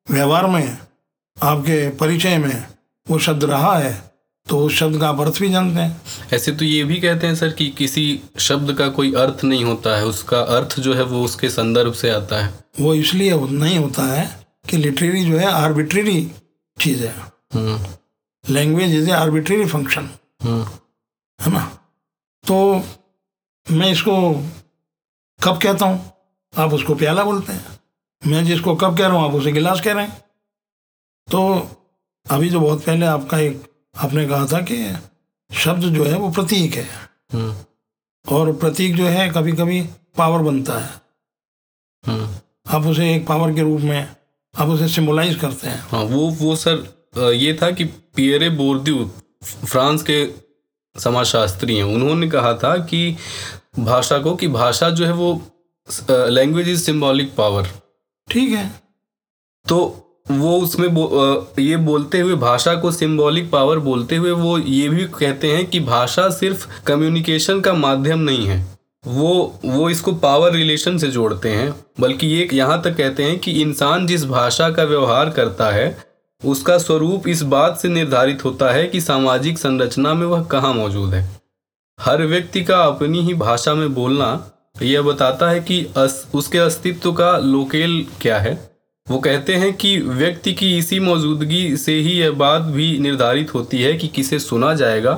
व्यवहार 0.08 0.48
में 0.48 0.78
आपके 1.38 1.90
परिचय 1.98 2.38
में 2.38 2.66
वो 3.08 3.20
शब्द 3.20 3.44
रहा 3.44 3.78
है 3.78 3.94
तो 4.48 4.58
उस 4.60 4.74
शब्द 4.74 5.00
का 5.00 5.08
आप 5.10 5.20
अर्थ 5.22 5.40
भी 5.40 5.50
जानते 5.50 5.82
हैं। 5.82 6.02
ऐसे 6.34 6.52
तो 6.52 6.66
ये 6.66 6.84
भी 6.84 7.00
कहते 7.02 7.28
हैं 7.28 7.36
सर 7.36 7.52
कि 7.52 7.70
किसी 7.70 8.22
शब्द 8.40 8.74
का 8.74 8.88
कोई 8.90 9.14
अर्थ 9.14 9.44
नहीं 9.44 9.64
होता 9.66 9.96
है 9.98 10.06
उसका 10.06 10.40
अर्थ 10.58 10.80
जो 10.80 10.94
है 10.94 11.04
वो 11.04 11.24
उसके 11.26 11.50
संदर्भ 11.50 11.94
से 11.94 12.10
आता 12.10 12.44
है। 12.44 12.54
वो 12.80 12.94
इसलिए 12.94 13.36
नहीं 13.36 13.78
होता 13.78 14.04
है 14.04 14.26
कि 14.70 14.78
लिटरेरी 14.78 15.26
जो 15.26 15.38
है 15.38 15.52
आर्बिट्रेरी 15.52 16.32
चीज़ 16.78 17.04
है। 17.04 17.14
Language 18.44 18.94
is 18.96 19.10
a 19.10 19.14
arbitrary 19.14 19.66
function 19.66 20.10
है 20.44 21.52
ना? 21.54 21.64
तो 22.44 22.84
मैं 23.68 23.92
इसको 23.92 24.34
कब 25.40 25.60
कहता 25.64 25.86
हूँ? 25.86 26.12
आप 26.54 26.74
उसको 26.74 26.96
प्याला 26.96 27.24
बोलते 27.24 27.54
हैं। 27.54 27.80
मैं 28.24 28.44
जिसको 28.46 28.76
कब 28.76 28.98
कह 28.98 29.08
रहा 29.08 29.18
हूँ 29.18 29.26
आप 29.26 29.36
उसे 29.36 29.52
गिलास 29.52 29.82
कह 29.82 29.94
रहे 29.94 30.06
हैं। 30.06 30.25
तो 31.32 31.42
अभी 32.26 32.50
जो 32.50 32.60
बहुत 32.60 32.84
पहले 32.86 33.06
आपका 33.06 33.38
एक 33.40 33.64
आपने 33.98 34.28
कहा 34.28 34.46
था 34.46 34.60
कि 34.62 34.78
शब्द 35.52 35.84
जो 35.84 36.04
है 36.04 36.18
वो 36.18 36.30
प्रतीक 36.32 36.74
है। 36.74 36.88
हम्म। 37.34 37.56
और 38.26 38.52
प्रतीक 38.54 38.96
जो 38.96 39.06
है 39.06 39.30
कभी 39.30 39.52
कभी 39.52 39.82
पावर 40.18 40.42
बनता 40.42 40.80
है। 40.80 41.02
हम्म। 42.04 42.30
आप 42.68 42.86
उसे 42.86 43.16
एक 43.16 43.28
पावर 43.28 43.54
के 43.54 43.62
रूप 43.62 43.82
में 43.82 44.16
आप 44.56 44.68
उसे 44.68 44.88
सिम्बोलाइज 44.88 45.36
करते 45.36 45.68
हैं। 45.68 45.80
हाँ 45.92 46.04
वो 46.04 46.30
वो 46.32 46.56
सर 46.56 47.32
ये 47.36 47.54
था 47.62 47.72
कि 47.72 47.84
पियरे 48.16 48.50
बोर्द्यू 48.50 49.12
फ्रांस 49.44 50.04
के 50.10 50.26
समाजशास्त्री 50.96 51.78
हैं। 51.78 51.84
उन्होंने 51.84 52.30
कहा 52.30 52.54
था 52.54 52.76
कि 52.78 53.16
भाषा 53.80 54.18
को 54.20 54.36
कि 54.36 54.48
भाषा 54.48 54.90
जो 54.90 55.06
है 55.06 55.14
वो 55.14 55.42
लैंग्वेज 56.10 56.70
इज़ 56.70 56.84
सिंबॉलिक 56.84 57.36
पावर 57.36 57.68
ठीक 58.28 58.52
है। 58.52 58.70
तो 59.68 60.02
वो 60.26 60.58
उसमें 60.60 60.94
बो, 60.94 61.54
ये 61.60 61.78
बोलते 61.78 62.20
हुए 62.20 62.36
भाषा 62.36 62.74
को 62.76 62.92
सिंबॉलिक 62.92 63.50
पावर 63.52 63.80
बोलते 63.80 64.16
हुए 64.16 64.32
वो 64.32 64.58
ये 64.58 64.88
भी 64.90 65.06
कहते 65.20 65.52
हैं 65.52 65.66
कि 65.66 65.80
भाषा 65.80 66.30
सिर्फ़ 66.30 66.68
कम्युनिकेशन 66.88 67.62
का 67.62 67.74
माध्यम 67.74 68.20
नहीं 68.20 68.48
है। 68.48 68.60
वो 69.04 69.60
वो 69.66 69.90
इसको 69.90 70.12
पावर 70.14 70.52
रिलेशन 70.52 70.98
से 70.98 71.08
जोड़ते 71.08 71.50
हैं। 71.50 71.74
बल्कि 72.00 72.28
ये 72.28 72.48
यहाँ 72.54 72.82
तक 72.82 72.98
कहते 72.98 73.24
हैं 73.24 73.38
कि 73.40 73.52
इंसान 73.52 74.08
जिस 74.08 74.26
भाषा 74.26 74.70
का 74.70 74.84
व्यवहार 74.84 75.30
करता 75.30 75.70
है 75.72 75.98
उसका 76.42 76.78
स्वरूप 76.78 77.28
इस 77.28 77.42
बात 77.44 77.78
से 77.80 77.88
निर्धारित 77.88 78.44
होता 78.46 78.72
है 78.72 78.86
कि 78.88 79.02
सामाजिक 79.02 79.58
संरचना 79.58 80.14
में 80.14 80.26
वह 80.28 80.44
कहाँ 80.44 80.74
मौजूद 80.74 81.14
है। 81.14 81.30
हर 82.00 82.26
व्यक्ति 82.26 82.64
का 82.64 82.84
अपनी 82.84 83.22
ही 83.22 83.34
भाषा 83.34 83.74
में 83.74 83.94
बोलना 83.94 84.28
यह 84.82 85.02
बताता 85.02 85.50
है 85.50 85.60
कि 85.60 85.86
अस, 85.98 86.28
उसके 86.34 86.58
अस्तित्व 86.58 87.12
का 87.14 87.38
लोकेल 87.38 88.06
क्या 88.22 88.40
है। 88.40 88.75
वो 89.10 89.20
कहते 89.20 89.56
हैं 89.56 89.74
कि 89.74 89.98
व्यक्ति 90.00 90.54
की 90.54 90.78
इसी 90.78 91.00
मौजूदगी 91.00 91.78
से 91.78 91.94
ही 91.94 92.12
यह 92.12 92.32
बात 92.32 92.62
भी 92.62 93.00
निर्धारित 93.00 93.54
होती 93.54 93.82
है 93.82 93.94
कि 93.94 94.08
किसे 94.08 94.40
सुना 94.40 94.74
जाएगा 94.74 95.14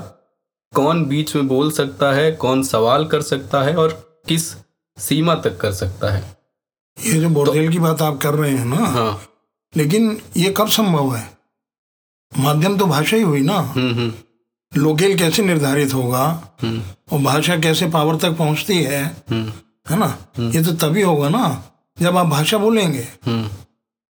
कौन 0.74 1.06
बीच 1.06 1.36
में 1.36 1.48
बोल 1.48 1.72
सकता 1.72 2.12
है 2.14 2.32
कौन 2.32 2.64
सवाल 2.64 3.06
कर 3.06 3.22
सकता 3.22 3.62
है 3.62 3.76
और 3.76 4.22
किस 4.28 4.56
सीमा 4.98 5.36
तक 5.36 5.58
कर 5.58 5.72
सकता 5.72 6.12
है। 6.14 6.38
ये 7.06 7.20
जो 7.20 7.30
बोर्डेल 7.30 7.66
तो, 7.66 7.72
की 7.72 7.80
बात 7.80 8.02
आप 8.02 8.18
कर 8.18 8.34
रहे 8.34 8.52
हैं 8.52 8.66
ना 8.66 8.76
हाँ। 8.76 9.22
लेकिन 9.78 10.22
ये 10.38 10.54
कब 10.58 10.68
संभव 10.68 11.16
है? 11.16 11.38
माध्यम 12.40 12.78
तो 12.78 12.86
भाषा 12.86 13.18
ही 13.18 13.24
हुई 13.24 13.42
ना। 13.42 13.54
हम्म 13.54 13.94
हम्म। 13.94 14.82
लोकेल 14.82 15.18
कैसे 15.18 15.44
निर्धारित 15.44 15.94
होगा? 15.94 16.56
हम्म। 16.62 16.82
और 17.12 17.20
भाषा 17.20 17.58
कैसे 17.58 17.88
पावर 17.90 18.16
तक 18.16 18.38
पहुँचती 18.38 18.84
है? 18.84 19.04
है 19.32 20.00
ना? 20.00 20.18
ये 20.40 20.64
तो 20.64 20.72
तभी 20.72 21.02
होगा 21.02 21.30
ना 21.30 21.64
जब 22.00 22.18
आप 22.18 22.28
भाषा 22.28 22.58
बोलेंगे। 22.58 23.08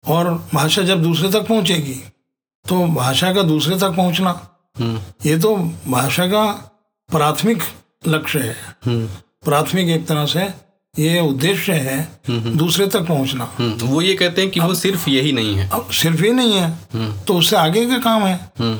और 0.04 0.32
भाषा 0.54 0.82
जब 0.82 1.02
दूसरे 1.02 1.30
तक 1.32 1.46
पहुंचेगी 1.46 1.94
तो 2.64 2.86
भाषा 2.86 3.32
का 3.32 3.42
दूसरे 3.42 3.78
तक 3.78 3.90
पहुँचना 3.96 4.30
हम्म। 4.78 5.00
ये 5.26 5.38
तो 5.38 5.56
भाषा 5.88 6.26
का 6.26 6.44
प्राथमिक 7.08 7.62
लक्ष्य 8.08 8.38
है। 8.38 8.56
हम्म। 8.84 9.06
प्राथमिक 9.44 9.88
एक 9.88 10.06
तरह 10.06 10.26
से 10.26 10.42
ये 10.94 11.20
उद्देश्य 11.20 11.72
है 11.72 11.98
दूसरे 12.56 12.86
तक 12.86 13.06
पहुँचना। 13.06 13.44
हम्म 13.58 13.88
वो 13.88 14.00
ये 14.02 14.14
कहते 14.14 14.42
हैं 14.42 14.50
कि 14.50 14.60
वो 14.60 14.74
सिर्फ़ 14.74 15.08
यही 15.10 15.32
नहीं 15.32 15.54
है। 15.56 15.68
अब 15.70 15.90
सिर्फ़ 15.90 16.22
ही 16.22 16.32
नहीं 16.32 16.54
है 16.54 16.68
हम्म। 16.94 17.12
तो 17.20 17.34
उससे 17.34 17.56
आगे 17.56 17.86
का 17.86 17.98
काम 17.98 18.22
है। 18.22 18.34
हम्म। 18.58 18.78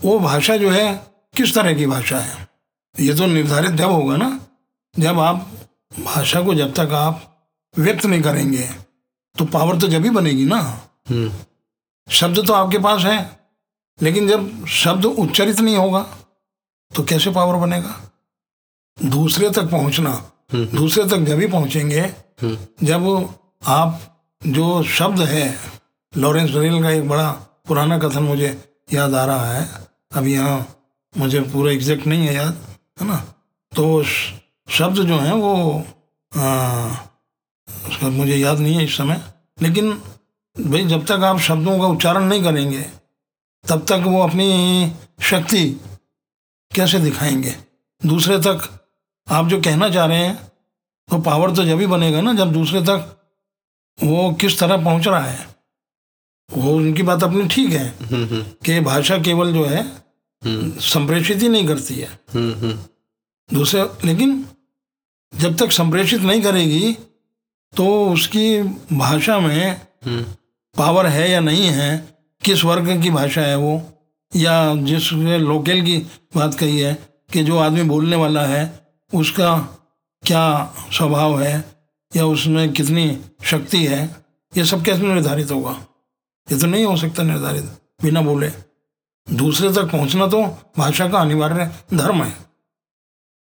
वो 0.00 0.18
भाषा 0.20 0.56
जो 0.56 0.70
है 0.70 0.94
किस 1.36 1.54
तरह 1.54 1.74
की 1.74 1.86
भाषा 1.86 2.18
है? 2.18 2.48
ये 3.00 3.14
तो 3.14 3.26
निर्धारित 3.26 3.72
जब 3.72 3.90
होगा 3.90 4.16
ना 4.16 4.40
जब 4.98 5.18
आप 5.20 5.50
भाषा 6.04 6.40
को 6.40 6.54
जब 6.54 6.72
तक 6.72 6.92
आप 6.92 7.30
व्यक्त 7.78 8.06
नहीं 8.06 8.22
करेंगे 8.22 8.68
तो 9.36 9.44
पावर 9.44 9.78
तो 9.80 9.88
जब 9.88 10.04
ही 10.04 10.10
बनेगी 10.10 10.44
ना। 10.44 10.58
हम्म। 11.10 11.30
शब्द 12.08 12.46
तो 12.46 12.52
आपके 12.52 12.78
पास 12.78 13.04
है 13.04 13.18
लेकिन 13.98 14.28
जब 14.28 14.66
शब्द 14.66 15.04
उच्चरित 15.04 15.60
नहीं 15.60 15.76
होगा 15.76 16.02
तो 16.92 17.02
कैसे 17.02 17.30
पावर 17.30 17.56
बनेगा? 17.56 18.00
दूसरे 18.98 19.50
तक 19.50 19.70
पहुँचना 19.70 20.12
दूसरे 20.54 21.04
तक 21.04 21.24
जब 21.28 21.40
ही 21.40 21.46
पहुँचेंगे 21.46 22.02
जब 22.82 23.06
आप 23.66 24.00
जो 24.42 24.82
शब्द 24.82 25.20
है 25.28 25.46
लॉरेंस 26.12 26.50
डरेल 26.50 26.82
का 26.82 26.90
एक 26.90 27.08
बड़ा 27.08 27.30
पुराना 27.68 27.98
कथन 27.98 28.22
मुझे 28.22 28.48
याद 28.92 29.14
आ 29.14 29.24
रहा 29.24 29.52
है 29.52 29.68
अब 30.16 30.26
यहाँ 30.26 30.58
मुझे 31.14 31.40
पूरा 31.52 31.72
एग्जैक्ट 31.72 32.06
नहीं 32.06 32.26
है 32.26 32.34
याद 32.34 32.56
है 33.00 33.06
ना? 33.06 33.16
तो 33.72 34.02
शब्द 34.68 34.96
जो 34.96 35.18
हैं 35.18 35.32
वो 35.32 35.84
आ, 36.32 36.96
उसका 37.88 38.08
मुझे 38.08 38.36
याद 38.36 38.58
नहीं 38.58 38.74
है 38.74 38.84
इस 38.84 38.96
समय। 38.96 39.20
लेकिन 39.62 39.92
भाई 40.56 40.84
जब 40.84 41.04
तक 41.06 41.24
आप 41.24 41.38
शब्दों 41.38 41.78
का 41.78 41.86
उच्चारण 41.86 42.24
नहीं 42.24 42.42
करेंगे 42.44 42.80
तब 43.64 43.84
तक 43.88 44.02
वो 44.06 44.22
अपनी 44.22 44.92
शक्ति 45.22 45.64
कैसे 46.72 46.98
दिखाएँगे? 46.98 47.54
दूसरे 48.06 48.38
तक 48.38 48.68
आप 49.28 49.46
जो 49.48 49.60
कहना 49.62 49.88
चाह 49.90 50.06
रहे 50.06 50.18
हैं 50.18 50.36
तो 51.08 51.18
पावर 51.18 51.54
तो 51.56 51.64
जब 51.64 51.80
ही 51.80 51.86
बनेगा 51.86 52.20
ना 52.20 52.32
जब 52.32 52.52
दूसरे 52.52 52.80
तक 52.80 53.10
वो 54.02 54.32
किस 54.40 54.58
तरह 54.58 54.84
पहुँच 54.84 55.06
रहा 55.08 55.24
है 55.24 55.46
वो 56.50 56.74
उनकी 56.76 57.02
बात 57.02 57.22
अपनी 57.22 57.48
ठीक 57.48 57.70
है 57.70 57.86
हम्म 58.02 58.24
हम्म। 58.24 58.42
कि 58.64 58.80
भाषा 58.80 59.18
केवल 59.18 59.52
जो 59.52 59.64
है 59.64 59.84
संप्रेषित 60.84 61.42
ही 61.42 61.48
नहीं 61.48 61.66
करती 61.68 61.94
है। 61.94 62.08
हम्म 62.34 62.54
हम्म। 62.54 63.56
दूसरे 63.56 63.82
लेकिन 64.04 64.44
जब 65.32 65.56
तक 65.56 65.72
संप्रेषित 65.72 66.20
नहीं 66.20 66.42
करेगी 66.42 66.96
तो 67.76 68.12
उसकी 68.12 68.62
भाषा 68.92 69.38
में 69.40 69.80
हम्म। 70.06 70.22
पावर 70.76 71.06
है 71.06 71.30
या 71.30 71.40
नहीं 71.40 71.66
है 71.66 72.08
किस 72.44 72.64
वर्ग 72.64 73.02
की 73.02 73.10
भाषा 73.10 73.40
है 73.40 73.56
वो 73.56 73.82
या 74.36 74.74
जिस 74.74 75.12
लोकल 75.12 75.82
की 75.82 75.98
बात 76.36 76.54
कही 76.54 76.78
है 76.80 76.94
कि 77.32 77.42
जो 77.44 77.58
आदमी 77.58 77.82
बोलने 77.82 78.16
वाला 78.16 78.46
है 78.46 78.88
उसका 79.14 79.56
क्या 80.22 80.74
स्वभाव 80.92 81.42
है 81.42 81.64
या 82.16 82.26
उसमें 82.26 82.72
कितनी 82.72 83.18
शक्ति 83.44 83.84
है 83.86 84.16
ये 84.56 84.64
सब 84.64 84.82
कैसे 84.82 85.02
निर्धारित 85.02 85.50
होगा? 85.50 85.70
ये 86.52 86.58
तो 86.58 86.66
नहीं 86.66 86.84
हो 86.84 86.96
सकता 86.96 87.22
निर्धारित 87.22 87.64
बिना 88.02 88.20
बोले। 88.20 88.50
दूसरे 89.32 89.72
तक 89.72 89.90
पहुँचना 89.90 90.26
तो 90.26 90.42
भाषा 90.78 91.08
का 91.08 91.18
अनिवार्य 91.18 91.70
धर्म 91.94 92.22
है। 92.22 92.36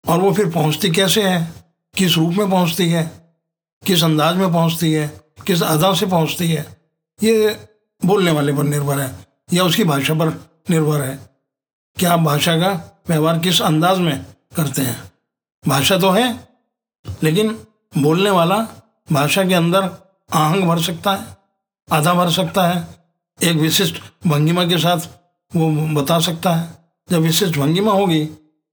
और 0.07 0.19
वो 0.19 0.31
फिर 0.33 0.49
पहुँचती 0.49 0.89
कैसे 0.89 1.23
है? 1.23 1.53
किस 1.95 2.17
रूप 2.17 2.33
में 2.33 2.49
पहुँचती 2.49 2.89
है? 2.89 3.26
किस 3.87 4.03
अंदाज 4.03 4.35
में 4.35 4.51
पहुँचती 4.53 4.91
है, 4.93 5.07
किस 5.47 5.61
अदा 5.63 5.93
से 5.93 6.05
पहुँचती 6.05 6.51
है, 6.51 6.77
ये 7.23 7.67
बोलने 8.05 8.31
वाले 8.31 8.53
पर 8.53 8.63
निर्भर 8.63 8.99
है, 8.99 9.27
या 9.53 9.63
उसकी 9.63 9.83
भाषा 9.83 10.13
पर 10.13 10.27
निर्भर 10.69 11.01
है। 11.01 11.19
कि 11.99 12.05
आप 12.05 12.19
भाषा 12.19 12.55
का 12.57 13.01
व्यवहार 13.09 13.39
किस 13.39 13.61
अंदाज 13.61 13.99
में 13.99 14.25
करते 14.55 14.81
हैं? 14.81 15.11
भाषा 15.67 15.97
तो 15.99 16.09
है, 16.09 16.47
लेकिन 17.23 17.59
बोलने 17.97 18.29
वाला 18.29 18.57
भाषा 19.11 19.43
के 19.47 19.53
अंदर 19.53 19.89
आहंग 20.33 20.63
भर 20.63 20.81
सकता 20.81 21.13
है, 21.13 21.37
आधा 21.91 22.13
भर 22.13 22.29
सकता 22.29 22.67
है, 22.67 22.87
एक 23.43 23.57
विशिष्ट 23.57 24.01
भंगिमा 24.27 24.65
के 24.65 24.77
साथ 24.77 24.97
वो 25.55 25.69
बता 26.01 26.19
सकता 26.19 26.55
है। 26.55 26.69
जब 27.11 27.17
विशिष्ट 27.17 27.57
भंगिमा 27.57 27.91
होगी 27.91 28.25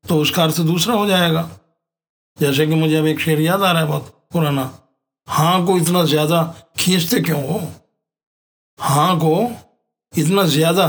तो 0.09 0.21
उसका 0.21 0.43
अर्थ 0.43 0.61
दूसरा 0.61 0.95
हो 0.95 1.07
जाएगा। 1.07 1.51
जैसे 2.41 2.67
कि 2.67 2.75
मुझे 2.75 2.97
अब 2.97 3.07
एक 3.07 3.21
शेर 3.21 3.41
याद 3.41 3.63
आ 3.63 3.73
रहा 3.73 3.83
है 3.83 3.89
बहुत 3.89 4.29
पुराना। 4.33 4.79
हाँ 5.29 5.65
को 5.67 5.77
इतना 5.79 6.05
ज़्यादा 6.05 6.43
खींचते 6.79 7.21
क्यों 7.21 7.43
हो? 7.49 7.61
हाँ 8.79 9.17
को 9.19 9.37
इतना 10.13 10.43
ज़्यादा 10.47 10.87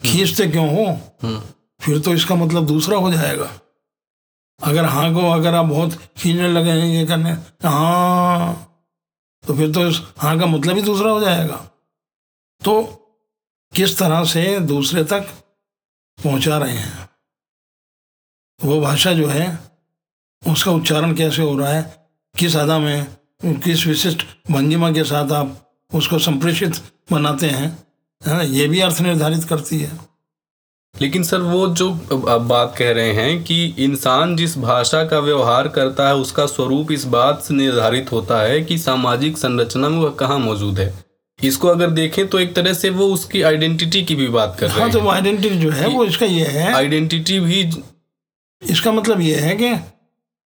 खींचते 0.00 0.46
क्यों 0.46 0.68
हो? 0.70 0.84
हम्म। 1.22 1.40
फिर 1.80 1.98
तो 2.00 2.14
इसका 2.14 2.34
मतलब 2.34 2.66
दूसरा 2.66 2.96
हो 2.98 3.10
जाएगा। 3.12 3.50
अगर 4.60 4.84
हाँ 4.84 5.12
को 5.14 5.30
अगर 5.30 5.54
आप 5.54 5.66
बहुत 5.66 5.92
खींचने 6.18 6.48
लगे 6.48 6.70
हैं 6.70 6.86
ये 6.88 7.06
करने 7.06 7.30
हाँ 7.68 8.66
तो 9.44 9.54
फिर 9.56 9.72
तो 9.74 9.86
इस 9.88 10.00
हाँ 10.18 10.38
का 10.40 10.46
मतलब 10.46 10.76
ही 10.76 10.82
दूसरा 10.82 11.10
हो 11.10 11.20
जाएगा। 11.20 11.56
तो 12.62 12.82
किस 13.72 13.98
तरह 13.98 14.24
से 14.24 14.58
दूसरे 14.60 15.04
तक 15.04 15.26
पहुँचा 16.18 16.58
रहे 16.58 16.76
हैं? 16.76 17.08
वो 18.60 18.80
भाषा 18.80 19.12
जो 19.12 19.26
है 19.28 19.46
उसका 20.42 20.70
उच्चारण 20.72 21.14
कैसे 21.14 21.42
हो 21.42 21.56
रहा 21.58 21.70
है? 21.70 21.82
किस 22.34 22.56
अदा 22.56 22.78
में 22.78 23.06
किस 23.40 23.86
विशिष्ट 23.86 24.22
भंगिमा 24.50 24.90
के 24.92 25.04
साथ 25.04 25.32
आप 25.32 25.56
उसको 25.94 26.18
संप्रेषित 26.18 26.80
बनाते 27.12 27.46
हैं 27.46 27.66
है 28.22 28.36
ना? 28.36 28.42
ये 28.42 28.66
भी 28.68 28.80
अर्थ 28.80 29.00
निर्धारित 29.00 29.44
करती 29.44 29.78
है। 29.78 29.98
लेकिन 30.94 31.22
सर 31.22 31.40
वो 31.40 31.66
जो 31.68 31.90
आप 32.28 32.40
बात 32.40 32.74
कह 32.78 32.90
रहे 32.92 33.12
हैं 33.12 33.42
कि 33.44 33.64
इंसान 33.78 34.36
जिस 34.36 34.56
भाषा 34.58 35.04
का 35.04 35.18
व्यवहार 35.18 35.68
करता 35.68 36.08
है 36.08 36.14
उसका 36.14 36.46
स्वरूप 36.46 36.92
इस 36.92 37.04
बात 37.04 37.42
से 37.42 37.54
निर्धारित 37.54 38.12
होता 38.12 38.40
है 38.42 38.60
कि 38.62 38.78
सामाजिक 38.78 39.38
संरचना 39.38 39.88
में 39.88 39.98
वह 39.98 40.10
कहाँ 40.10 40.38
मौजूद 40.38 40.78
है। 40.80 40.92
इसको 41.38 41.68
अगर 41.68 41.90
देखें 41.90 42.26
तो 42.28 42.38
एक 42.38 42.54
तरह 42.54 42.72
से 42.72 42.90
वो 42.90 43.06
उसकी 43.06 43.42
आइडेंटिटी 43.42 44.02
की 44.04 44.14
भी 44.14 44.28
बात 44.28 44.56
कर 44.60 44.70
रहे 44.70 44.80
हाँ। 44.80 44.90
तो 44.90 45.00
वो 45.00 45.10
आइडेंटिटी 45.10 45.58
जो 45.58 45.70
है 45.70 45.88
वो 45.88 46.04
इसका 46.04 46.26
ये 46.26 46.46
है। 46.46 46.72
आइडेंटिटी 46.74 47.40
भी 47.40 47.60
इसका 48.62 48.92
मतलब 48.92 49.20
ये 49.20 49.36
है 49.36 49.56
कि 49.56 49.74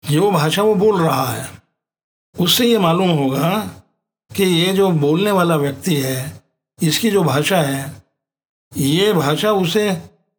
जो 0.03 0.31
भाषा 0.31 0.61
वो 0.61 0.75
बोल 0.75 1.01
रहा 1.01 1.25
है 1.25 1.62
उससे 2.39 2.67
ये 2.67 2.77
मालूम 2.77 3.09
होगा 3.09 3.49
कि 4.31 4.43
ये 4.43 4.73
जो 4.73 4.89
बोलने 4.91 5.31
वाला 5.31 5.55
व्यक्ति 5.55 5.95
है, 5.95 6.41
इसकी 6.79 7.11
जो 7.11 7.23
भाषा 7.23 7.57
है, 7.57 8.03
ये 8.71 9.11
भाषा 9.13 9.51
उसे 9.51 9.91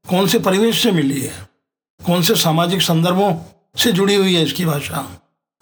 कौन 0.04 0.26
से 0.26 0.38
परिवेश 0.38 0.82
से 0.82 0.92
मिली 0.92 1.20
है? 1.20 1.32
कौन 2.00 2.22
से 2.22 2.34
सामाजिक 2.34 2.82
संदर्भों 2.82 3.32
से 3.76 3.92
जुड़ी 3.92 4.14
हुई 4.14 4.34
है 4.34 4.42
इसकी 4.42 4.64
भाषा? 4.64 5.06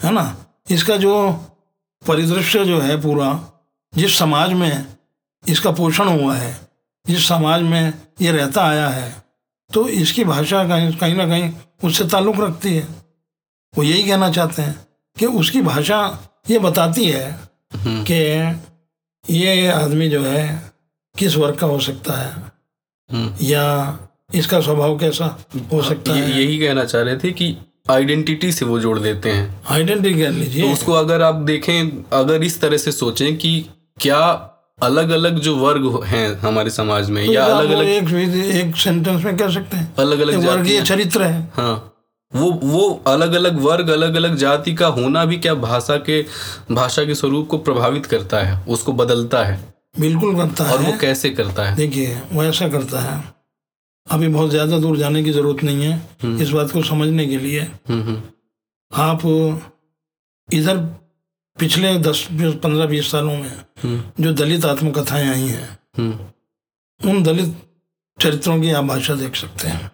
है 0.01 0.13
ना? 0.13 0.37
इसका 0.71 0.97
जो 0.97 1.33
परिदृश्य 2.03 2.65
जो 2.65 2.81
है 2.81 3.01
पूरा, 3.01 3.29
जिस 3.93 4.19
समाज 4.19 4.53
में 4.53 4.87
इसका 5.45 5.71
पोषण 5.71 6.09
हुआ 6.09 6.35
है, 6.35 6.55
जिस 7.07 7.29
समाज 7.29 7.63
में 7.63 7.93
ये 8.21 8.33
रहता 8.33 8.65
आया 8.65 8.89
है 8.89 9.11
तो 9.71 9.87
इसकी 9.89 10.25
भाषा 10.25 10.65
कहीं 10.69 10.93
कहीं 10.93 11.15
ना 11.15 11.27
कहीं 11.27 11.53
उससे 11.85 12.05
ताल्लुक़ 12.05 12.37
रखती 12.37 12.75
है। 12.75 12.83
वो 13.75 13.83
यही 13.83 14.03
कहना 14.03 14.31
चाहते 14.31 14.63
हैं। 14.63 14.75
कि 15.19 15.27
उसकी 15.27 15.63
भाषा 15.63 16.19
ये 16.51 16.59
बताती 16.59 17.05
है 17.05 17.41
कि 17.87 18.61
ये 19.31 19.69
आदमी 19.69 20.09
जो 20.09 20.23
है 20.23 20.73
किस 21.19 21.37
वर्ग 21.37 21.55
का 21.55 21.67
हो 21.67 21.81
सकता 21.81 22.13
है? 22.13 22.33
हम्म। 23.13 23.35
या 23.43 23.99
इसका 24.35 24.61
स्वभाव 24.61 24.99
कैसा 24.99 25.45
हो 25.73 25.83
सकता 25.83 26.17
ये- 26.17 26.25
है? 26.25 26.43
यही 26.43 26.59
कहना 26.59 26.85
चाह 26.85 27.03
रहे 27.03 27.17
थे 27.17 27.33
कि 27.33 27.57
आइडेंटिटी 27.91 28.53
से 28.53 28.65
वो 28.65 28.81
जोड़ 28.81 28.99
देते 28.99 29.31
हैं। 29.31 29.63
आइडेंटिटी 29.69 30.21
कह 30.21 30.29
लीजिए। 30.29 30.63
तो 30.63 30.73
उसको 30.73 30.93
अगर 30.93 31.23
आप 31.23 31.35
देखें 31.35 32.05
अगर 32.13 32.43
इस 32.43 32.61
तरह 32.61 32.77
से 32.77 32.93
सोचें 32.93 33.39
कि 33.39 33.67
क्या 34.01 34.49
अलग 34.83 35.11
अलग 35.11 35.39
जो 35.39 35.57
वर्ग 35.57 35.83
हो- 35.83 36.05
हैं 36.05 36.39
हमारे 36.39 36.71
समाज 36.71 37.11
में 37.11 37.27
तो 37.27 37.33
या 37.33 37.45
अलग 37.45 37.71
अलग 37.71 37.87
एक 37.87 38.05
एक 38.55 38.77
सेंटेंस 38.77 39.25
में 39.25 39.37
कह 39.37 39.51
सकते 39.51 39.77
हैं 39.77 39.95
अलग-अलग 39.99 40.35
एक 40.35 40.41
वर्गीय 40.41 40.83
चरित्र 40.83 41.23
है। 41.23 41.53
हाँ। 41.55 41.92
वो 42.35 42.51
वो 42.65 42.89
अलग 43.07 43.33
अलग 43.35 43.59
वर्ग 43.61 43.89
अलग 43.91 44.15
अलग 44.15 44.37
जाति 44.37 44.75
का 44.75 44.87
होना 44.89 45.25
भी 45.25 45.39
क्या 45.39 45.55
भाषा 45.57 45.97
के 46.09 46.21
भाषा 46.73 47.05
के 47.05 47.15
स्वरूप 47.15 47.49
को 47.49 47.59
प्रभावित 47.61 48.07
करता 48.07 48.41
है? 48.41 48.65
उसको 48.67 48.93
बदलता 48.93 49.43
है? 49.45 49.61
बिल्कुल 50.01 50.37
करता 50.37 50.71
और 50.73 50.79
वो 50.79 50.91
है। 50.91 50.99
कैसे 50.99 51.31
करता 51.31 51.65
है? 51.65 51.75
देखिए 51.77 52.21
वो 52.33 52.45
ऐसा 52.45 52.69
करता 52.69 53.01
है। 53.01 53.23
अभी 54.07 54.29
बहुत 54.29 54.51
ज़्यादा 54.51 54.79
दूर 54.79 54.97
जाने 54.99 55.23
की 55.25 55.33
ज़रूरत 55.33 55.63
नहीं 55.65 55.85
है 55.85 56.43
इस 56.43 56.51
बात 56.51 56.71
को 56.71 56.83
समझने 56.85 57.27
के 57.27 57.37
लिए। 57.39 57.61
हम्म 57.61 58.03
हम्म। 58.03 58.23
आप 58.93 59.21
इधर 60.49 60.79
पिछले 61.59 61.97
दस 61.99 62.27
पंद्रह 62.33 62.87
बीस 62.87 63.11
सालों 63.11 63.37
में 63.37 63.51
हम्म। 63.83 64.25
जो 64.25 64.33
दलित 64.35 64.65
आत्मकथाएँ 64.65 65.29
आई 65.29 65.47
हैं 65.49 65.69
हम्म। 65.99 67.11
उन 67.11 67.23
दलित 67.23 67.55
चरित्रों 68.19 68.61
की 68.61 68.71
आप 68.73 68.85
भाषा 68.85 69.15
देख 69.15 69.37
सकते 69.37 69.69
हैं। 69.69 69.91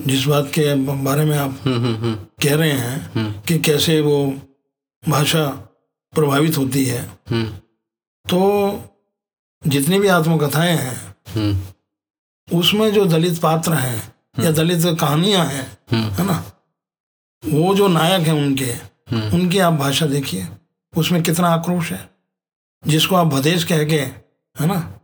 जिस 0.00 0.26
बात 0.26 0.50
के 0.54 0.74
बारे 1.04 1.24
में 1.24 1.38
आप 1.38 1.58
हम्म 1.64 1.76
हम्म 1.76 1.94
हम्म। 1.94 2.14
कह 2.14 2.54
रहे 2.54 2.72
हैं 2.72 3.42
कि 3.42 3.58
कैसे 3.58 4.00
वो 4.00 4.34
भाषा 5.08 5.46
प्रभावित 6.14 6.58
होती 6.58 6.84
है 6.84 7.02
तो 8.26 8.40
जितनी 9.66 9.98
भी 9.98 10.08
आत्मकथाएँ 10.08 10.76
हैं 10.76 11.74
उसमें 12.52 12.92
जो 12.92 13.04
दलित 13.04 13.38
पात्र 13.38 13.72
हैं 13.72 14.14
या 14.44 14.50
दलित 14.50 14.98
कहानियाँ 15.00 15.46
हैं 15.46 15.78
है 15.92 16.26
ना 16.26 16.52
वो 17.44 17.74
जो 17.74 17.88
नायक 17.88 18.26
हैं 18.26 18.34
उनके। 18.34 18.72
उनकी 19.36 19.58
आप 19.58 19.72
भाषा 19.72 20.06
देखिए 20.06 20.48
उसमें 20.96 21.22
कितना 21.22 21.48
आक्रोश 21.48 21.92
है 21.92 22.10
जिसको 22.86 23.16
आप 23.16 23.26
भदेश 23.26 23.64
कह 23.64 23.84
के 23.84 23.98
है 24.56 24.66
ना 24.66 25.00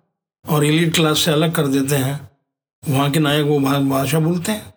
और 0.48 0.64
एलिट 0.64 0.94
क्लास 0.94 1.18
से 1.18 1.30
अलग 1.30 1.54
कर 1.54 1.66
देते 1.66 1.96
हैं 1.96 2.30
वहाँ 2.88 3.10
के 3.10 3.18
नायक 3.18 3.46
वो 3.46 3.60
भाषा 3.60 4.18
बोलते 4.18 4.52
हैं। 4.52 4.71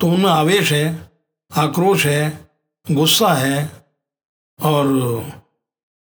तो 0.00 0.06
उनमें 0.06 0.30
आवेश 0.30 0.72
है 0.72 1.12
आक्रोश 1.56 2.06
है 2.06 2.48
गुस्सा 2.90 3.34
है 3.34 3.86
और 4.60 4.86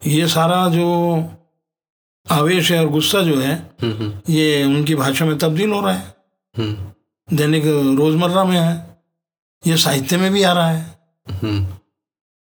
ये 0.07 0.27
सारा 0.27 0.69
जो 0.69 1.21
आवेश 2.31 2.71
है 2.71 2.79
और 2.79 2.91
गुस्सा 2.91 3.21
जो 3.21 3.39
है 3.41 3.55
हम्म 3.81 3.93
हम्म। 3.93 4.21
ये 4.29 4.63
उनकी 4.63 4.95
भाषा 4.95 5.25
में 5.25 5.37
तब्दील 5.37 5.71
हो 5.71 5.81
रहा 5.81 5.93
है। 5.93 6.15
हम्म। 6.57 6.91
दैनिक 7.37 7.63
रोज़मर्रा 7.99 8.43
में 8.43 8.59
है। 8.59 9.03
ये 9.67 9.77
साहित्य 9.77 10.17
में 10.17 10.31
भी 10.31 10.43
आ 10.43 10.53
रहा 10.53 10.69
है। 10.71 11.01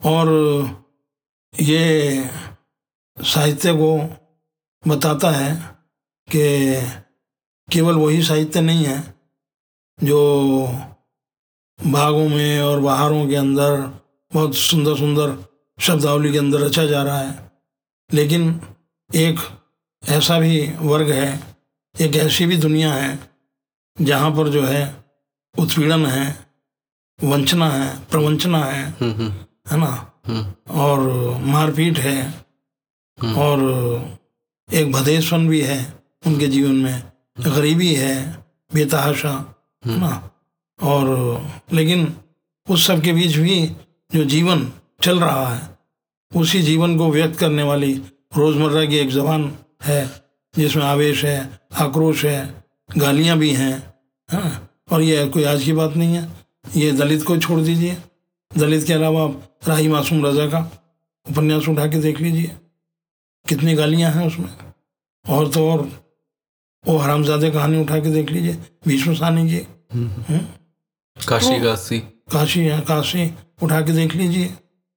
और 0.05 0.31
ये 1.61 2.31
साहित्य 3.19 3.73
को 3.73 3.99
बताता 4.91 5.31
है 5.31 5.77
कि 6.35 6.83
केवल 7.73 7.95
वही 7.95 8.23
साहित्य 8.23 8.61
नहीं 8.61 8.85
है 8.85 9.16
जो 10.05 10.19
बागों 11.87 12.29
में 12.29 12.61
और 12.61 12.81
बाहरों 12.81 13.29
के 13.29 13.37
अंदर 13.37 14.01
बहुत 14.35 14.55
सुंदर 14.55 14.97
सुंदर 14.97 15.45
शब्दावली 15.81 16.33
के 16.33 16.39
अंदर 16.39 16.61
रचा 16.61 16.87
जा 16.87 17.03
रहा 17.03 17.19
है। 17.19 17.51
लेकिन 18.13 18.61
एक 19.15 19.39
ऐसा 20.09 20.41
भी 20.41 20.73
वर्ग 20.79 21.11
है 21.11 21.57
एक 22.01 22.17
ऐसी 22.17 22.47
भी 22.47 22.57
दुनिया 22.57 22.95
है 22.95 23.31
जहाँ 24.01 24.31
पर 24.31 24.49
जो 24.49 24.63
है 24.63 25.05
उत्पीड़न 25.59 26.07
है 26.07 26.47
वंचना 27.25 27.71
है 27.71 28.05
प्रवंचना 28.05 28.59
है 28.65 28.91
हम्म 28.91 29.13
हम्म। 29.13 29.31
है 29.71 29.79
ना? 29.79 30.13
हम्म। 30.27 30.79
और 30.81 31.01
मारपीट 31.41 31.99
है 31.99 32.45
और 33.37 33.61
एक 34.73 34.93
भदेशपन 34.93 35.49
भी 35.49 35.61
है 35.61 36.03
उनके 36.27 36.47
जीवन 36.47 36.75
में 36.75 37.13
गरीबी 37.41 37.95
है 37.95 38.45
बेतहाशा 38.75 39.53
है 39.87 39.99
ना? 39.99 40.31
और, 40.83 41.41
लेकिन 41.73 42.17
उस 42.71 42.87
सब 42.87 43.03
के 43.03 43.13
बीच 43.13 43.37
भी 43.37 43.67
जो 44.15 44.25
जीवन 44.25 44.73
चल 45.03 45.21
रहा 45.21 45.55
है, 45.55 45.79
उसी 46.37 46.63
जीवन 46.63 46.99
को 46.99 47.11
व्यक्त 47.11 47.39
करने 47.39 47.63
वाली 47.63 47.95
रोज़मर्रा 48.37 48.85
की 48.85 48.97
एक 48.97 49.11
जबान 49.11 49.59
है, 49.85 50.25
जिसमें 50.57 50.85
आवेश 50.85 51.25
है, 51.25 51.61
आक्रोश 51.79 52.25
है, 52.25 52.65
गालियाँ 52.99 53.39
भी 53.39 53.51
हैं 53.51 53.95
हाँ 54.31 54.71
और 54.93 55.03
ये 55.03 55.29
कोई 55.29 55.45
आज 55.45 55.65
की 55.65 55.73
बात 55.73 55.97
नहीं 55.97 56.15
है। 56.15 56.29
ये 56.77 56.93
दलित 56.93 57.23
को 57.23 57.39
छोड़ 57.39 57.61
दीजिए। 57.61 57.97
दलित 58.59 58.87
के 58.87 58.93
अलावा 58.93 59.27
राही 59.69 59.89
मासूम 59.89 60.27
रजा 60.27 60.47
का 60.47 60.71
उपन्यास 61.31 61.69
उठा 61.69 61.87
के 61.87 62.01
देख 62.01 62.21
लीजिए। 62.21 62.57
कितनी 63.49 63.75
गालियाँ 63.75 64.13
हैं 64.13 64.27
उसमें। 64.27 64.55
और 65.29 65.49
तो 65.49 65.71
और 65.71 66.11
वो 66.87 66.97
हरामजादे 66.97 67.51
कहानी 67.51 67.81
उठा 67.81 67.99
के 67.99 68.11
देख 68.11 68.31
लीजिए। 68.31 68.59
भीष्म 68.87 69.15
सानी 69.15 69.51
की 69.51 69.76
हम्म? 69.91 70.39
काशी 71.17 71.61
काशी। 71.61 71.99
काशी 72.33 72.61
है 72.61 72.81
काशी 72.83 73.33
उठा 73.63 73.81
के 73.81 73.93
देख 73.93 74.15
लीजिए। 74.15 74.47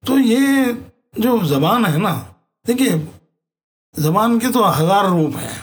तो 0.02 0.18
ये 0.18 0.72
जो 1.20 1.38
जबान 1.46 1.84
है 1.86 1.98
ना 1.98 2.12
देखिए 2.66 2.98
जबान 3.94 4.38
के 4.38 4.48
तो 4.52 4.64
हज़ार 4.64 5.08
रूप 5.10 5.36
हैं 5.36 5.56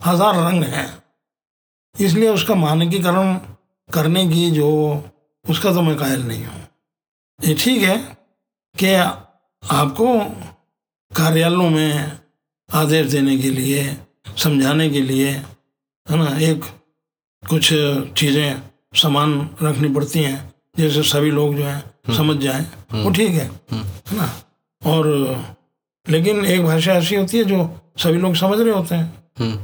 हज़ार 0.00 0.34
रंग 0.36 0.64
हैं। 0.64 0.86
इसलिए 1.94 2.28
उसका 2.30 2.54
मानकीकरण 2.56 3.34
करने 3.88 4.26
की 4.28 4.50
जो 4.50 4.68
उसका 5.44 5.72
तो 5.74 5.82
मैं 5.82 5.96
कायल 5.96 6.22
नहीं 6.22 6.44
हूँ। 6.44 6.60
ये 7.38 7.54
ठीक 7.54 7.82
है 7.82 7.96
कि 8.74 8.94
आपको 9.62 10.06
कार्यालयों 11.12 11.68
में 11.70 12.18
आदेश 12.68 13.10
देने 13.10 13.36
के 13.38 13.50
लिए 13.50 13.96
समझाने 14.38 14.88
के 14.90 15.00
लिए 15.02 15.30
है 15.30 16.16
ना 16.16 16.28
एक 16.40 16.64
कुछ 17.48 17.68
चीज़ें 18.18 18.62
समान 19.02 19.32
रखनी 19.62 19.88
पड़ती 19.94 20.22
हैं 20.22 20.38
जैसे 20.78 21.02
सभी 21.02 21.30
लोग 21.30 21.54
जो 21.56 21.64
हैं 21.64 22.14
समझ 22.16 22.36
जाएँ 22.36 22.64
वो 22.94 23.10
ठीक 23.10 23.32
है 23.32 23.46
है 23.72 24.16
ना? 24.16 24.28
और 24.82 25.06
लेकिन 26.06 26.44
एक 26.44 26.62
भाषा 26.64 26.92
ऐसी 26.92 27.14
होती 27.14 27.38
है 27.38 27.44
जो 27.44 27.58
सभी 27.98 28.18
लोग 28.18 28.34
समझ 28.36 28.58
रहे 28.60 28.72
होते 28.74 28.94
हैं। 28.94 29.06
हम्म। 29.38 29.58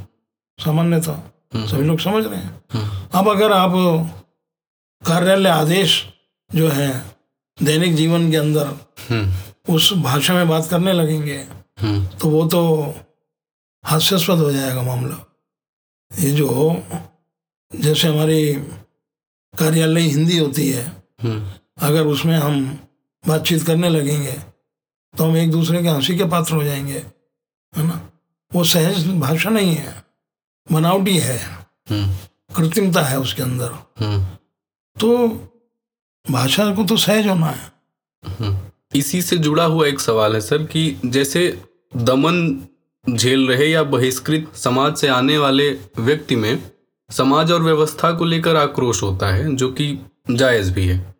सामान्यतः 0.59 1.65
सभी 1.67 1.83
लोग 1.83 1.99
समझ 1.99 2.25
रहे 2.25 2.39
हैं। 2.39 3.09
अब 3.19 3.29
अगर 3.29 3.51
आप 3.51 3.71
कार्यालय 5.01 5.49
आदेश 5.49 6.01
जो 6.51 6.69
है 6.69 6.89
दैनिक 7.57 7.95
जीवन 7.95 8.29
के 8.31 8.37
अंदर 8.37 8.67
हम्म। 9.09 9.73
उस 9.73 9.93
भाषा 10.03 10.33
में 10.33 10.47
बात 10.49 10.67
करने 10.69 10.93
लगेंगे 10.93 11.37
हम्म। 11.81 12.05
तो 12.21 12.29
वो 12.29 12.45
तो 12.47 12.61
हास्यास्पद 13.83 14.37
हो 14.37 14.51
जाएगा 14.51 14.81
मामला। 14.81 15.25
ये 16.11 16.31
जो 16.31 16.47
जैसे 17.75 18.07
हमारी 18.07 18.53
कार्यालय 19.53 20.01
हिंदी 20.01 20.37
होती 20.37 20.69
है 20.69 20.83
हम्म। 21.21 21.51
अगर 21.87 22.05
उसमें 22.05 22.37
हम 22.37 22.79
बातचीत 23.27 23.63
करने 23.63 23.89
लगेंगे 23.89 24.31
तो 25.17 25.23
हम 25.23 25.37
एक 25.37 25.51
दूसरे 25.51 25.81
के 25.83 25.89
हँसी 25.89 26.17
के 26.17 26.25
पात्र 26.25 26.53
हो 26.53 26.63
जाएँगे 26.63 26.97
है 27.77 27.87
ना? 27.87 28.11
वो 28.53 28.63
सहज 28.63 29.07
भाषा 29.07 29.49
नहीं 29.49 29.75
है 29.75 30.03
बनावटी 30.71 31.17
है 31.17 31.37
हम्म। 31.89 32.15
कृत्रिमता 32.55 33.01
है 33.01 33.19
उसके 33.19 33.43
अंदर। 33.43 33.71
हम्म। 33.99 34.25
तो 34.99 35.27
भाषा 36.31 36.75
को 36.75 36.83
तो 36.83 36.97
सहज 36.97 37.27
होना 37.27 37.47
है। 37.47 38.71
इसी 38.95 39.21
से 39.21 39.37
जुड़ा 39.37 39.63
हुआ 39.63 39.87
एक 39.87 39.99
सवाल 39.99 40.33
है 40.35 40.41
सर 40.41 40.63
कि 40.63 41.01
जैसे 41.05 41.61
दमन 41.95 42.67
झेल 43.15 43.47
रहे 43.47 43.67
या 43.67 43.83
बहिष्कृत 43.83 44.51
समाज 44.55 44.97
से 44.97 45.07
आने 45.07 45.37
वाले 45.37 45.69
व्यक्ति 45.99 46.35
में 46.35 46.71
समाज 47.11 47.51
और 47.51 47.61
व्यवस्था 47.61 48.11
को 48.11 48.25
लेकर 48.25 48.55
आक्रोश 48.55 49.03
होता 49.03 49.27
है, 49.27 49.55
जो 49.55 49.67
कि 49.67 49.97
जायज़ 50.31 50.71
भी 50.73 50.85
है। 50.87 51.15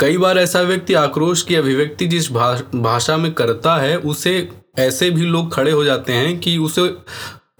कई 0.00 0.16
बार 0.18 0.38
ऐसा 0.38 0.60
व्यक्ति 0.60 0.94
आक्रोश 0.94 1.42
की 1.42 1.54
अभिव्यक्ति 1.54 2.06
जिस 2.06 2.30
भाषा 2.30 3.16
में 3.16 3.32
करता 3.32 3.76
है, 3.76 3.96
उसे 3.98 4.48
ऐसे 4.78 5.10
भी 5.10 5.22
लोग 5.22 5.52
खड़े 5.54 5.70
हो 5.70 5.84
जाते 5.84 6.12
हैं 6.12 6.38
कि 6.40 6.56
उसे 6.58 6.96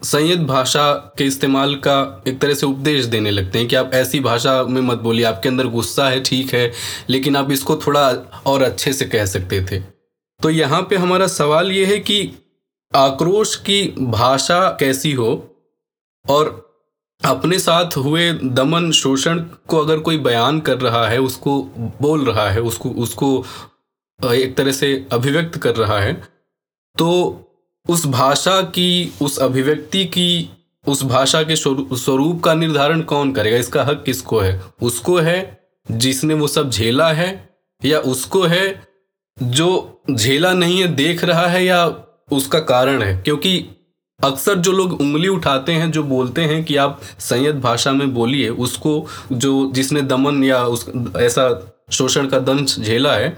संयत 0.03 0.39
भाषा 0.39 0.91
के 1.17 1.23
इस्तेमाल 1.23 1.75
का 1.75 2.23
एक 2.27 2.39
तरह 2.39 2.53
से 2.53 2.65
उपदेश 2.65 3.05
देने 3.05 3.31
लगते 3.31 3.59
हैं 3.59 3.67
कि 3.67 3.75
आप 3.75 3.91
ऐसी 3.93 4.19
भाषा 4.19 4.63
में 4.63 4.81
मत 4.81 4.97
बोलिए, 4.97 5.25
आपके 5.25 5.49
अंदर 5.49 5.67
गुस्सा 5.67 6.09
है, 6.09 6.19
ठीक 6.23 6.53
है, 6.53 6.71
लेकिन 7.09 7.35
आप 7.35 7.51
इसको 7.51 7.75
थोड़ा 7.77 8.09
और 8.45 8.63
अच्छे 8.63 8.93
से 8.93 9.05
कह 9.05 9.25
सकते 9.25 9.61
थे। 9.65 9.79
तो 10.41 10.49
यहाँ 10.49 10.81
पे 10.81 10.95
हमारा 10.95 11.27
सवाल 11.27 11.71
ये 11.71 11.85
है 11.85 11.99
कि 11.99 12.31
आक्रोश 12.95 13.55
की 13.55 13.95
भाषा 13.99 14.77
कैसी 14.79 15.11
हो 15.11 15.31
और 16.29 16.64
अपने 17.25 17.59
साथ 17.59 17.97
हुए 17.97 18.33
दमन 18.33 18.91
शोषण 18.91 19.39
को 19.39 19.77
अगर 19.77 19.99
कोई 19.99 20.17
बयान 20.17 20.59
कर 20.59 20.77
रहा 20.77 21.07
है, 21.07 21.19
उसको 21.19 21.63
बोल 22.01 22.25
रहा 22.25 22.49
है, 22.49 22.61
उसको 22.61 22.89
उसको 22.89 23.45
एक 24.25 24.57
तरह 24.57 24.71
से 24.71 25.07
अभिव्यक्त 25.11 25.57
कर 25.57 25.75
रहा 25.75 25.99
है 25.99 26.13
तो 26.97 27.41
उस 27.89 28.05
भाषा 28.05 28.61
की, 28.61 29.13
उस 29.21 29.37
अभिव्यक्ति 29.37 30.05
की, 30.05 30.49
उस 30.87 31.03
भाषा 31.03 31.43
के 31.43 31.55
स्वरू- 31.55 31.97
स्वरूप 31.97 32.43
का 32.43 32.53
निर्धारण 32.53 33.01
कौन 33.01 33.33
करेगा? 33.33 33.57
इसका 33.57 33.83
हक 33.83 34.03
किसको 34.05 34.39
है? 34.39 34.61
उसको 34.81 35.17
है 35.17 35.63
जिसने 35.91 36.33
वो 36.33 36.47
सब 36.47 36.69
झेला 36.69 37.13
है 37.13 37.49
या 37.85 37.99
उसको 37.99 38.43
है 38.43 38.87
जो 39.43 40.01
झेला 40.11 40.53
नहीं 40.53 40.81
है, 40.81 40.87
देख 40.87 41.23
रहा 41.23 41.47
है 41.47 41.65
या 41.65 41.85
उसका 42.31 42.59
कारण 42.59 43.01
है? 43.01 43.17
क्योंकि 43.17 43.65
अक्सर 44.19 44.55
जो 44.55 44.71
लोग 44.71 44.99
उंगली 45.01 45.27
उठाते 45.27 45.71
हैं, 45.71 45.91
जो 45.91 46.03
बोलते 46.03 46.41
हैं 46.41 46.63
कि 46.63 46.75
आप 46.75 47.01
संयत 47.19 47.55
भाषा 47.55 47.91
में 47.91 48.13
बोलिए, 48.13 48.49
उसको 48.49 49.07
जो 49.31 49.71
जिसने 49.71 50.01
दमन 50.01 50.43
या 50.43 50.63
उस, 50.65 50.85
ऐसा 51.17 51.71
शोषण 51.91 52.27
का 52.27 52.39
दंश 52.39 52.79
झेला 52.79 53.13
है, 53.13 53.35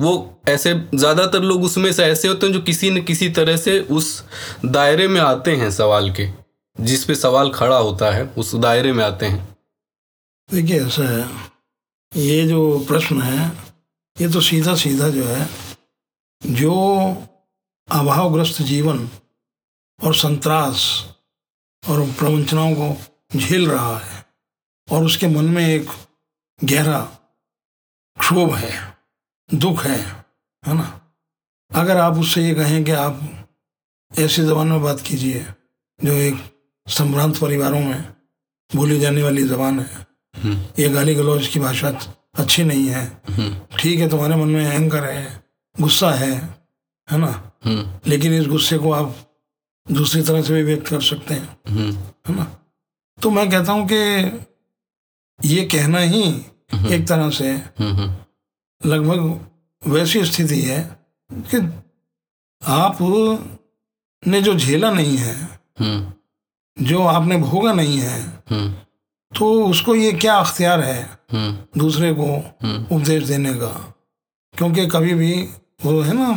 वो 0.00 0.42
ऐसे 0.48 0.74
ज़्यादातर 0.94 1.42
लोग 1.42 1.64
उसमें 1.64 1.92
से 1.92 2.04
ऐसे 2.04 2.28
होते 2.28 2.46
हैं 2.46 2.52
जो 2.52 2.60
किसी 2.60 2.90
न 2.90 3.02
किसी 3.02 3.28
तरह 3.28 3.56
से 3.56 3.78
उस 3.80 4.24
दायरे 4.64 5.08
में 5.08 5.20
आते 5.20 5.56
हैं 5.56 5.70
सवाल 5.70 6.10
के, 6.10 6.28
जिस 6.76 7.04
पे 7.04 7.14
सवाल 7.14 7.50
खड़ा 7.50 7.76
होता 7.76 8.10
है, 8.10 8.26
उस 8.38 8.54
दायरे 8.54 8.92
में 8.92 9.04
आते 9.04 9.26
हैं। 9.26 9.46
देखिए, 10.48 10.80
ऐसा 10.80 11.08
है। 11.08 11.26
ये 12.12 12.46
जो 12.46 12.78
प्रश्न 12.88 13.20
है, 13.22 13.52
ये 14.16 14.28
तो 14.28 14.40
सीधा 14.40 14.74
सीधा 14.74 15.08
जो 15.08 15.24
है, 15.24 15.48
जो 16.42 16.74
अभावग्रस्त 17.88 18.62
जीवन 18.62 19.08
और 20.04 20.14
संतरास 20.14 21.06
और 21.88 22.10
प्रवंचनाओं 22.10 22.74
को 22.74 22.96
झेल 23.38 23.70
रहा 23.70 23.98
है 23.98 24.26
और 24.90 25.04
उसके 25.04 25.28
मन 25.28 25.44
में 25.44 25.68
एक 25.68 25.86
गहरा 26.64 27.00
क्षोभ 28.20 28.54
है 28.54 28.98
दुख 29.54 29.84
है 29.84 30.24
है 30.66 30.74
ना? 30.74 31.00
अगर 31.70 31.96
आप 31.96 32.14
उससे 32.14 32.48
ये 32.48 32.54
कहें 32.54 32.84
कि 32.84 32.90
आप 32.90 33.46
ऐसी 34.18 34.42
जबान 34.42 34.68
में 34.68 34.82
बात 34.82 35.00
कीजिए 35.00 35.46
जो 36.04 36.12
एक 36.12 36.34
संभ्रांत 36.88 37.38
परिवारों 37.38 37.80
में 37.80 38.14
बोली 38.76 39.00
जाने 39.00 39.22
वाली 39.22 39.48
जबान 39.48 39.80
है 39.80 40.06
ये 40.78 40.88
गाली 40.88 41.14
गलौज 41.14 41.46
की 41.46 41.60
भाषा 41.60 41.88
अच्छी 42.34 42.64
नहीं 42.64 42.86
है। 42.86 43.22
ठीक 43.78 44.00
है 44.00 44.08
तुम्हारे 44.08 44.36
मन 44.36 44.48
में 44.48 44.66
अहंकार 44.66 45.04
है 45.04 45.44
गुस्सा 45.80 46.10
है 46.10 46.32
है 47.10 47.18
ना? 47.18 47.52
लेकिन 48.06 48.32
इस 48.32 48.46
गुस्से 48.46 48.78
को 48.78 48.92
आप 48.92 49.25
दूसरी 49.86 50.22
तरह 50.22 50.42
से 50.42 50.54
भी 50.54 50.62
व्यक्त 50.62 50.86
कर 50.88 51.00
सकते 51.00 51.34
हैं। 51.34 51.48
है 52.28 52.34
ना? 52.36 52.44
तो 53.18 53.30
मैं 53.30 53.48
कहता 53.50 53.72
हूँ 53.72 53.88
कि 53.92 53.96
ये 55.40 55.64
कहना 55.64 55.98
ही 55.98 56.22
एक 56.94 57.06
तरह 57.08 57.30
से 57.30 57.52
लगभग 58.80 59.90
वैसी 59.92 60.24
स्थिति 60.24 60.60
है 60.62 60.80
कि 61.30 61.58
आप 62.62 62.98
ने 64.22 64.40
जो 64.42 64.54
झेला 64.54 64.90
नहीं 64.90 65.16
है 65.16 65.34
जो 66.76 67.02
आपने 67.06 67.36
भोगा 67.36 67.72
नहीं 67.72 67.98
है 67.98 68.22
तो 69.32 69.46
उसको 69.66 69.94
ये 69.94 70.12
क्या 70.12 70.34
अख्तियार 70.34 70.80
है 70.80 71.18
दूसरे 71.78 72.12
को 72.14 72.24
उपदेश 72.96 73.24
देने 73.24 73.54
का? 73.54 73.68
क्योंकि 74.54 74.86
कभी 74.86 75.14
भी 75.14 75.32
वो 75.84 76.00
है 76.00 76.12
ना 76.12 76.28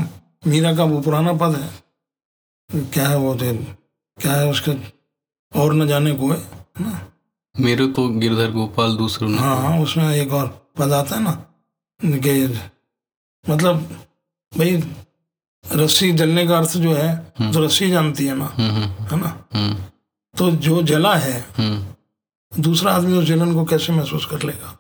मीरा 0.48 0.76
का 0.76 0.84
वो 0.84 1.02
पुराना 1.02 1.34
पद 1.34 1.56
है। 1.56 1.70
क्या 2.70 3.08
है 3.08 3.18
वो 3.18 3.36
थे 3.36 3.54
क्या 4.18 4.34
है 4.34 4.50
उसके? 4.50 4.72
और 5.60 5.74
न 5.74 5.88
जाने 5.88 6.12
को 6.14 6.30
है 6.30 6.38
ना? 6.82 7.00
मेरे 7.60 7.88
तो 7.88 8.08
गिरधर 8.10 8.52
गोपाल 8.52 8.96
दूसरे 8.98 9.32
हाँ 9.36 9.56
हाँ 9.62 9.80
उसमें 9.80 10.16
एक 10.16 10.34
और 10.34 10.48
पद 10.78 10.92
आता 10.94 11.16
है 11.16 11.22
ना 11.24 11.32
कि 12.04 12.60
मतलब 13.50 13.76
भाई 14.58 14.84
रस्सी 15.76 16.12
जलने 16.12 16.48
का 16.48 16.58
अर्थ 16.58 16.78
जो 16.78 16.94
है 16.94 17.16
तो 17.54 17.64
रस्सी 17.66 17.90
जानती 17.90 18.26
है 18.26 18.36
ना 18.36 18.46
है 19.12 19.18
ना? 19.20 19.30
तो 20.38 20.52
जो 20.52 20.82
जला 20.84 21.16
है 21.16 21.44
दूसरा 22.60 22.92
आदमी 22.94 23.18
उस 23.18 23.26
जलन 23.26 23.54
को 23.54 23.66
कैसे 23.66 23.94
महसूस 23.94 24.26
कर 24.26 24.44
लेगा? 24.44 24.78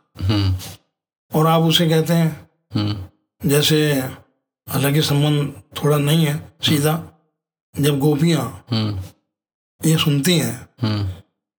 और 1.35 1.47
आप 1.47 1.61
उसे 1.61 1.89
कहते 1.89 2.13
हैं 2.13 3.11
जैसे 3.45 3.91
हालाँकि 4.67 5.01
संबंध 5.01 5.53
थोड़ा 5.83 5.97
नहीं 5.97 6.25
है 6.25 6.53
सीधा 6.61 7.08
जब 7.75 7.99
गोपियाँ 7.99 8.65
ये 9.81 9.97
सुनती 9.97 10.37
हैं 10.39 10.69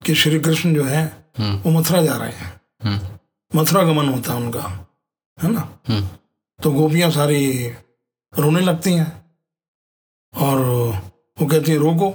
कि 0.03 0.15
श्री 0.15 0.41
कृष्ण 0.41 0.75
जो 0.75 0.85
है 0.85 1.05
वो 1.41 1.71
मथुरा 1.71 2.03
जा 2.03 2.17
रहे 2.17 2.33
हैं। 2.33 3.21
मथुरा 3.57 3.83
गमन 3.83 4.09
होता 4.09 4.33
है 4.33 4.39
उनका 4.39 4.63
है 5.39 5.53
ना? 5.53 5.61
तो 6.63 6.73
गोपियाँ 6.73 7.11
सारी 7.11 7.69
रोने 8.33 8.61
लगती 8.61 8.93
हैं 8.93 9.37
और 10.35 10.59
वो 11.41 11.47
कहती 11.47 11.73
है 11.73 11.79
रोको 11.79 12.09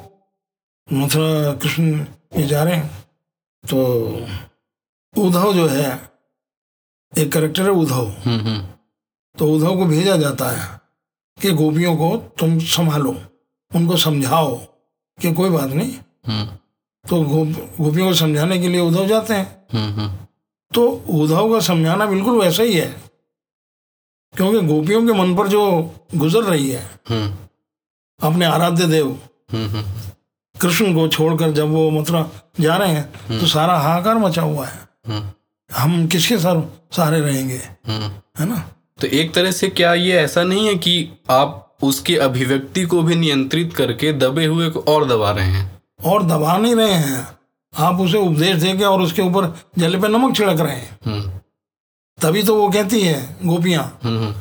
मथुरा 0.93 1.53
कृष्ण 1.53 2.05
ये 2.37 2.47
जा 2.47 2.63
रहे 2.63 2.75
हैं। 2.75 2.89
तो 3.63 3.77
उद्धव 5.13 5.53
जो 5.53 5.67
है 5.67 5.91
एक 7.17 7.31
करेक्टर 7.33 7.63
है 7.63 7.69
उद्धव। 7.69 8.11
तो 9.37 9.51
उद्धव 9.53 9.77
को 9.77 9.85
भेजा 9.85 10.17
जाता 10.17 10.49
है 10.49 10.79
कि 11.41 11.51
गोपियों 11.51 11.95
को 11.97 12.17
तुम 12.39 12.59
संभालो। 12.59 13.13
उनको 13.75 13.97
समझाओ 13.97 14.55
कि 15.17 15.33
कोई 15.33 15.49
बात 15.49 15.69
नहीं। 15.69 15.91
तो 17.05 17.21
गोपियों 17.23 18.07
को 18.07 18.13
समझाने 18.13 18.59
के 18.59 18.67
लिए 18.67 18.81
उद्धव 18.81 19.07
जाते 19.07 19.33
हैं। 19.33 20.27
तो 20.73 20.87
उद्धव 21.09 21.51
का 21.53 21.59
समझाना 21.59 22.05
बिल्कुल 22.05 22.39
वैसा 22.39 22.63
ही 22.63 22.73
है। 22.73 22.87
क्योंकि 24.33 24.67
गोपियों 24.67 25.05
के 25.07 25.13
मन 25.13 25.35
पर 25.35 25.47
जो 25.47 25.61
गुजर 26.15 26.43
रही 26.43 26.69
है 26.69 26.83
अपने 28.19 28.45
आराध्य 28.45 28.87
देव 28.87 29.19
कृष्ण 30.55 30.93
को 30.95 31.07
छोड़कर 31.07 31.51
जब 31.51 31.69
वो 31.69 31.89
मथुरा 31.91 32.29
जा 32.59 32.75
रहे 32.77 32.93
हैं 32.93 33.39
तो 33.39 33.47
सारा 33.47 33.77
हाहाकार 33.77 34.17
मचा 34.17 34.41
हुआ 34.41 34.67
है। 34.67 35.33
हम 35.71 36.07
किसके 36.07 36.37
सर 36.37 36.57
रहेंगे? 36.99 37.61
है 37.87 38.45
ना? 38.45 38.57
तो 39.01 39.07
एक 39.07 39.33
तरह 39.33 39.51
से 39.51 39.67
क्या 39.69 39.93
ये 39.93 40.17
ऐसा 40.17 40.43
नहीं 40.43 40.67
है 40.67 40.75
कि 40.75 41.09
आप 41.29 41.64
उसकी 41.87 42.15
अभिव्यक्ति 42.17 42.83
को 42.85 43.01
भी 43.03 43.15
नियंत्रित 43.15 43.73
करके 43.75 44.11
दबे 44.13 44.45
हुए 44.45 44.69
को 44.69 44.79
और 44.93 45.07
दबा 45.07 45.31
रहे 45.31 45.45
हैं। 45.45 45.81
और 46.05 46.23
दबा 46.23 46.57
नहीं 46.57 46.75
रहे 46.75 46.93
हैं। 46.93 47.27
आप 47.73 47.99
उसे 48.01 48.17
उपदेश 48.17 48.61
देके 48.61 48.83
और 48.83 49.01
उसके 49.01 49.21
ऊपर 49.21 49.47
जल 49.77 49.99
पे 50.01 50.07
नमक 50.07 50.35
छिड़क 50.37 50.59
रहे 50.59 50.75
हैं। 50.75 50.97
हम्म, 51.05 51.31
तभी 52.17 52.43
तो 52.43 52.55
वो 52.55 52.69
कहती 52.69 53.01
है 53.01 53.37
गोपियाँ 53.45 53.83
हम्म, 54.03 54.33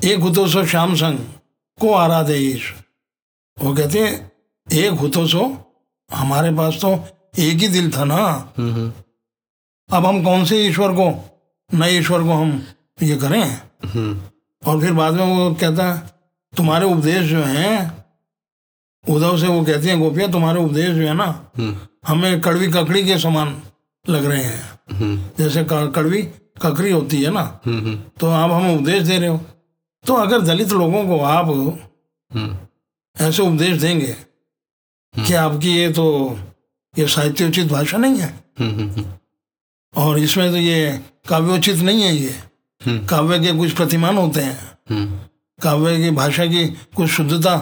एक 0.00 0.18
हुतो 0.20 0.46
सो 0.48 0.64
श्याम 0.66 0.94
संग 0.94 1.18
को 1.78 1.92
आराधे 1.94 2.36
ईश 2.38 2.72
वो 3.56 3.74
कहती 3.74 3.98
है 3.98 4.10
एक 4.68 4.92
हुतो 5.00 5.26
सो 5.26 5.42
हमारे 6.10 6.50
पास 6.56 6.78
तो 6.82 6.92
एक 7.38 7.56
ही 7.56 7.68
दिल 7.68 7.90
था 7.96 8.04
ना। 8.04 8.16
हम्म 8.58 8.72
हम्म। 8.72 8.92
अब 9.90 10.06
हम 10.06 10.22
कौन 10.24 10.44
से 10.44 10.58
ईश्वर 10.66 10.92
को 10.92 11.08
नए 11.70 11.98
ईश्वर 11.98 12.22
को 12.22 12.32
हम 12.32 12.50
ये 13.02 13.16
करें? 13.16 13.42
हम्म। 13.84 14.20
और 14.62 14.80
फिर 14.80 14.92
बाद 14.92 15.14
में 15.14 15.24
वो 15.26 15.54
कहता 15.54 15.92
है 15.92 16.15
तुम्हारे 16.56 16.86
उपदेश 16.86 17.22
जो 17.30 17.42
हैं 17.42 18.04
उद्धव 19.04 19.38
से 19.38 19.46
वो 19.46 19.62
कहती 19.64 19.88
हैं 19.88 19.98
गोपियाँ 20.00 20.30
तुम्हारे 20.32 20.60
उपदेश 20.60 20.88
जो 20.88 21.02
है 21.02 21.14
ना 21.14 21.24
हम्म। 21.58 21.76
हमें 22.08 22.40
कड़वी 22.40 22.66
ककड़ी 22.72 23.02
के 23.06 23.18
समान 23.18 23.62
लग 24.04 24.24
रहे 24.24 24.42
हैं। 24.42 24.62
हम्म। 24.92 25.22
जैसे 25.38 25.64
कड़वी 25.70 26.22
ककड़ी 26.62 26.90
होती 26.90 27.22
है 27.22 27.30
ना 27.30 27.60
हम्म 27.66 27.94
तो 28.20 28.30
आप 28.30 28.50
हमें 28.50 28.76
उपदेश 28.76 29.02
दे 29.02 29.18
रहे 29.18 29.28
हो। 29.28 29.40
तो 30.04 30.14
अगर 30.14 30.40
दलित 30.40 30.72
लोगों 30.72 31.04
को 31.06 31.18
आप 31.20 31.48
ऐसे 33.16 33.42
उपदेश 33.42 33.80
देंगे 33.80 34.16
कि 35.14 35.34
आपकी 35.34 35.76
ये 35.76 35.88
तो 35.92 36.06
ये 36.94 37.06
साहित्योचित 37.08 37.66
भाषा 37.72 37.98
नहीं 37.98 38.18
है। 38.18 38.28
और 39.94 40.18
इसमें 40.18 40.50
तो 40.50 40.56
ये 40.56 41.00
काव्योचित 41.28 41.76
नहीं 41.76 42.02
है 42.02 42.14
ये। 42.16 42.34
काव्य 43.08 43.38
के 43.40 43.52
कुछ 43.58 43.72
प्रतिमान 43.72 44.16
होते 44.16 44.40
हैं। 44.40 44.56
काव्य 45.62 45.96
की 45.98 46.10
भाषा 46.10 46.46
की 46.46 46.66
कुछ 46.68 47.08
शुद्धता 47.10 47.56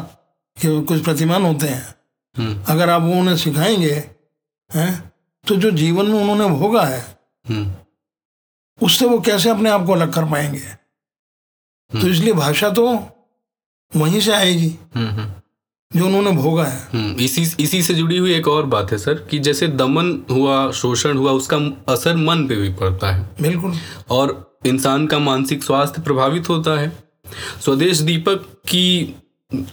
के 0.56 0.80
कुछ 0.80 1.04
प्रतिमान 1.04 1.42
होते 1.42 1.66
हैं। 1.66 1.94
हम्म। 2.36 2.64
अगर 2.68 2.90
आप 2.90 3.02
वो 3.02 3.12
उन्हें 3.12 3.36
सिखाएँगे 3.36 4.10
हैं 4.74 5.12
तो 5.46 5.56
जो 5.56 5.70
जीवन 5.70 6.06
में 6.06 6.20
उन्होंने 6.20 6.56
भोगा 6.56 6.82
है 6.82 7.18
हम्म। 7.48 7.72
उससे 8.82 9.06
वो 9.06 9.20
कैसे 9.20 9.50
अपने 9.50 9.70
आप 9.70 9.86
को 9.86 9.92
अलग 9.92 10.12
कर 10.12 10.24
पाएँगे? 10.24 10.84
तो 12.00 12.08
इसलिए 12.08 12.32
भाषा 12.32 12.70
तो 12.70 12.86
वहीं 13.96 14.20
से 14.20 14.32
आएगी 14.32 14.78
हम्म 14.94 15.08
हम्म। 15.08 16.00
जो 16.00 16.06
उन्होंने 16.06 16.30
भोगा 16.30 16.64
है। 16.64 16.88
हम्म, 16.92 17.20
इसी 17.20 17.64
इसी 17.64 17.82
से 17.82 17.94
जुड़ी 17.94 18.18
हुई 18.18 18.34
एक 18.34 18.48
और 18.48 18.66
बात 18.66 18.92
है 18.92 18.98
सर 18.98 19.14
कि 19.14 19.38
जैसे 19.38 19.68
दमन 19.68 20.24
हुआ 20.30 20.70
शोषण 20.70 21.16
हुआ 21.16 21.32
उसका 21.32 21.56
असर 21.92 22.16
मन 22.16 22.48
पे 22.48 22.56
भी 22.56 22.72
पड़ता 22.72 23.10
है। 23.12 23.30
बिल्कुल। 23.40 23.74
और 24.10 24.58
इंसान 24.66 25.06
का 25.06 25.18
मानसिक 25.18 25.64
स्वास्थ्य 25.64 26.02
प्रभावित 26.02 26.48
होता 26.48 26.80
है। 26.80 27.03
स्वदेश 27.64 27.98
दीपक 27.98 28.36
की 28.68 29.14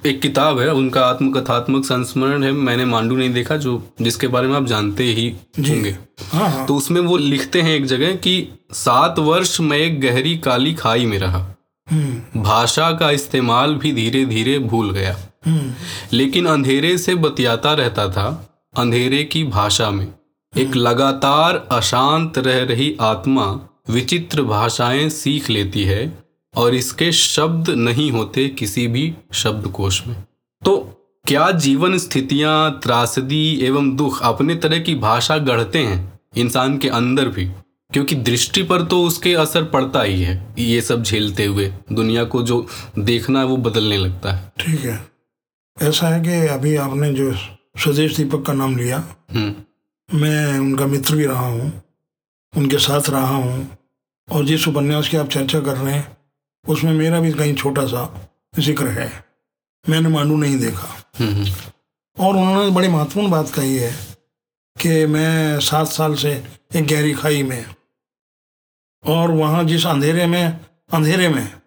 एक 0.06 0.22
किताब 0.22 0.60
है 0.60 0.74
उनका 0.74 1.06
आत्मकथात्मक 1.06 1.86
संस्मरण 1.86 2.44
है 2.44 2.52
मैंने 2.52 2.86
मांडू 2.86 3.16
नहीं 3.16 3.34
देखा 3.34 3.58
जो 3.58 3.94
जिसके 4.02 4.28
बारे 4.28 4.48
में 4.48 4.56
आप 4.56 4.66
जानते 4.66 5.04
ही 5.04 5.30
होंगे। 5.60 5.98
हाँ 6.32 6.50
हाँ। 6.50 6.66
तो 6.66 6.76
उसमें 6.76 7.02
वो 7.02 7.18
लिखते 7.18 7.62
हैं 7.62 7.76
एक 7.76 7.86
जगह 7.86 8.16
कि 8.16 8.48
सात 8.72 9.20
वर्ष 9.20 9.60
मैं 9.62 9.78
एक 9.78 10.02
गहरी 10.02 10.38
काली 10.38 10.74
खाई 10.74 11.06
में 11.06 11.20
रहा। 11.20 11.56
हम्म। 11.92 12.42
भाषा 12.42 12.92
का 12.92 13.12
इस्तेमाल 13.12 13.76
भी 13.76 13.92
धीरे 13.92 14.26
धीरे 14.26 14.60
भूल 14.60 14.92
गया। 14.92 15.18
हम्म। 15.46 15.74
लेकिन 16.14 16.46
अंधेरे 16.46 16.98
से 16.98 17.16
बतियाता 17.16 17.74
रहता 17.74 18.10
था 18.10 18.50
अंधेरे 18.78 19.24
की 19.24 19.44
भाषा 19.44 19.92
में। 19.92 20.08
एक 20.58 20.76
लगातार 20.76 21.68
अशांत 21.72 22.38
रह 22.38 22.64
रही 22.64 22.98
आत्मा 23.02 23.60
विचित्र 23.90 24.42
भाषाएँ 24.42 25.10
सीख 25.10 25.50
लेती 25.50 25.84
है 25.84 26.24
और 26.56 26.76
इसके 26.76 27.12
शब्द 27.12 27.70
नहीं 27.70 28.10
होते 28.12 28.48
किसी 28.50 28.88
भी 28.88 29.14
शब्दकोश 29.34 30.06
में। 30.08 30.16
तो 30.62 30.78
क्या 31.26 31.50
जीवन 31.52 31.98
स्थितियाँ 31.98 32.80
त्रासदी 32.84 33.60
एवं 33.64 33.96
दुख 33.96 34.22
अपने 34.24 34.56
तरह 34.56 34.80
की 34.80 34.96
भाषा 34.98 35.38
गढ़ते 35.40 35.80
हैं 35.80 36.20
इंसान 36.38 36.78
के 36.78 36.90
अंदर 36.90 37.28
भी? 37.28 37.46
क्योंकि 37.92 38.16
दृष्टि 38.18 38.64
पर 38.64 38.82
तो 38.82 39.02
उसके 39.04 39.34
असर 39.36 39.64
पड़ता 39.64 40.02
ही 40.02 40.22
है 40.22 40.36
ये 40.60 40.82
सब 40.82 41.04
झेलते 41.04 41.46
हुए। 41.46 41.72
दुनिया 41.92 42.24
को 42.24 42.42
जो 42.44 42.66
देखना 43.00 43.40
है 43.40 43.46
वो 43.46 43.58
बदलने 43.60 43.98
लगता 43.98 44.32
है। 44.32 44.52
ठीक 44.60 44.80
है। 44.80 45.00
ऐसा 45.78 46.08
है 46.08 46.22
कि 46.22 46.48
अभी 46.48 46.76
आपने 46.76 47.12
जो 47.14 47.32
स्वदेश 47.78 48.16
दीपक 48.18 48.46
का 48.46 48.54
नाम 48.54 48.76
लिया 48.78 49.04
हम्म। 49.34 50.20
मैं 50.20 50.60
उनका 50.60 50.86
मित्र 50.86 51.16
भी 51.16 51.26
रहा 51.26 51.48
हूँ 51.48 51.72
उनके 52.54 52.78
साथ 52.78 53.10
रहा 53.10 53.36
हूँ 53.36 53.68
और 54.28 54.46
जिस 54.46 54.68
उपन्यास 54.68 55.10
की 55.10 55.18
आप 55.18 55.30
चर्चा 55.30 55.60
कर 55.60 55.78
रहे 55.78 55.94
हैं 55.94 56.18
उसमें 56.66 56.94
मेरा 56.94 57.20
भी 57.20 57.32
कहीं 57.34 57.56
छोटा 57.56 57.86
सा 57.86 58.30
ज़िक्र 58.60 58.88
है। 58.88 59.10
मैंने 59.90 60.10
मांडू 60.10 60.38
नहीं 60.38 60.60
देखा। 60.60 60.88
हम्म। 61.20 61.46
और 62.18 62.36
उन्होंने 62.38 62.72
बड़ी 62.72 62.88
महत्वपूर्ण 62.88 63.30
बात 63.32 63.50
कही 63.50 63.78
है 63.78 63.92
कि 64.76 65.06
मैं 65.06 65.60
सात 65.60 65.88
साल 65.88 66.16
से 66.16 66.32
एक 66.76 66.88
गहरी 66.88 67.14
खाई 67.14 67.44
में 67.44 67.66
और 69.04 69.32
वहाँ 69.32 69.64
जिस 69.64 69.86
अंधेरे 69.86 70.26
में 70.28 70.66
अंधेरे 70.94 71.30
में 71.30 71.62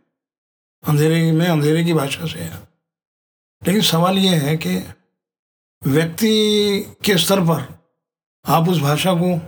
अंधेरे 0.84 1.32
में 1.32 1.46
अंधेरे 1.46 1.84
की 1.84 1.92
भाषा 1.92 2.26
से 2.26 2.38
है। 2.38 2.68
लेकिन 3.62 3.82
सवाल 3.82 4.18
ये 4.18 4.36
है 4.36 4.56
कि 4.56 4.76
व्यक्ति 5.82 6.32
के 7.04 7.16
स्तर 7.18 7.40
पर 7.40 7.62
आप 8.44 8.68
उस 8.68 8.78
भाषा 8.78 9.14
को 9.14 9.38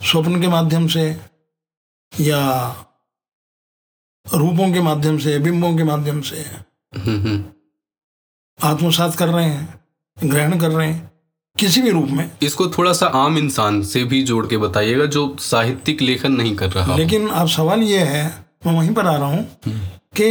स्वप्न 0.00 0.40
के 0.40 0.48
माध्यम 0.48 0.86
से 0.88 1.20
या 2.20 2.40
रूपों 4.34 4.72
के 4.72 4.80
माध्यम 4.80 5.18
से 5.18 5.38
बिंबों 5.38 5.76
के 5.76 5.84
माध्यम 5.84 6.20
से। 6.20 6.44
आत्मसात 8.58 9.14
कर 9.14 9.28
रहे 9.28 9.44
हैं 9.44 10.30
ग्रहण 10.30 10.58
कर 10.60 10.70
रहे 10.70 10.86
हैं 10.86 11.10
किसी 11.56 11.82
भी 11.82 11.90
रूप 11.90 12.08
में। 12.08 12.30
इसको 12.42 12.66
थोड़ा 12.68 12.92
सा 12.92 13.06
आम 13.16 13.38
इंसान 13.38 13.82
से 13.82 14.02
भी 14.04 14.22
जोड़ 14.22 14.46
के 14.46 14.56
बताइएगा 14.56 15.04
जो 15.06 15.36
साहित्यिक 15.40 16.02
लेखन 16.02 16.32
नहीं 16.32 16.54
कर 16.56 16.70
रहा 16.70 16.96
लेकिन 16.96 17.28
अब 17.28 17.48
सवाल 17.48 17.82
ये 17.82 17.98
है 17.98 18.26
मैं 18.66 18.74
वहीं 18.74 18.94
पर 18.94 19.06
आ 19.06 19.16
रहा 19.16 19.28
हूँ 19.28 19.60
कि 20.16 20.24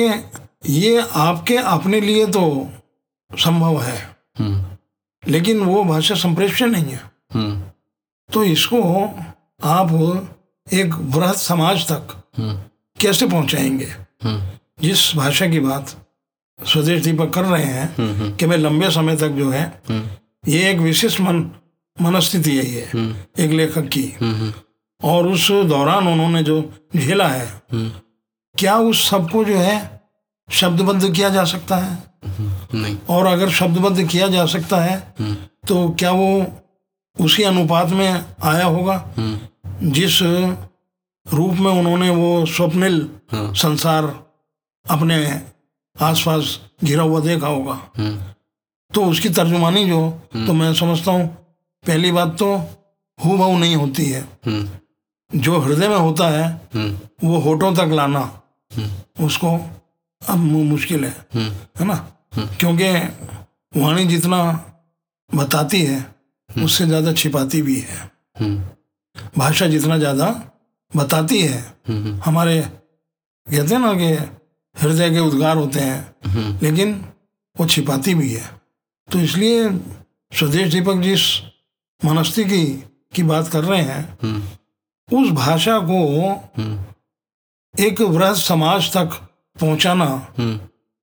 ये 0.70 1.02
आपके 1.18 1.58
अपने 1.58 2.02
लिए 2.02 2.26
तो 2.28 2.44
संभव 3.32 3.82
है 3.82 4.00
लेकिन 5.24 5.60
वो 5.60 5.84
भाषा 5.84 6.16
संप्रेष्य 6.16 6.66
नहीं 6.66 6.94
है। 6.94 7.02
तो 8.30 8.44
इसको 8.44 8.82
आप 9.64 9.92
एक 10.68 10.96
बृहद 11.12 11.36
समाज 11.36 11.88
तक 11.92 12.16
कैसे 13.02 13.28
पहुंचाएँगे? 13.28 13.86
हम्म। 14.24 14.42
जिस 14.82 15.16
भाषा 15.16 15.48
की 15.48 15.60
बात 15.60 16.08
स्वदेश 16.66 17.04
दीपक 17.04 17.30
कर 17.34 17.42
रहे 17.42 17.66
हैं 17.66 17.96
हम्म 17.98 18.36
कि 18.36 18.46
मैं 18.46 18.58
लंबे 18.58 18.92
समय 18.92 19.16
तक 19.16 19.30
जो 19.30 19.50
है 19.50 19.82
हम्म। 19.90 20.04
ये 20.52 20.72
एक 20.72 20.78
विशिष्ट 20.78 21.22
मन 21.22 21.52
मनस्थिति 22.02 22.58
है 22.58 22.66
ये 22.66 22.90
हम्म। 22.94 23.44
एक 23.44 23.52
लेखक 23.52 23.82
की। 23.82 24.14
हम्म। 24.22 24.54
और 25.04 25.28
उस 25.28 25.52
दौरान 25.52 26.08
उन्होंने 26.08 26.44
जो 26.44 26.74
झेला 26.96 27.28
है 27.28 27.62
हम्म। 27.72 27.92
क्या 28.60 28.78
उस 28.78 29.10
सबको 29.10 29.46
जो 29.46 29.58
है 29.58 30.02
शब्दबद्ध 30.52 31.14
किया 31.16 31.30
जा 31.30 31.44
सकता 31.44 31.76
है? 31.78 32.04
हम्म 32.26 32.80
नहीं। 32.82 32.98
और 33.10 33.26
अगर 33.26 33.50
शब्दबद्ध 33.50 34.08
किया 34.08 34.28
जा 34.28 34.46
सकता 34.46 34.78
है 34.78 35.14
हम्म। 35.20 35.36
तो 35.68 35.90
क्या 35.90 36.12
वो 36.12 36.48
उसी 37.22 37.44
अनुपात 37.44 37.90
में 37.90 38.26
आया 38.44 38.66
होगा? 38.66 39.14
हम्म। 39.18 39.92
जिस 39.92 40.22
रूप 41.28 41.54
में 41.56 41.72
उन्होंने 41.72 42.10
वो 42.10 42.46
स्वप्निल 42.46 43.10
हाँ। 43.32 43.54
संसार 43.56 44.04
अपने 44.86 45.18
आसपास 45.96 46.60
घिरा 46.84 47.04
हुआ 47.04 47.20
देखा 47.20 47.48
होगा। 47.48 47.80
हम्म 47.98 48.18
तो 48.92 49.04
उसकी 49.06 49.30
तर्जुमानी 49.30 49.86
जो 49.86 50.00
तो 50.36 50.54
मैं 50.54 50.74
समझता 50.74 51.12
हूँ 51.12 51.28
पहली 51.84 52.12
बात 52.12 52.36
तो 52.40 52.56
हु 53.20 53.38
बहू 53.38 53.58
नहीं 53.58 53.76
होती 53.76 54.06
है। 54.06 54.22
जो 55.32 55.60
हृदय 55.60 55.88
में 55.88 55.98
होता 55.98 56.30
है 56.30 56.50
वो 57.24 57.40
होठों 57.40 57.74
तक 57.76 57.92
लाना 57.92 58.22
उसको 59.22 59.52
अब 60.22 60.38
मुश्किल 60.38 61.06
है। 61.06 61.16
है। 61.36 61.86
ना? 61.86 61.96
क्योंकि 62.38 62.92
वाणी 63.76 64.06
जितना 64.06 64.40
बताती 65.30 65.82
है 65.82 66.06
उससे 66.50 66.86
ज़्यादा 66.86 67.14
छिपाती 67.14 67.62
भी 67.62 67.80
है। 67.80 68.00
भाषा 69.38 69.68
जितना 69.68 69.98
ज़्यादा 69.98 70.30
बताती 70.96 71.42
है। 71.42 71.62
हमारे, 72.26 72.62
कहते 73.48 73.76
हैं 73.76 73.82
ना 73.82 73.94
कि 73.94 74.14
हृदय 74.82 75.10
के 75.10 75.20
उद्गार 75.20 75.58
होते 75.58 75.80
हैं, 75.80 76.16
लेकिन 76.62 77.06
वो 77.60 77.68
छिपाती 77.68 78.16
भी 78.16 78.34
है। 78.34 78.62
तो 79.12 79.20
इसलिए 79.20 79.70
स्वदेश 80.34 80.74
दीपक 80.74 80.96
जिस 80.96 81.40
मनस्ती 82.06 82.44
की 82.44 82.84
की 83.16 83.24
बात 83.24 83.48
कर 83.48 83.64
रहे 83.64 83.82
हैं। 83.82 84.18
उस 85.14 85.32
भाषा 85.32 85.80
को 85.80 86.00
एक 87.80 88.02
वृहद 88.02 88.36
समाज 88.36 88.94
तक 88.94 89.06
पहुंचाना 89.60 90.34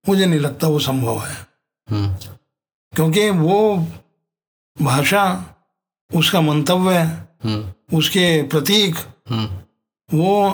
मुझे 0.08 0.26
नहीं 0.26 0.40
लगता 0.40 0.68
वो 0.68 0.78
संभव 0.78 1.18
है। 1.18 1.46
क्योंकि 2.92 3.30
वो 3.30 3.86
भाषा, 4.82 5.54
उसका 6.14 6.40
मंतव्य, 6.40 7.24
उसके 7.96 8.42
प्रतीक 8.42 8.94
वो 10.12 10.50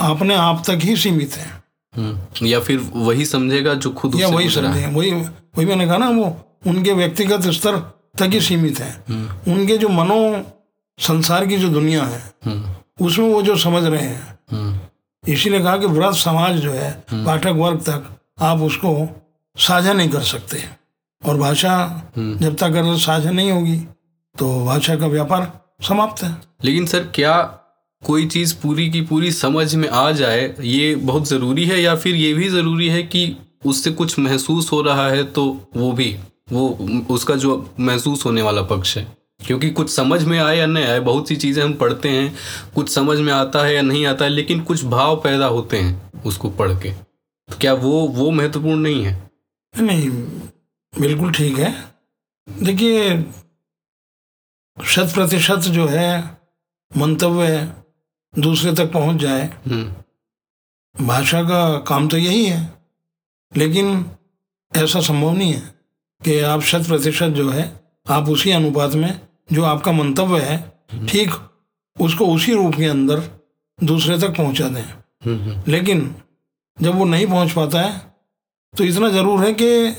अपने 0.00 0.34
आप 0.34 0.62
तक 0.66 0.78
ही 0.82 0.96
सीमित 0.96 1.32
है। 1.32 1.62
हम्म। 1.96 2.46
या 2.46 2.60
फिर 2.60 2.90
वही 2.92 3.26
समझेगा 3.26 3.74
जो 3.74 3.90
खुद 3.90 4.20
या 4.20 4.28
वही 4.28 4.50
समझे 4.50 4.86
वही 4.86 5.10
वही 5.10 5.66
मैंने 5.66 5.86
कहा 5.86 5.96
ना 5.96 6.08
वो 6.10 6.58
उनके 6.66 6.92
व्यक्तिगत 6.92 7.42
स्तर 7.42 7.76
तक 8.18 8.22
ही 8.22 8.40
सीमित 8.40 8.80
है। 8.80 9.04
हम्म। 9.08 9.52
उनके 9.52 9.76
जो 9.76 9.88
मनो 9.88 10.46
संसार 10.98 11.46
की 11.46 11.56
जो 11.56 11.68
दुनिया 11.68 12.04
है 12.04 12.32
हम्म। 12.44 13.06
उसमें 13.06 13.28
वो 13.28 13.42
जो 13.42 13.56
समझ 13.56 13.84
रहे 13.84 14.02
हैं। 14.02 14.92
इसीलिए 15.28 15.60
कहा 15.60 15.76
कि 15.76 15.86
व्रत 15.86 16.14
समाज 16.14 16.56
जो 16.56 16.72
है 16.72 17.04
पाठक 17.12 17.52
वर्ग 17.56 17.80
तक 17.80 18.16
आप 18.42 18.58
उसको 18.58 19.08
साझा 19.58 19.92
नहीं 19.92 20.08
कर 20.08 20.20
सकते। 20.20 20.64
और 21.26 21.36
भाषा। 21.36 22.02
जब 22.18 22.54
तक 22.54 22.62
अगर 22.62 22.96
साझा 22.98 23.30
नहीं 23.30 23.52
होगी 23.52 23.76
तो 24.38 24.64
भाषा 24.64 24.96
का 24.96 25.06
व्यापार 25.06 25.60
समाप्त 25.88 26.22
है। 26.22 26.36
लेकिन 26.64 26.86
सर 26.86 27.00
क्या 27.14 27.58
कोई 28.06 28.26
चीज़ 28.26 28.54
पूरी 28.62 28.90
की 28.90 29.00
पूरी 29.00 29.32
समझ 29.32 29.74
में 29.74 29.88
आ 29.88 30.10
जाए, 30.12 30.54
ये 30.60 30.94
बहुत 30.94 31.28
ज़रूरी 31.28 31.64
है 31.64 31.80
या 31.82 31.94
फिर 31.96 32.14
ये 32.14 32.32
भी 32.34 32.48
ज़रूरी 32.48 32.88
है 32.88 33.02
कि 33.02 33.36
उससे 33.66 33.90
कुछ 33.90 34.18
महसूस 34.18 34.72
हो 34.72 34.80
रहा 34.82 35.08
है 35.08 35.24
तो 35.24 35.70
वो 35.76 35.92
भी, 35.92 36.16
वो, 36.52 36.68
उसका 37.10 37.36
जो 37.36 37.74
महसूस 37.80 38.24
होने 38.26 38.42
वाला 38.42 38.62
पक्ष 38.62 38.96
है। 38.96 39.16
क्योंकि 39.46 39.70
कुछ 39.70 39.90
समझ 39.90 40.22
में 40.24 40.38
आए 40.38 40.58
या 40.58 40.66
नहीं 40.66 40.84
आए, 40.84 41.00
बहुत 41.00 41.28
सी 41.28 41.36
चीज़ें 41.36 41.62
हम 41.64 41.72
पढ़ते 41.72 42.08
हैं, 42.08 42.34
कुछ 42.74 42.88
समझ 42.88 43.18
में 43.18 43.32
आता 43.32 43.64
है 43.64 43.74
या 43.74 43.82
नहीं 43.82 44.06
आता 44.06 44.24
है, 44.24 44.30
लेकिन 44.30 44.60
कुछ 44.60 44.84
भाव 44.84 45.16
पैदा 45.16 45.46
होते 45.46 45.76
हैं 45.76 46.22
उसको 46.22 46.50
पढ़ 46.50 46.72
के। 46.72 46.90
तो 46.90 47.56
क्या 47.60 47.74
वो 47.74 48.00
वो 48.08 48.30
महत्वपूर्ण 48.30 48.80
नहीं 48.80 49.04
है? 49.04 49.30
नहीं, 49.80 50.10
बिल्कुल 51.00 51.32
ठीक 51.32 51.58
है। 51.58 51.74
देखिए, 52.62 53.18
शत 54.84 55.10
प्रतिशत 55.14 55.58
जो 55.58 55.86
है, 55.86 56.38
मंतव्य 56.96 57.72
दूसरे 58.38 58.72
तक 58.72 58.92
पहुँच 58.92 59.16
जाए। 59.16 59.44
हम्म। 59.66 61.04
भाषा 61.06 61.42
का 61.42 61.78
काम 61.78 62.08
तो 62.08 62.16
यही 62.16 62.44
है 62.46 62.60
लेकिन 63.52 64.04
ऐसा 64.76 65.00
संभव 65.00 65.32
नहीं 65.32 65.52
है 65.52 65.74
कि 66.22 66.38
आप 66.40 66.60
शत 66.60 66.86
प्रतिशत 66.88 67.28
जो 67.28 67.48
है 67.50 67.64
आप 68.10 68.28
उसी 68.28 68.50
अनुपात 68.50 68.94
में 68.94 69.20
जो 69.52 69.64
आपका 69.64 69.92
मंतव्य 69.92 70.40
है 70.40 71.06
ठीक 71.06 71.30
उसको 72.00 72.26
उसी 72.26 72.52
रूप 72.52 72.74
के 72.74 72.84
अंदर 72.84 73.22
दूसरे 73.78 74.18
तक 74.18 74.36
पहुँचा 74.36 74.68
दें। 74.68 74.82
हम्म 74.82 75.38
हम्म। 75.40 75.72
लेकिन 75.72 76.14
जब 76.80 76.94
वो 76.94 77.04
नहीं 77.04 77.26
पहुँच 77.26 77.52
पाता 77.52 77.80
है 77.80 78.14
तो 78.74 78.84
इतना 78.84 79.08
ज़रूर 79.08 79.44
है 79.44 79.52
कि 79.52 79.90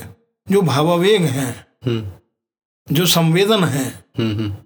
जो 0.46 0.62
भावावेग 0.62 1.22
हैं 1.22 1.66
हम्म। 1.86 2.94
जो 2.94 3.06
संवेदन 3.06 3.64
है 3.64 3.86
हम्म 4.18 4.34
हम्म। 4.34 4.56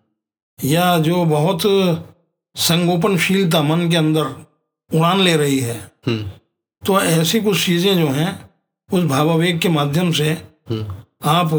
या 0.59 0.99
जो 0.99 1.25
बहुत 1.25 1.63
संगोपनशीलता 2.57 3.63
मन 3.63 3.91
के 3.91 3.97
अंदर 3.97 4.25
उड़ान 4.91 5.21
ले 5.21 5.37
रही 5.37 5.59
है। 5.59 5.93
हम्म। 6.07 6.31
तो 6.87 7.01
ऐसी 7.01 7.41
कुछ 7.41 7.67
चीज़ें 7.67 7.99
जो 7.99 8.09
हैं 8.09 8.51
उस 8.93 9.05
भावावेग 9.05 9.61
के 9.61 9.69
माध्यम 9.69 10.13
से 10.13 10.31
हम्म। 10.71 10.95
आप 11.25 11.51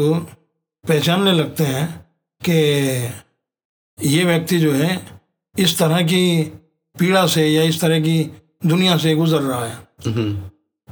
पहचानने 0.88 1.32
लगते 1.32 1.64
हैं 1.64 2.06
कि 2.40 2.56
ये 4.08 4.24
व्यक्ति 4.24 4.58
जो 4.58 4.72
है 4.72 5.20
इस 5.58 5.78
तरह 5.78 6.02
की 6.02 6.42
पीड़ा 6.98 7.26
से 7.26 7.48
या 7.48 7.62
इस 7.62 7.80
तरह 7.80 8.00
की 8.00 8.30
दुनिया 8.66 8.96
से 8.96 9.14
गुजर 9.14 9.40
रहा 9.40 9.64
है। 9.66 9.74
हम्म। 10.06 10.36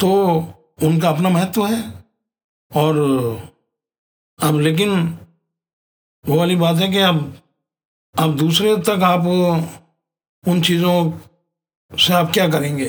तो 0.00 0.10
उनका 0.82 1.08
अपना 1.08 1.28
महत्व 1.28 1.66
है। 1.66 2.02
और 2.76 2.96
अब 4.42 4.60
लेकिन 4.60 5.18
वो 6.28 6.36
वाली 6.36 6.56
बात 6.56 6.76
है 6.76 6.88
कि 6.88 6.98
अब 6.98 7.38
अब 8.18 8.36
दूसरे 8.36 8.76
तक 8.76 9.00
आप 9.02 9.22
उन 10.44 10.62
चीज़ों 10.62 11.12
से 11.90 12.12
आप 12.12 12.30
क्या 12.32 12.48
करेंगे? 12.48 12.86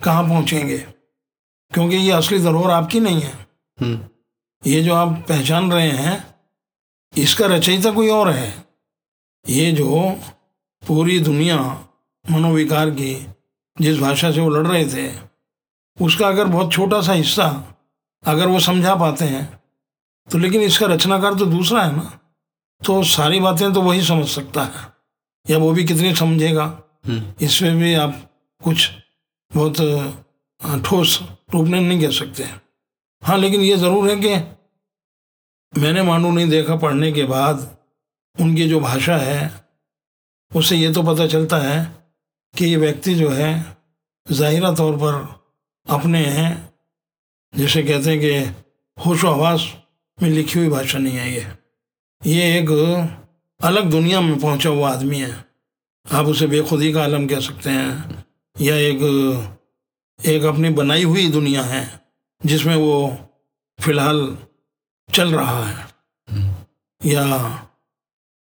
कहाँ 0.00 0.22
पहुँचेंगे? 0.24 0.78
क्योंकि 1.72 1.96
ये 1.96 2.10
असली 2.12 2.38
धरोहर 2.38 2.70
आपकी 2.70 3.00
नहीं 3.00 3.20
है। 3.20 3.32
हम्म। 3.78 4.08
ये 4.62 4.82
जो 4.82 4.94
आप 4.94 5.24
पहचान 5.28 5.72
रहे 5.72 5.90
हैं 5.90 6.34
इसका 7.14 7.46
रचयिता 7.46 7.90
कोई 7.92 8.08
और 8.08 8.30
है। 8.30 8.64
ये 9.44 9.72
जो 9.72 10.10
पूरी 10.82 11.18
दुनिया 11.20 11.58
मनोविकार 12.24 12.90
की 12.90 13.14
जिस 13.80 13.98
भाषा 13.98 14.30
से 14.32 14.40
वो 14.40 14.48
लड़ 14.50 14.66
रहे 14.66 14.84
थे 14.86 15.10
उसका 15.98 16.28
अगर 16.28 16.44
बहुत 16.44 16.72
छोटा 16.72 17.00
सा 17.02 17.12
हिस्सा 17.12 17.46
अगर 18.24 18.48
वो 18.48 18.60
समझा 18.60 18.94
पाते 18.94 19.24
हैं 19.24 19.44
तो 20.28 20.38
लेकिन 20.38 20.62
इसका 20.62 20.86
रचनाकार 20.86 21.34
तो 21.34 21.46
दूसरा 21.46 21.82
है 21.82 21.96
ना। 21.96 22.18
तो 22.82 23.02
सारी 23.04 23.40
बातें 23.40 23.72
तो 23.72 23.82
वही 23.82 24.02
समझ 24.02 24.26
सकता 24.28 24.62
है। 24.62 24.95
या 25.46 25.58
वो 25.58 25.72
भी 25.72 25.84
कितने 25.84 26.14
समझेगा? 26.16 26.64
हम्म। 27.06 27.44
इसमें 27.44 27.76
भी 27.78 27.94
आप 27.94 28.14
कुछ 28.60 28.90
बहुत 29.50 29.76
ठोस 30.84 31.18
रूप 31.54 31.66
में 31.66 31.80
नहीं 31.80 32.00
कह 32.00 32.10
सकते 32.12 32.44
हाँ। 33.22 33.38
लेकिन 33.38 33.60
ये 33.60 33.76
ज़रूर 33.76 34.08
है 34.10 34.16
कि 34.16 35.80
मैंने 35.80 36.02
मानू 36.02 36.30
नहीं 36.30 36.48
देखा 36.50 36.76
पढ़ने 36.76 37.10
के 37.12 37.24
बाद 37.26 37.68
उनकी 38.36 38.68
जो 38.68 38.80
भाषा 38.80 39.16
है 39.18 39.40
उससे 40.52 40.76
ये 40.76 40.92
तो 40.92 41.02
पता 41.02 41.26
चलता 41.26 41.58
है 41.58 41.78
कि 42.54 42.64
ये 42.64 42.76
व्यक्ति 42.76 43.14
जो 43.14 43.28
है 43.30 43.50
ज़ाहिरा 44.26 44.72
तौर 44.74 44.96
पर 44.96 45.14
अपने 45.86 46.24
हैं। 46.26 46.52
जैसे 47.52 47.82
कहते 47.82 48.10
हैं 48.10 48.20
कि 48.20 48.30
होशो 48.98 49.30
हवास 49.30 49.66
में 50.18 50.28
लिखी 50.30 50.58
हुई 50.58 50.68
भाषा 50.68 50.98
नहीं 50.98 51.16
है 51.16 51.32
ये। 51.32 51.46
ये 52.22 52.58
एक 52.58 52.70
अलग 53.60 53.90
दुनिया 53.90 54.20
में 54.20 54.38
पहुँचा 54.38 54.70
हुआ 54.70 54.90
आदमी 54.90 55.18
है। 55.18 55.44
आप 56.12 56.26
उसे 56.26 56.46
बेखुदी 56.46 56.92
का 56.92 57.04
आलम 57.04 57.26
कह 57.26 57.40
सकते 57.40 57.70
हैं। 57.70 58.24
या 58.60 58.76
एक 58.76 59.02
एक 60.26 60.42
अपनी 60.42 60.70
बनाई 60.70 61.04
हुई 61.04 61.28
दुनिया 61.28 61.62
है, 61.62 62.00
जिसमें 62.46 62.76
वो 62.76 63.16
फ़िलहाल 63.80 64.38
चल 65.14 65.34
रहा 65.34 65.64
है। 65.66 65.86
या 67.06 67.24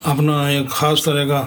अपना 0.02 0.50
एक 0.50 0.68
ख़ास 0.68 1.02
तरह 1.04 1.24
का 1.24 1.40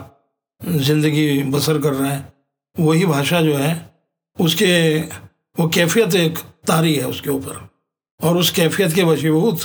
ज़िंदगी 0.66 1.44
बसर 1.44 1.82
कर 1.82 1.94
रहा 1.94 2.12
है। 2.12 2.34
वही 2.80 3.06
भाषा 3.06 3.42
जो 3.42 3.56
है, 3.56 3.94
उसके, 4.40 5.00
वो 5.60 5.68
कैफियत 5.68 6.16
एक 6.16 6.38
तारी 6.68 6.96
है 6.96 7.08
उसके 7.08 7.30
ऊपर। 7.30 7.70
और 8.20 8.38
उस 8.38 8.52
कैफियत 8.52 8.94
के 8.94 9.04
वशीभूत 9.04 9.62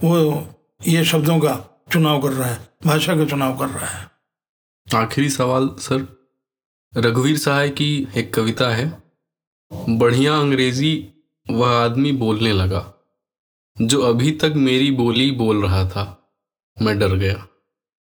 वो 0.00 0.16
ये 0.88 1.04
शब्दों 1.04 1.38
का 1.38 1.71
चुनाव 1.92 2.22
कर 2.22 2.28
रहा 2.28 2.48
है, 2.48 2.68
भाषा 2.86 3.16
का 3.16 3.24
चुनाव 3.24 3.58
कर 3.58 3.68
रहा 3.68 3.86
है। 3.86 4.10
आखिरी 4.94 5.28
सवाल, 5.30 5.68
सर। 5.78 6.06
रघुवीर 6.92 7.38
सहाय 7.38 7.68
की 7.70 8.08
एक 8.16 8.34
कविता 8.34 8.68
है, 8.68 9.02
बढ़िया 9.72 10.36
अंग्रेज़ी 10.36 11.08
वह 11.50 11.68
आदमी 11.68 12.12
बोलने 12.12 12.52
लगा, 12.52 12.94
जो 13.76 14.00
अभी 14.02 14.30
तक 14.32 14.52
मेरी 14.56 14.90
बोली 14.90 15.30
बोल 15.30 15.62
रहा 15.62 15.84
था। 15.88 16.04
मैं 16.82 16.98
डर 16.98 17.14
गया। 17.14 17.46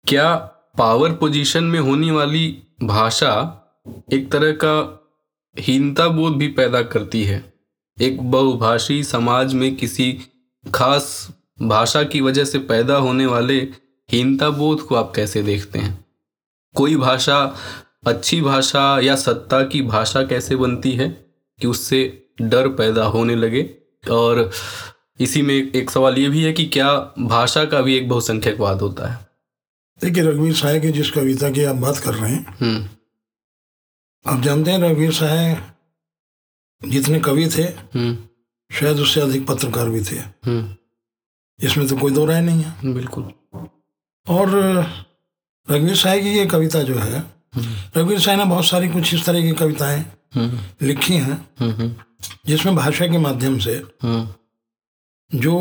क्या 0.07 0.35
पावर 0.79 1.13
पोजीशन 1.13 1.65
में 1.65 1.81
होने 1.81 2.11
वाली 2.11 2.63
भाषा 2.83 3.33
एक 4.13 4.31
तरह 4.33 4.53
का 4.53 4.75
हीनता 5.59 6.09
बोध 6.09 6.37
भी 6.37 6.49
पैदा 6.49 6.83
करती 6.83 7.25
है? 7.25 7.53
एक 8.01 8.23
बहुभाषी 8.23 9.03
समाज 9.05 9.55
में 9.55 9.77
किसी 9.77 10.13
खास 10.75 11.29
भाषा 11.61 12.03
की 12.03 12.21
वजह 12.21 12.45
से 12.45 12.59
पैदा 12.59 12.97
होने 12.97 13.27
वाले 13.27 13.69
हीनता 14.11 14.51
बोध 14.51 14.81
को 14.81 14.95
आप 14.95 15.13
कैसे 15.17 15.43
देखते 15.43 15.79
हैं? 15.79 16.05
कोई 16.75 16.97
भाषा 16.97 17.57
अच्छी 18.07 18.41
भाषा 18.41 19.01
या 19.01 19.17
सत्ता 19.17 19.63
की 19.63 19.83
भाषा 19.83 20.23
कैसे 20.23 20.57
बनती 20.57 20.93
है 20.93 21.09
कि 21.61 21.67
उससे 21.67 22.29
डर 22.43 22.69
पैदा 22.69 23.05
होने 23.05 23.35
लगे? 23.35 23.75
और 24.11 24.51
इसी 25.21 25.43
में 25.43 25.73
एक 25.73 25.91
सवाल 25.91 26.19
ये 26.19 26.29
भी 26.29 26.43
है 26.43 26.53
कि 26.53 26.67
क्या 26.67 27.15
भाषा 27.19 27.65
का 27.65 27.81
भी 27.81 27.97
एक 27.97 28.09
बहुसंख्यकवाद 28.09 28.81
होता 28.81 29.09
है? 29.09 29.27
देखिए 30.01 30.23
रघुवीर 30.23 30.55
साय 30.55 30.81
की 30.81 30.89
जिस 30.89 31.11
कविता 31.11 31.51
की 31.51 31.65
आप 31.65 31.77
बात 31.77 31.99
कर 31.99 32.15
रहे 32.15 32.33
हैं 32.33 32.57
हम्म। 32.61 32.89
आप 34.27 34.43
जानते 34.43 34.71
हैं 34.71 34.79
रघुवीर 34.79 35.13
साय 35.13 35.63
जितने 36.89 37.21
कवि 37.21 37.49
थे 37.49 37.63
हम्म। 37.63 38.19
शायद 38.71 39.01
उससे 39.01 39.21
अधिक 39.21 39.47
पत्रकार 39.47 39.89
भी 39.89 40.01
थे। 40.01 40.17
हम्म। 40.17 40.77
इसमें 41.63 41.87
तो 41.89 41.97
कोई 41.97 42.13
दो 42.13 42.25
राय 42.27 42.41
नहीं 42.41 42.63
है। 42.63 42.95
बिल्कुल। 42.95 43.33
और 44.27 44.49
रघुवीर 45.69 45.97
साय 45.97 46.21
की 46.21 46.29
ये 46.29 46.47
कविता 46.47 46.83
जो 46.83 46.95
है 46.95 47.21
रघुवीर 47.97 48.21
साय 48.21 48.37
ने 48.37 48.45
बहुत 48.45 48.65
सारी 48.65 48.89
कुछ 48.89 49.15
इस 49.15 49.25
तरह 49.25 49.43
की 49.43 49.53
कविताएँ 49.53 50.05
हम्म। 50.35 50.87
लिखी 50.87 51.15
हैं 51.15 51.49
हम्म 51.61 51.71
हम्म। 51.71 51.95
जिसमें 52.47 52.77
भाषा 52.77 53.07
के 53.07 53.19
माध्यम 53.19 53.59
से 53.59 53.83
जो 55.31 55.55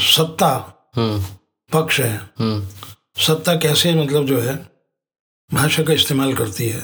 सत्ता 0.00 0.52
पक्ष 1.70 2.00
है 2.00 2.30
सत्ता 3.26 3.54
कैसे 3.56 3.94
मतलब 3.94 4.26
जो 4.26 4.40
है 4.40 4.56
भाषा 5.50 5.82
का 5.82 5.92
इस्तेमाल 5.92 6.34
करती 6.34 6.68
है 6.68 6.82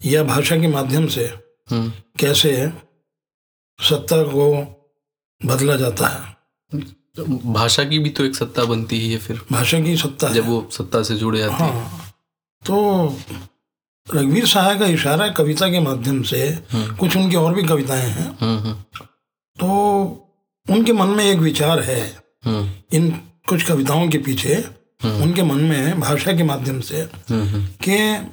या 0.00 0.22
भाषा 0.24 0.56
के 0.60 0.66
माध्यम 0.66 1.06
से 1.06 1.30
कैसे 2.20 2.72
सत्ता 3.78 4.22
को 4.22 4.46
बदला 5.40 5.76
जाता 5.76 6.06
है। 6.06 6.34
भाषा 7.54 7.84
की 7.84 7.98
भी 7.98 8.10
तो 8.10 8.24
एक 8.24 8.36
सत्ता 8.36 8.64
बनती 8.64 9.00
ही 9.00 9.12
है 9.12 9.18
फिर। 9.18 9.40
भाषा 9.52 9.80
की 9.80 9.96
सत्ता 9.96 10.28
जब 10.28 10.46
वो 10.46 10.68
सत्ता 10.72 11.02
से 11.02 11.16
जुड़े 11.16 11.38
जाती 11.38 11.54
है। 11.54 11.84
हाँ। 11.84 12.14
तो 12.66 13.16
रघुवीर 14.14 14.46
सहाय 14.46 14.78
का 14.78 14.86
इशारा 14.86 15.28
कविता 15.28 15.68
के 15.68 15.80
माध्यम 15.80 16.22
से 16.22 16.64
कुछ 16.74 17.16
उनकी 17.16 17.36
और 17.36 17.54
भी 17.54 17.62
कविताएँ 17.62 18.08
हैं। 18.10 18.38
हम्म 18.40 18.58
हम्म। 18.58 18.74
तो 19.60 19.70
उनके 20.70 20.92
मन 20.92 21.06
में 21.06 21.24
एक 21.24 21.38
विचार 21.38 21.80
है। 21.80 22.22
हम्म। 22.44 22.70
इन 22.92 23.10
कुछ 23.48 23.62
कविताओं 23.62 24.08
के 24.08 24.18
पीछे 24.18 24.64
उनके 25.04 25.42
मन 25.42 25.56
में 25.56 26.00
भाषा 26.00 26.32
के 26.32 26.42
माध्यम 26.42 26.80
से 26.80 27.00
हम्म 27.00 27.42
हम्म। 27.42 27.66
कि 27.88 28.30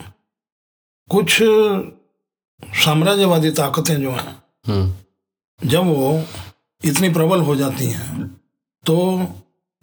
कुछ 1.10 1.38
साम्राज्यवादी 2.86 3.50
ताकतें 3.52 4.02
जो 4.02 4.12
हैं 4.12 4.44
हम्म। 4.68 5.70
जब 5.70 5.84
वो 5.84 6.24
इतनी 6.86 7.10
प्रबल 7.10 7.42
हो 7.42 7.56
जाती 7.56 7.86
हैं 7.86 8.41
तो 8.86 9.18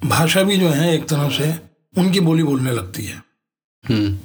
भाषा 0.05 0.43
भी 0.43 0.57
जो 0.57 0.69
है 0.69 0.95
एक 0.95 1.09
तरह 1.09 1.31
से 1.31 1.61
उनकी 2.01 2.21
बोली 2.21 2.43
बोलने 2.43 2.73
लगती 2.73 3.05
है। 3.05 3.23
हम्म। 3.89 4.19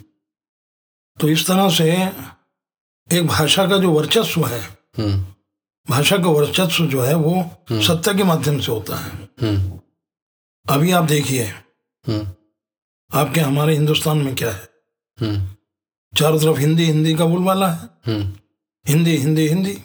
तो 1.19 1.29
इस 1.29 1.47
तरह 1.47 1.69
से 1.69 1.91
एक 3.17 3.27
भाषा 3.27 3.67
का 3.67 3.77
जो 3.77 3.91
वर्चस्व 3.91 4.45
है 4.47 4.61
हम्म। 4.97 5.25
भाषा 5.89 6.17
का 6.17 6.29
वर्चस्व 6.29 6.85
जो 6.85 7.01
है 7.01 7.15
वो 7.15 7.51
सत्ता 7.71 8.13
के 8.13 8.23
माध्यम 8.23 8.59
से 8.59 8.71
होता 8.71 8.95
है। 8.95 9.29
हम्म। 9.41 9.79
अभी 10.69 10.91
आप 10.91 11.03
देखिए 11.03 11.43
हम्म। 12.07 12.27
आपके 13.13 13.39
हमारे 13.39 13.73
हिंदुस्तान 13.73 14.17
में 14.17 14.35
क्या 14.35 14.51
है? 14.51 14.69
हम्म। 15.21 15.47
चारों 16.17 16.39
तरफ़ 16.39 16.57
हिंदी 16.57 16.83
हिंदी 16.83 17.15
का 17.15 17.25
बोलबाला 17.25 17.71
है। 17.71 17.89
हम्म। 18.05 18.33
हिंदी 18.87 19.17
हिंदी 19.17 19.47
हिंदी। 19.47 19.81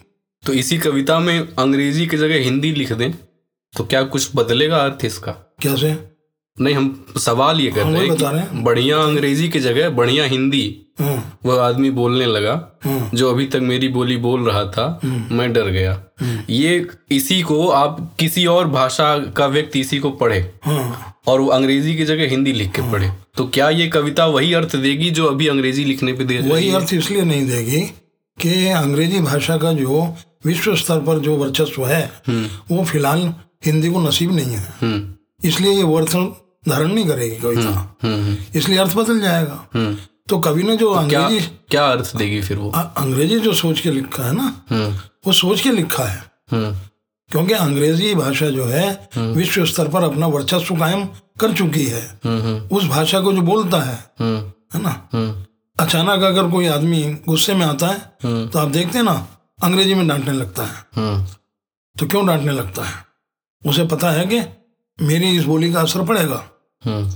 तो 0.47 0.53
इसी 0.53 0.79
कविता 0.79 1.19
में 1.19 1.41
अंग्रेज़ी 1.41 2.07
की 2.07 2.17
जगह 2.17 2.35
हिंदी 2.35 2.73
लिख 2.73 2.93
दें। 2.93 3.28
तो 3.75 3.85
क्या 3.85 4.03
कुछ 4.05 4.31
बदलेगा 4.37 4.77
अर्थ 4.77 5.05
इसका? 5.05 5.33
कैसे 5.63 5.97
नहीं 6.57 6.75
हम 6.75 7.05
सवाल 7.17 7.61
ये 7.61 7.71
कर 7.71 7.85
रहे 7.85 8.07
हैं 8.07 8.17
कि 8.17 8.63
बढ़िया 8.63 8.97
अंग्रेज़ी 8.99 9.49
की 9.49 9.61
जगह 9.61 9.91
बढ़िया 9.91 10.25
हिंदी 10.25 10.65
हाँ 11.01 11.41
वह 11.47 11.63
आदमी 11.63 11.91
बोलने 11.91 12.27
लगा 12.27 12.55
हाँ 12.85 13.11
जो 13.15 13.31
अभी 13.31 13.47
तक 13.47 13.61
मेरी 13.63 13.89
बोली 13.89 14.17
बोल 14.17 14.49
रहा 14.49 14.65
था 14.65 14.87
मैं 15.05 15.53
डर 15.53 15.69
गया। 15.69 15.93
ये 16.51 16.87
इसी 17.11 17.41
को 17.43 17.69
आप 17.71 17.97
किसी 18.21 18.47
और 18.47 18.69
भाषा 18.69 19.17
का 19.37 19.47
व्यक्ति 19.47 19.81
इसी 19.81 19.99
को 19.99 20.11
पढ़े 20.23 20.41
और 20.67 21.41
वो 21.41 21.47
अंग्रेज़ी 21.49 21.97
की 21.97 22.05
जगह 22.05 22.31
हिंदी 22.31 22.53
लिख 22.53 22.73
के 22.73 22.91
पढ़े। 22.93 23.11
तो 23.37 23.47
क्या 23.49 23.69
ये 23.71 23.87
कविता 23.89 24.27
वही 24.27 24.53
अर्थ 24.55 24.77
देगी 24.77 25.11
जो 25.11 25.27
अभी 25.27 25.49
अंग्रेज़ी 25.49 25.85
लिखने 25.85 26.13
पे 26.13 26.25
दे 26.25 26.37
रही 26.37 26.51
वही 26.51 26.73
अर्थ 26.73 26.95
इसलिए 26.95 27.23
नहीं 27.23 27.47
देगी 27.49 27.81
कि 28.39 28.69
अंग्रेज़ी 28.69 29.21
भाषा 29.21 29.57
का 29.57 29.73
जो 29.73 30.07
विश्व 30.47 30.75
स्तर 30.77 31.01
पर 31.01 31.19
जो 31.19 31.37
वर्चस्व 31.37 31.87
है 31.87 32.05
वो 32.71 32.85
फ़िलहाल 32.85 33.33
हिंदी 33.63 33.91
को 33.91 34.01
नसीब 34.01 34.33
नहीं 34.33 34.55
है। 34.55 34.75
हम्म। 34.81 35.49
इसलिए 35.49 35.73
ये 35.73 35.83
वो 35.83 35.99
अर्थ 35.99 36.15
धारण 36.69 36.93
नहीं 36.93 37.07
करेगी 37.07 37.37
कविता 37.37 37.71
हम्म 38.03 38.37
इसलिए 38.55 38.79
अर्थ 38.79 38.95
बदल 38.97 39.21
जाएगा। 39.21 39.67
हम्म। 39.75 39.97
तो 40.29 40.39
कवि 40.39 40.63
ने 40.63 40.77
जो 40.77 40.91
क्या 40.91 41.21
अंग्रेज़ी 41.21 41.39
क्या 41.39 41.57
क्या 41.71 41.85
अर्थ 41.87 42.17
देगी 42.17 42.41
फिर 42.43 42.57
वो? 42.57 42.71
अंग्रेज़ी 42.71 43.39
जो 43.41 43.53
सोच 43.55 43.81
के 43.81 43.91
लिखा 43.91 44.25
है 44.25 44.33
ना 44.33 44.53
हम्म। 44.71 44.93
वो 45.27 45.33
सोच 45.33 45.61
के 45.61 45.73
लिखा 45.73 46.05
है। 46.05 46.23
हम्म। 46.51 46.75
क्योंकि 47.31 47.55
अंग्रेज़ी 47.55 48.15
भाषा 48.15 48.49
जो 48.51 48.65
है 48.65 49.09
विश्व 49.17 49.65
स्तर 49.67 49.89
पर 49.89 50.05
अपना 50.05 50.27
वर्चस्व 50.27 50.77
कायम 50.77 51.05
कर 51.41 51.53
चुकी 51.53 51.85
है। 51.87 52.03
हम्म 52.27 52.77
उस 52.77 52.85
भाषा 52.85 53.21
को 53.21 53.33
जो 53.33 53.43
बोलता 53.43 53.81
है 53.81 53.99
हम्म। 54.21 54.39
है 54.75 54.83
ना? 54.83 55.09
हम्म। 55.13 55.45
अचानक 55.77 56.23
अगर 56.23 56.51
कोई 56.51 56.67
आदमी 56.67 57.03
गुस्से 57.29 57.55
में 57.55 57.67
आता 57.67 57.87
है 57.87 58.47
तो 58.49 58.59
आप 58.59 58.69
देखते 58.69 58.99
हैं 58.99 59.05
ना 59.05 59.27
अंग्रेज़ी 59.63 59.95
में 59.95 60.09
डांटने 60.09 60.33
लगता 60.33 60.63
है। 60.63 60.85
हम्म। 60.97 61.27
तो 61.97 62.07
क्यों 62.07 62.27
डांटने 62.27 62.53
लगता 62.53 62.85
है? 62.85 63.08
उसे 63.67 63.87
पता 63.87 64.11
है 64.11 64.27
कि 64.27 64.41
मेरी 65.05 65.37
इस 65.37 65.45
बोली 65.45 65.73
का 65.73 65.81
असर 65.81 66.05
पड़ेगा। 66.05 66.51
हम्म। 66.85 67.11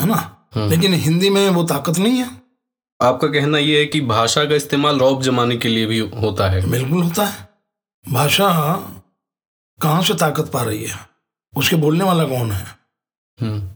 है 0.00 0.06
ना? 0.06 0.48
लेकिन 0.56 0.94
हिंदी 0.94 1.30
में 1.30 1.50
वो 1.50 1.64
ताकत 1.64 1.98
नहीं 1.98 2.12
है। 2.12 2.42
आपका 3.02 3.28
कहना 3.28 3.58
यह 3.58 3.78
है 3.78 3.86
कि 3.86 4.00
भाषा 4.00 4.44
का 4.44 4.54
इस्तेमाल 4.54 4.98
रौब 4.98 5.22
जमाने 5.22 5.56
के 5.56 5.68
लिए 5.68 5.86
भी 5.86 5.98
होता 5.98 6.48
है। 6.48 6.70
बिल्कुल 6.70 7.02
होता 7.02 7.24
है। 7.26 7.48
भाषा 8.12 8.74
कहाँ 9.82 10.02
से 10.02 10.14
ताकत 10.14 10.50
पा 10.52 10.62
रही 10.62 10.84
है? 10.84 10.96
उसके 11.56 11.76
बोलने 11.76 12.04
वाला 12.04 12.24
कौन 12.24 12.52
है? 12.52 12.66
हम्म। 13.40 13.68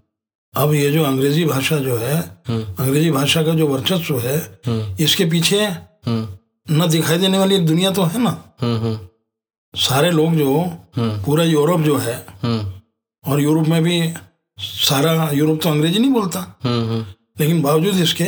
अब 0.55 0.75
ये 0.75 0.93
जो 0.93 1.05
अंग्रेज़ी 1.05 1.45
भाषा 1.45 1.79
जो 1.79 1.97
है 1.97 2.43
हम्म। 2.49 2.75
अंग्रेज़ी 2.79 3.11
भाषा 3.11 3.43
का 3.43 3.55
जो 3.55 3.67
वर्चस्व 3.67 4.19
है 4.19 4.61
हम्म। 4.67 4.97
इसके 5.01 5.25
पीछे 5.25 5.67
हम्म। 6.07 6.39
न 6.71 6.89
दिखाई 6.89 7.19
देने 7.19 7.39
वाली 7.39 7.59
दुनिया 7.59 7.91
तो 7.91 8.03
है 8.03 8.19
ना? 8.19 8.45
हम्म 8.61 8.81
हम्म। 8.81 9.09
सारे 9.75 10.11
लोग 10.11 10.35
जो 10.35 10.59
हम्म। 10.97 11.23
पूरा 11.25 11.45
यूरोप 11.45 11.81
जो 11.81 11.97
है 11.99 12.15
हम्म। 12.43 13.31
और 13.33 13.41
यूरोप 13.41 13.67
में 13.69 13.83
भी 13.83 14.15
सारा 14.59 15.31
यूरोप 15.33 15.61
तो 15.63 15.69
अंग्रेज़ी 15.71 15.99
नहीं 15.99 16.11
बोलता। 16.11 16.41
हम्म 16.63 17.05
लेकिन 17.41 17.63
बावजूद 17.63 17.97
इसके 17.97 18.25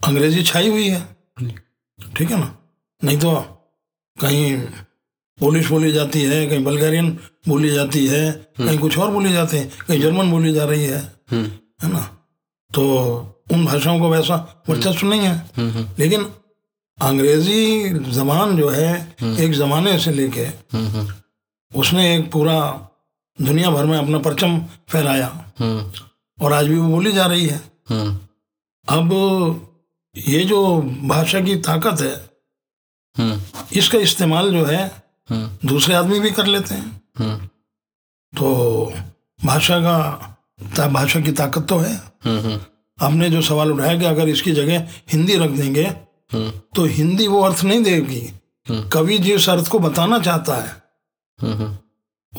अंग्रेज़ी 0.00 0.42
छाई 0.42 0.68
हुई 0.68 0.88
है। 0.88 1.00
ठीक 2.16 2.30
है 2.30 2.38
ना? 2.40 2.54
नहीं 3.04 3.18
तो 3.18 3.34
कहीं 4.16 4.56
पोलिश 5.38 5.68
बोली 5.68 5.92
जाती 5.92 6.22
है 6.22 6.46
कहीं 6.46 6.64
बल्गारियन 6.64 7.10
बोली 7.48 7.70
जाती 7.70 8.06
है 8.06 8.30
कहीं 8.58 8.78
कुछ 8.78 8.98
और 8.98 9.10
बोली 9.10 9.32
जाते 9.32 9.58
हैं 9.58 9.70
कहीं 9.88 10.00
जर्मन 10.00 10.30
बोली 10.30 10.52
जा 10.52 10.64
रही 10.64 10.84
है। 10.84 11.00
है 11.32 11.92
ना? 11.92 12.00
तो 12.70 12.84
उन 13.52 13.64
भाषाओं 13.66 14.00
को 14.00 14.08
वैसा 14.10 14.36
वर्चस्व 14.68 15.06
नहीं 15.06 15.20
है। 15.20 15.94
लेकिन 15.98 16.26
अंग्रेज़ी 17.00 17.88
जबान 18.12 18.56
जो 18.56 18.68
है 18.68 19.16
एक 19.22 19.52
जमाने 19.52 19.98
से 19.98 20.12
लेके 20.12 20.40
हम्म 20.40 20.86
हम्म। 20.86 21.12
उसने 21.74 22.16
एक 22.16 22.30
पूरा 22.32 22.88
दुनिया 23.38 23.70
भर 23.70 23.84
में 23.84 23.98
अपना 23.98 24.18
परचम 24.18 24.58
फहराया 24.88 25.52
हम्म। 25.58 25.92
और 26.44 26.52
आज 26.52 26.66
भी 26.66 26.78
वो 26.78 26.88
बोली 26.88 27.12
जा 27.12 27.26
रही 27.26 27.46
है। 27.46 27.60
हम्म। 27.88 28.18
अब 28.88 29.10
ये 30.16 30.44
जो 30.44 30.82
भाषा 30.82 31.40
की 31.40 31.56
ताकत 31.56 32.00
है 32.00 32.30
हम्म। 33.18 33.40
इसका 33.72 33.98
इस्तेमाल 33.98 34.52
जो 34.52 34.64
है 34.64 35.02
हम्म। 35.30 35.68
दूसरे 35.68 35.94
आदमी 35.94 36.20
भी 36.20 36.30
कर 36.30 36.46
लेते 36.46 36.74
हैं। 36.74 37.02
हम्म। 37.18 37.46
तो 38.38 38.92
भाषा 39.44 39.78
का 39.78 39.98
ता, 40.76 40.88
भाषा 40.88 41.20
की 41.20 41.32
ताकत 41.32 41.66
तो 41.68 41.78
है। 41.78 41.94
हम्म 42.24 42.60
आपने 43.00 43.30
जो 43.30 43.42
सवाल 43.42 43.72
उठाया 43.72 43.98
कि 43.98 44.04
अगर 44.04 44.28
इसकी 44.28 44.52
जगह 44.52 44.88
हिंदी 45.12 45.36
रख 45.36 45.50
देंगे 45.50 45.84
हम्म 45.84 46.11
तो 46.76 46.84
हिंदी 46.84 47.26
वो 47.26 47.40
अर्थ 47.42 47.64
नहीं 47.64 47.82
देगी। 47.82 48.22
कवि 48.92 49.18
जिस 49.18 49.48
अर्थ 49.48 49.68
को 49.68 49.78
बताना 49.78 50.18
चाहता 50.18 50.56
है, 50.56 50.70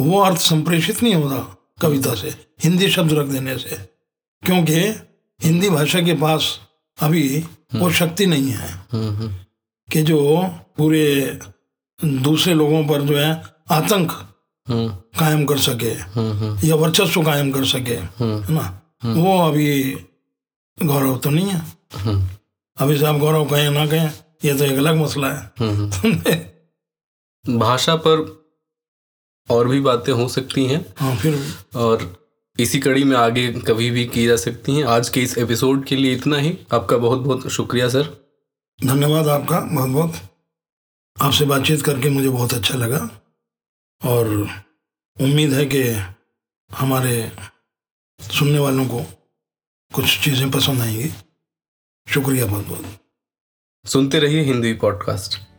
वो 0.01 0.19
अर्थ 0.19 0.37
संप्रेषित 0.37 1.03
नहीं 1.03 1.15
होता 1.15 1.39
कविता 1.81 2.13
से, 2.15 2.29
हिंदी 2.63 2.89
शब्द 2.89 3.13
रख 3.13 3.27
देने 3.27 3.57
से। 3.57 3.75
क्योंकि 4.43 4.79
हिंदी 5.41 5.69
भाषा 5.69 6.01
के 6.01 6.13
पास 6.13 6.59
अभी 7.01 7.45
वो 7.75 7.91
शक्ति 7.91 8.25
नहीं 8.25 8.51
है 8.51 8.83
कि 9.89 10.01
जो 10.01 10.47
पूरे 10.77 11.39
दूसरे 12.05 12.53
लोगों 12.53 12.83
पर 12.87 13.01
जो 13.01 13.17
है 13.17 13.43
आतंक 13.71 14.11
कायम 15.19 15.45
कर 15.45 15.57
सके 15.59 15.93
या 16.67 16.75
वर्चस्व 16.75 17.23
कायम 17.23 17.51
कर 17.51 17.65
सके, 17.65 17.95
है 17.95 18.53
ना? 18.53 18.81
वो 19.05 19.39
अभी 19.47 19.97
गौरव 20.83 21.17
तो 21.17 21.29
नहीं 21.29 21.47
है। 21.47 21.61
अभी 22.77 22.97
से 22.97 23.05
आप 23.05 23.15
गौरव 23.15 23.49
कहें 23.49 23.69
ना 23.69 23.85
कहें 23.87 24.09
ये 24.45 24.53
तो 24.57 24.63
एक 24.63 24.77
अलग 24.77 24.95
मसला 24.95 25.27
है। 25.33 26.41
भाषा 27.57 27.95
पर 27.95 28.21
और 29.49 29.67
भी 29.67 29.79
बातें 29.79 30.13
हो 30.13 30.27
सकती 30.27 30.65
हैं। 30.65 30.85
हाँ 30.97 31.15
फिर 31.15 31.39
और 31.75 32.25
इसी 32.59 32.79
कड़ी 32.79 33.03
में 33.03 33.15
आगे 33.17 33.47
कभी 33.67 33.89
भी 33.91 34.05
की 34.05 34.25
जा 34.27 34.35
सकती 34.35 34.75
हैं। 34.75 34.83
आज 34.83 35.09
के 35.09 35.21
इस 35.21 35.37
एपिसोड 35.37 35.85
के 35.85 35.95
लिए 35.95 36.13
इतना 36.13 36.37
ही। 36.37 36.57
आपका 36.73 36.97
बहुत 36.97 37.19
बहुत 37.19 37.47
शुक्रिया 37.47 37.89
सर। 37.89 38.03
धन्यवाद 38.85 39.27
आपका 39.27 39.59
बहुत 39.59 39.89
बहुत 39.89 40.13
आपसे 41.17 41.45
बातचीत 41.45 41.81
करके 41.81 42.09
मुझे 42.09 42.29
बहुत 42.29 42.53
अच्छा 42.53 42.77
लगा। 42.77 43.09
और 44.01 44.27
उम्मीद 45.21 45.53
है 45.53 45.65
कि 45.65 45.83
हमारे 46.69 47.31
सुनने 48.19 48.59
वालों 48.59 48.85
को 48.85 49.03
कुछ 49.91 50.19
चीज़ें 50.23 50.51
पसंद 50.51 50.81
आएँगी। 50.81 51.09
शुक्रिया 52.07 52.45
बहुत 52.45 52.67
बहुत 52.67 52.85
सुनते 53.85 54.19
रहिए 54.19 54.41
हिंदी 54.41 54.73
पॉडकास्ट। 54.73 55.52